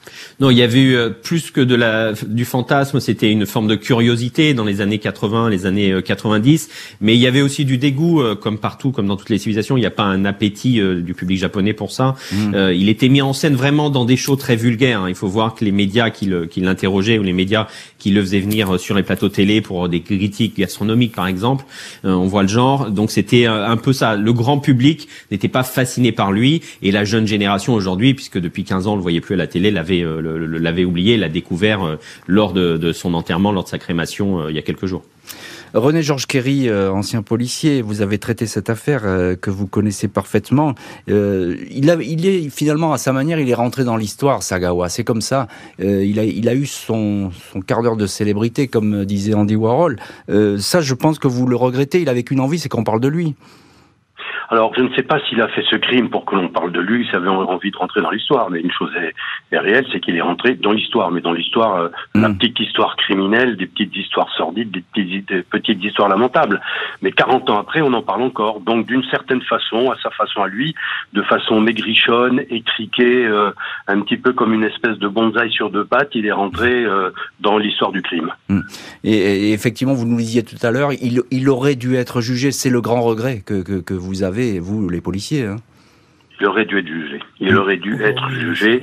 Non, 0.40 0.50
il 0.50 0.58
y 0.58 0.62
avait 0.62 0.82
eu 0.82 0.96
plus 1.22 1.50
que 1.50 1.60
de 1.60 1.74
la 1.74 2.12
du 2.12 2.44
fantasme, 2.44 3.00
c'était 3.00 3.30
une 3.30 3.46
forme 3.46 3.68
de 3.68 3.74
curiosité 3.74 4.54
dans 4.54 4.64
les 4.64 4.80
années 4.80 4.98
80, 4.98 5.50
les 5.50 5.66
années 5.66 6.02
90, 6.04 6.68
mais 7.00 7.14
il 7.14 7.20
y 7.20 7.26
avait 7.26 7.42
aussi 7.42 7.64
du 7.64 7.78
dégoût 7.78 8.22
comme 8.40 8.58
partout 8.58 8.92
comme 8.92 9.06
dans 9.06 9.16
toutes 9.16 9.30
les 9.30 9.38
civilisations, 9.38 9.76
il 9.76 9.80
n'y 9.80 9.86
a 9.86 9.90
pas 9.90 10.04
un 10.04 10.24
appétit 10.24 10.80
du 11.02 11.11
public 11.14 11.38
japonais 11.38 11.72
pour 11.72 11.92
ça. 11.92 12.16
Mmh. 12.32 12.54
Euh, 12.54 12.74
il 12.74 12.88
était 12.88 13.08
mis 13.08 13.22
en 13.22 13.32
scène 13.32 13.54
vraiment 13.54 13.90
dans 13.90 14.04
des 14.04 14.16
shows 14.16 14.36
très 14.36 14.56
vulgaires, 14.56 15.02
hein. 15.02 15.08
il 15.08 15.14
faut 15.14 15.28
voir 15.28 15.54
que 15.54 15.64
les 15.64 15.72
médias 15.72 16.10
qui 16.10 16.30
l'interrogeaient 16.56 17.18
ou 17.18 17.22
les 17.22 17.32
médias 17.32 17.68
qui 17.98 18.10
le 18.10 18.20
faisaient 18.20 18.40
venir 18.40 18.78
sur 18.78 18.94
les 18.94 19.02
plateaux 19.02 19.28
télé 19.28 19.60
pour 19.60 19.88
des 19.88 20.00
critiques 20.00 20.56
gastronomiques 20.58 21.14
par 21.14 21.26
exemple, 21.26 21.64
euh, 22.04 22.12
on 22.12 22.26
voit 22.26 22.42
le 22.42 22.48
genre. 22.48 22.90
Donc 22.90 23.10
c'était 23.10 23.46
un 23.46 23.76
peu 23.76 23.92
ça, 23.92 24.16
le 24.16 24.32
grand 24.32 24.58
public 24.58 25.08
n'était 25.30 25.48
pas 25.48 25.62
fasciné 25.62 26.12
par 26.12 26.32
lui 26.32 26.62
et 26.82 26.90
la 26.90 27.04
jeune 27.04 27.26
génération 27.26 27.74
aujourd'hui, 27.74 28.14
puisque 28.14 28.38
depuis 28.38 28.64
15 28.64 28.86
ans 28.86 28.92
on 28.94 28.96
le 28.96 29.02
voyait 29.02 29.20
plus 29.20 29.34
à 29.34 29.38
la 29.38 29.46
télé, 29.46 29.70
l'avait 29.70 30.02
euh, 30.02 30.58
l'avait 30.58 30.84
oublié, 30.84 31.16
l'a 31.16 31.28
découvert 31.28 31.84
euh, 31.84 31.96
lors 32.26 32.52
de, 32.52 32.76
de, 32.76 32.92
son 32.92 33.14
enterrement, 33.14 33.52
lors 33.52 33.64
de 33.64 33.68
sa 33.68 33.78
crémation 33.78 34.40
euh, 34.40 34.50
il 34.50 34.56
y 34.56 34.58
a 34.58 34.62
quelques 34.62 34.86
jours. 34.86 35.02
René 35.74 36.02
Georges 36.02 36.26
Kerry, 36.26 36.68
euh, 36.68 36.92
ancien 36.92 37.22
policier, 37.22 37.80
vous 37.80 38.02
avez 38.02 38.18
traité 38.18 38.46
cette 38.46 38.68
affaire 38.68 39.02
euh, 39.04 39.36
que 39.36 39.50
vous 39.50 39.66
connaissez 39.66 40.06
parfaitement. 40.06 40.74
Euh, 41.08 41.56
il, 41.70 41.90
a, 41.90 41.94
il 41.94 42.26
est 42.26 42.50
finalement 42.50 42.92
à 42.92 42.98
sa 42.98 43.12
manière, 43.12 43.40
il 43.40 43.48
est 43.48 43.54
rentré 43.54 43.84
dans 43.84 43.96
l'histoire, 43.96 44.42
Sagawa. 44.42 44.90
C'est 44.90 45.04
comme 45.04 45.22
ça. 45.22 45.48
il, 45.78 46.18
a, 46.18 46.24
il 46.24 46.48
a 46.48 46.54
eu 46.54 46.66
son, 46.66 47.30
son 47.52 47.60
quart 47.60 47.82
d'heure 47.82 47.96
de 47.96 48.06
célébrité, 48.06 48.68
comme 48.68 49.04
disait 49.04 49.34
Andy 49.34 49.56
Warhol. 49.56 49.98
ça, 50.58 50.80
je 50.80 50.94
pense 50.94 51.18
que 51.18 51.28
vous 51.28 51.46
le 51.46 51.56
regrettez. 51.56 52.02
Il 52.02 52.08
avait 52.08 52.22
qu'une 52.22 52.40
envie, 52.40 52.58
c'est 52.58 52.68
qu'on 52.68 52.84
parle 52.84 53.00
de 53.00 53.08
lui. 53.08 53.34
Alors, 54.52 54.74
je 54.76 54.82
ne 54.82 54.94
sais 54.94 55.02
pas 55.02 55.18
s'il 55.26 55.40
a 55.40 55.48
fait 55.48 55.64
ce 55.70 55.76
crime 55.76 56.10
pour 56.10 56.26
que 56.26 56.34
l'on 56.34 56.48
parle 56.48 56.72
de 56.72 56.80
lui, 56.80 57.06
s'il 57.06 57.16
avait 57.16 57.28
envie 57.30 57.70
de 57.70 57.76
rentrer 57.78 58.02
dans 58.02 58.10
l'histoire, 58.10 58.50
mais 58.50 58.60
une 58.60 58.70
chose 58.70 58.90
est, 58.96 59.14
est 59.50 59.58
réelle, 59.58 59.86
c'est 59.90 59.98
qu'il 59.98 60.14
est 60.14 60.20
rentré 60.20 60.56
dans 60.56 60.72
l'histoire, 60.72 61.10
mais 61.10 61.22
dans 61.22 61.32
l'histoire, 61.32 61.76
euh, 61.76 61.88
mm. 62.14 62.20
la 62.20 62.28
petite 62.28 62.60
histoire 62.60 62.96
criminelle, 62.96 63.56
des 63.56 63.64
petites 63.64 63.96
histoires 63.96 64.28
sordides, 64.36 64.70
des 64.70 64.82
petites, 64.82 65.26
des 65.26 65.42
petites 65.42 65.82
histoires 65.82 66.10
lamentables. 66.10 66.60
Mais 67.00 67.12
40 67.12 67.48
ans 67.48 67.60
après, 67.60 67.80
on 67.80 67.94
en 67.94 68.02
parle 68.02 68.20
encore. 68.20 68.60
Donc, 68.60 68.86
d'une 68.86 69.02
certaine 69.04 69.40
façon, 69.40 69.90
à 69.90 69.96
sa 70.02 70.10
façon 70.10 70.42
à 70.42 70.48
lui, 70.48 70.74
de 71.14 71.22
façon 71.22 71.58
maigrichonne, 71.62 72.42
étriquée, 72.50 73.24
euh, 73.24 73.52
un 73.88 74.02
petit 74.02 74.18
peu 74.18 74.34
comme 74.34 74.52
une 74.52 74.64
espèce 74.64 74.98
de 74.98 75.08
bonsaï 75.08 75.50
sur 75.50 75.70
deux 75.70 75.86
pattes, 75.86 76.10
il 76.14 76.26
est 76.26 76.32
rentré 76.32 76.84
euh, 76.84 77.08
dans 77.40 77.56
l'histoire 77.56 77.90
du 77.90 78.02
crime. 78.02 78.30
Mm. 78.50 78.60
Et, 79.04 79.16
et, 79.16 79.52
effectivement, 79.54 79.94
vous 79.94 80.04
nous 80.04 80.18
disiez 80.18 80.42
tout 80.42 80.56
à 80.60 80.70
l'heure, 80.70 80.92
il, 80.92 81.22
il 81.30 81.48
aurait 81.48 81.74
dû 81.74 81.96
être 81.96 82.20
jugé. 82.20 82.52
C'est 82.52 82.68
le 82.68 82.82
grand 82.82 83.00
regret 83.00 83.42
que, 83.46 83.62
que, 83.62 83.80
que 83.80 83.94
vous 83.94 84.22
avez 84.22 84.41
vous, 84.58 84.88
les 84.88 85.00
policiers. 85.00 85.46
Hein. 85.46 85.56
Il 86.40 86.46
aurait 86.46 86.64
dû 86.64 86.78
être 86.78 86.86
jugé. 86.86 87.20
Il 87.40 87.56
aurait 87.56 87.76
dû 87.76 88.02
être 88.02 88.28
jugé. 88.30 88.82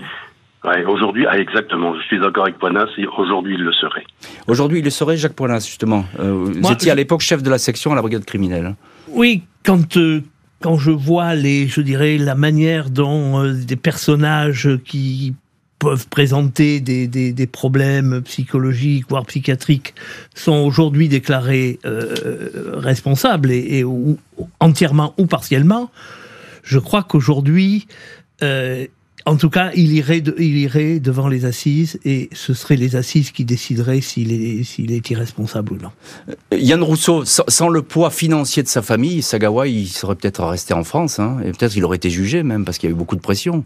Ouais, 0.63 0.83
aujourd'hui, 0.83 1.25
ah, 1.29 1.39
exactement, 1.39 1.95
je 1.95 2.01
suis 2.01 2.19
d'accord 2.19 2.43
avec 2.43 2.57
Poinas, 2.57 2.87
aujourd'hui 3.17 3.55
il 3.55 3.63
le 3.63 3.71
serait. 3.71 4.03
Aujourd'hui 4.45 4.79
il 4.79 4.83
le 4.83 4.89
serait, 4.89 5.15
Jacques 5.15 5.33
Poinas, 5.33 5.65
justement. 5.65 6.03
Euh, 6.19 6.33
vous 6.33 6.71
étiez 6.71 6.91
à 6.91 6.95
l'époque 6.95 7.21
chef 7.21 7.41
de 7.41 7.49
la 7.49 7.57
section 7.57 7.93
à 7.93 7.95
la 7.95 8.01
brigade 8.01 8.25
criminelle. 8.25 8.65
Hein. 8.65 8.75
Oui, 9.07 9.43
quand, 9.63 9.95
euh, 9.95 10.21
quand 10.61 10.77
je 10.77 10.91
vois 10.91 11.33
les, 11.33 11.67
je 11.67 11.79
dirais, 11.79 12.17
la 12.17 12.35
manière 12.35 12.89
dont 12.89 13.41
euh, 13.41 13.53
des 13.53 13.77
personnages 13.77 14.69
qui 14.83 15.33
peuvent 15.79 16.07
présenter 16.07 16.81
des, 16.81 17.07
des, 17.07 17.47
problèmes 17.47 18.21
psychologiques, 18.23 19.05
voire 19.09 19.25
psychiatriques, 19.25 19.95
sont 20.35 20.57
aujourd'hui 20.57 21.07
déclarés 21.07 21.79
euh, 21.85 22.73
responsables 22.75 23.51
et, 23.51 23.85
ou, 23.85 24.17
entièrement 24.59 25.13
ou 25.17 25.25
partiellement, 25.25 25.89
je 26.63 26.79
crois 26.79 27.03
qu'aujourd'hui, 27.03 27.87
euh, 28.43 28.85
en 29.25 29.35
tout 29.37 29.49
cas, 29.49 29.71
il 29.75 29.93
irait, 29.93 30.23
il 30.37 30.57
irait 30.57 30.99
devant 30.99 31.27
les 31.27 31.45
assises 31.45 31.99
et 32.03 32.29
ce 32.33 32.53
seraient 32.53 32.75
les 32.75 32.95
assises 32.95 33.31
qui 33.31 33.45
décideraient 33.45 34.01
s'il 34.01 34.31
est, 34.31 34.63
s'il 34.63 34.91
est 34.91 35.09
irresponsable 35.09 35.73
ou 35.73 35.77
non. 35.77 35.91
Euh, 36.29 36.57
Yann 36.57 36.81
Rousseau, 36.83 37.23
sans, 37.25 37.69
le 37.69 37.81
poids 37.81 38.11
financier 38.11 38.63
de 38.63 38.67
sa 38.67 38.81
famille, 38.81 39.21
Sagawa, 39.21 39.67
il 39.67 39.87
serait 39.87 40.15
peut-être 40.15 40.43
resté 40.43 40.73
en 40.73 40.83
France, 40.83 41.19
hein, 41.19 41.37
et 41.43 41.51
peut-être 41.51 41.73
qu'il 41.73 41.85
aurait 41.85 41.97
été 41.97 42.09
jugé 42.09 42.43
même 42.43 42.65
parce 42.65 42.77
qu'il 42.77 42.89
y 42.89 42.91
a 42.91 42.95
eu 42.95 42.97
beaucoup 42.97 43.15
de 43.15 43.21
pression. 43.21 43.63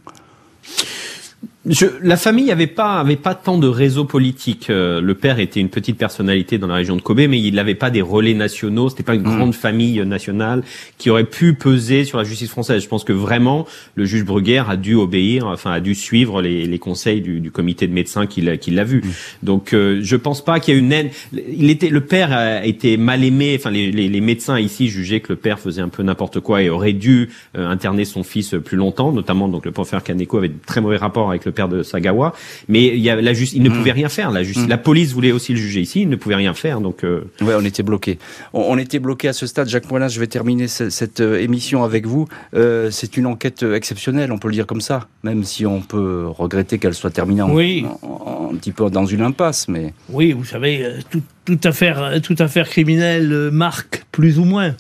Je, 1.65 1.85
la 2.01 2.17
famille 2.17 2.51
avait 2.51 2.67
pas 2.67 2.99
avait 2.99 3.15
pas 3.15 3.35
tant 3.35 3.57
de 3.57 3.67
réseau 3.67 4.03
politique. 4.03 4.69
Euh, 4.69 4.99
le 4.99 5.15
père 5.15 5.39
était 5.39 5.61
une 5.61 5.69
petite 5.69 5.97
personnalité 5.97 6.57
dans 6.57 6.67
la 6.67 6.75
région 6.75 6.97
de 6.97 7.01
Kobe, 7.01 7.21
mais 7.29 7.39
il 7.39 7.55
n'avait 7.55 7.73
pas 7.73 7.89
des 7.89 8.01
relais 8.01 8.33
nationaux. 8.33 8.89
C'était 8.89 9.03
pas 9.03 9.15
une 9.15 9.21
mmh. 9.21 9.37
grande 9.37 9.55
famille 9.55 10.05
nationale 10.05 10.63
qui 10.97 11.09
aurait 11.09 11.23
pu 11.23 11.53
peser 11.53 12.03
sur 12.03 12.17
la 12.17 12.25
justice 12.25 12.49
française. 12.49 12.83
Je 12.83 12.89
pense 12.89 13.05
que 13.05 13.13
vraiment 13.13 13.65
le 13.95 14.03
juge 14.03 14.25
Bruguère 14.25 14.69
a 14.69 14.75
dû 14.75 14.95
obéir, 14.95 15.47
enfin 15.47 15.71
a 15.71 15.79
dû 15.79 15.95
suivre 15.95 16.41
les, 16.41 16.65
les 16.65 16.79
conseils 16.79 17.21
du, 17.21 17.39
du, 17.39 17.49
comité 17.49 17.87
de 17.87 17.93
médecins 17.93 18.27
qui 18.27 18.41
l'a 18.41 18.83
vu. 18.83 18.97
Mmh. 18.97 19.09
Donc 19.43 19.71
euh, 19.71 20.01
je 20.03 20.17
pense 20.17 20.43
pas 20.43 20.59
qu'il 20.59 20.73
y 20.73 20.77
a 20.77 20.79
une 20.81 20.91
haine. 20.91 21.11
Il 21.31 21.69
était 21.69 21.89
le 21.89 22.01
père 22.01 22.33
a 22.33 22.65
été 22.65 22.97
mal 22.97 23.23
aimé. 23.23 23.55
Enfin 23.57 23.71
les, 23.71 23.89
les, 23.89 24.09
les, 24.09 24.21
médecins 24.21 24.59
ici 24.59 24.89
jugeaient 24.89 25.21
que 25.21 25.31
le 25.31 25.37
père 25.37 25.59
faisait 25.59 25.81
un 25.81 25.87
peu 25.87 26.03
n'importe 26.03 26.41
quoi 26.41 26.61
et 26.61 26.69
aurait 26.69 26.91
dû 26.91 27.29
euh, 27.57 27.69
interner 27.69 28.03
son 28.03 28.23
fils 28.23 28.53
plus 28.65 28.75
longtemps, 28.75 29.13
notamment 29.13 29.47
donc 29.47 29.63
le 29.63 29.71
professeur 29.71 30.03
Kaneko 30.03 30.39
avait 30.39 30.49
de 30.49 30.59
très 30.65 30.81
mauvais 30.81 30.97
rapports 30.97 31.29
avec 31.29 31.45
le 31.45 31.52
père 31.53 31.69
de 31.69 31.81
Sagawa. 31.83 32.33
Mais 32.67 32.87
il 32.87 32.99
y 32.99 33.09
a 33.09 33.15
la 33.15 33.33
justice, 33.33 33.55
il 33.57 33.63
ne 33.63 33.69
Mm. 33.69 33.73
pouvait 33.77 33.91
rien 33.93 34.09
faire. 34.09 34.31
La 34.31 34.43
justice, 34.43 34.65
Mm. 34.65 34.69
la 34.69 34.77
police 34.77 35.13
voulait 35.13 35.31
aussi 35.31 35.53
le 35.53 35.59
juger 35.59 35.79
ici, 35.81 36.01
il 36.01 36.09
ne 36.09 36.15
pouvait 36.17 36.35
rien 36.35 36.53
faire. 36.53 36.81
Donc 36.81 37.03
euh, 37.05 37.21
Ouais, 37.41 37.53
on 37.57 37.63
était 37.63 37.83
bloqué. 37.83 38.19
On, 38.53 38.61
on 38.61 38.77
était 38.77 38.99
bloqué 38.99 39.27
à 39.29 39.33
ce 39.33 39.47
stade. 39.47 39.69
Jacques 39.69 39.89
Moulin, 39.89 40.07
je 40.09 40.19
vais 40.19 40.27
terminer 40.27 40.67
ce- 40.67 40.89
cette 40.89 41.21
euh, 41.21 41.39
émission 41.39 41.83
avec 41.83 42.05
vous. 42.05 42.27
Euh, 42.55 42.89
c'est 42.91 43.15
une 43.17 43.25
enquête 43.27 43.63
exceptionnelle, 43.63 44.31
on 44.31 44.37
peut 44.37 44.49
le 44.49 44.53
dire 44.55 44.67
comme 44.67 44.81
ça, 44.81 45.07
même 45.23 45.43
si 45.43 45.65
on 45.65 45.81
peut 45.81 46.25
regretter 46.27 46.79
qu'elle 46.79 46.93
soit 46.93 47.11
terminée 47.11 47.41
en, 47.43 47.53
Oui. 47.53 47.85
en- 48.01 48.07
en- 48.07 48.53
un 48.53 48.55
petit 48.57 48.71
peu 48.71 48.89
dans 48.89 49.05
une 49.05 49.21
impasse. 49.21 49.67
Mais 49.67 49.93
Oui, 50.09 50.31
vous 50.33 50.45
savez, 50.45 50.87
tout- 51.09 51.21
toute 51.45 51.65
affaire, 51.65 52.19
toute 52.21 52.41
affaire 52.41 52.67
criminelle 52.69 53.49
marque, 53.51 54.03
plus 54.11 54.39
ou 54.39 54.45
moins. 54.45 54.75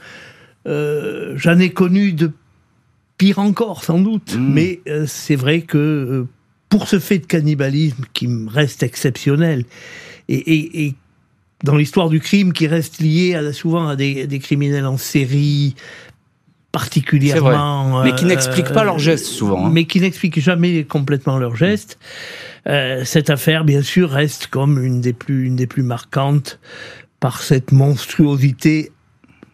Euh, 0.67 1.33
J'en 1.35 1.59
ai 1.59 1.69
connu 1.71 2.13
de 2.13 2.31
pire 3.17 3.39
encore, 3.39 3.83
sans 3.83 3.99
doute. 3.99 4.35
Mm. 4.37 4.53
Mais 4.53 4.79
euh, 4.87 5.05
c'est 5.07 5.35
vrai 5.35 5.61
que 5.61 5.77
euh, 5.77 6.27
pour 6.73 6.87
ce 6.87 6.97
fait 6.99 7.19
de 7.19 7.27
cannibalisme 7.27 8.03
qui 8.13 8.27
reste 8.47 8.81
exceptionnel, 8.81 9.63
et, 10.27 10.35
et- 10.55 10.85
et 10.85 10.95
dans 11.63 11.75
l'histoire 11.77 12.09
du 12.09 12.19
crime 12.19 12.51
qui 12.51 12.65
reste 12.65 12.99
lié 12.99 13.35
à, 13.35 13.53
souvent 13.53 13.87
à 13.89 13.95
des, 13.95 14.25
des 14.25 14.39
criminels 14.39 14.87
en 14.87 14.97
série, 14.97 15.75
particulièrement... 16.71 18.03
mais 18.03 18.15
qui 18.15 18.25
euh, 18.25 18.29
n'expliquent 18.29 18.73
pas 18.73 18.83
leurs 18.83 18.97
gestes 18.97 19.27
souvent. 19.27 19.67
hein. 19.67 19.69
mais 19.71 19.85
qui 19.85 19.99
n'explique 20.01 20.39
jamais 20.39 20.83
complètement 20.83 21.37
leurs 21.37 21.55
gestes. 21.55 21.99
Euh, 22.67 23.05
cette 23.05 23.29
affaire, 23.29 23.65
bien 23.65 23.83
sûr, 23.83 24.09
reste 24.09 24.47
comme 24.47 24.83
une 24.83 24.99
des 24.99 25.13
plus, 25.13 25.45
une 25.45 25.55
des 25.55 25.67
plus 25.67 25.83
marquantes 25.83 26.59
par 27.19 27.43
cette 27.43 27.71
monstruosité 27.71 28.91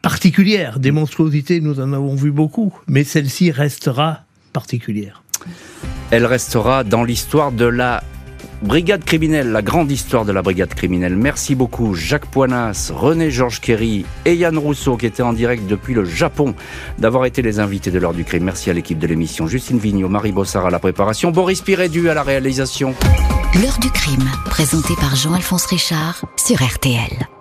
particulière. 0.01 0.79
Des 0.79 0.91
monstruosités, 0.91 1.59
nous 1.59 1.81
en 1.81 1.91
avons 1.91 2.15
vu 2.15 2.31
beaucoup, 2.31 2.73
mais 2.87 3.03
celle-ci 3.03 3.51
restera 3.51 4.23
particulière. 4.53 5.21
Elle 6.11 6.25
restera 6.25 6.83
dans 6.83 7.03
l'histoire 7.03 7.51
de 7.51 7.65
la 7.65 8.03
brigade 8.61 9.03
criminelle, 9.03 9.51
la 9.51 9.61
grande 9.61 9.91
histoire 9.91 10.25
de 10.25 10.31
la 10.31 10.41
brigade 10.41 10.73
criminelle. 10.73 11.15
Merci 11.15 11.55
beaucoup 11.55 11.93
Jacques 11.93 12.25
Poinas, 12.25 12.91
René 12.93 13.31
Georges 13.31 13.61
Kerry 13.61 14.05
et 14.25 14.35
Yann 14.35 14.57
Rousseau 14.57 14.97
qui 14.97 15.05
étaient 15.05 15.23
en 15.23 15.33
direct 15.33 15.67
depuis 15.67 15.93
le 15.93 16.05
Japon 16.05 16.55
d'avoir 16.97 17.25
été 17.25 17.41
les 17.41 17.59
invités 17.59 17.91
de 17.91 17.99
l'heure 17.99 18.13
du 18.13 18.23
crime. 18.23 18.43
Merci 18.43 18.69
à 18.69 18.73
l'équipe 18.73 18.99
de 18.99 19.07
l'émission. 19.07 19.47
Justine 19.47 19.77
Vignot, 19.77 20.09
Marie 20.09 20.31
Bossard 20.31 20.65
à 20.65 20.71
la 20.71 20.79
préparation, 20.79 21.31
Boris 21.31 21.61
Pirédu 21.61 22.09
à 22.09 22.13
la 22.13 22.23
réalisation. 22.23 22.95
L'heure 23.61 23.79
du 23.79 23.89
crime, 23.91 24.29
présenté 24.45 24.95
par 24.99 25.15
Jean-Alphonse 25.15 25.65
Richard 25.65 26.25
sur 26.37 26.57
RTL. 26.63 27.38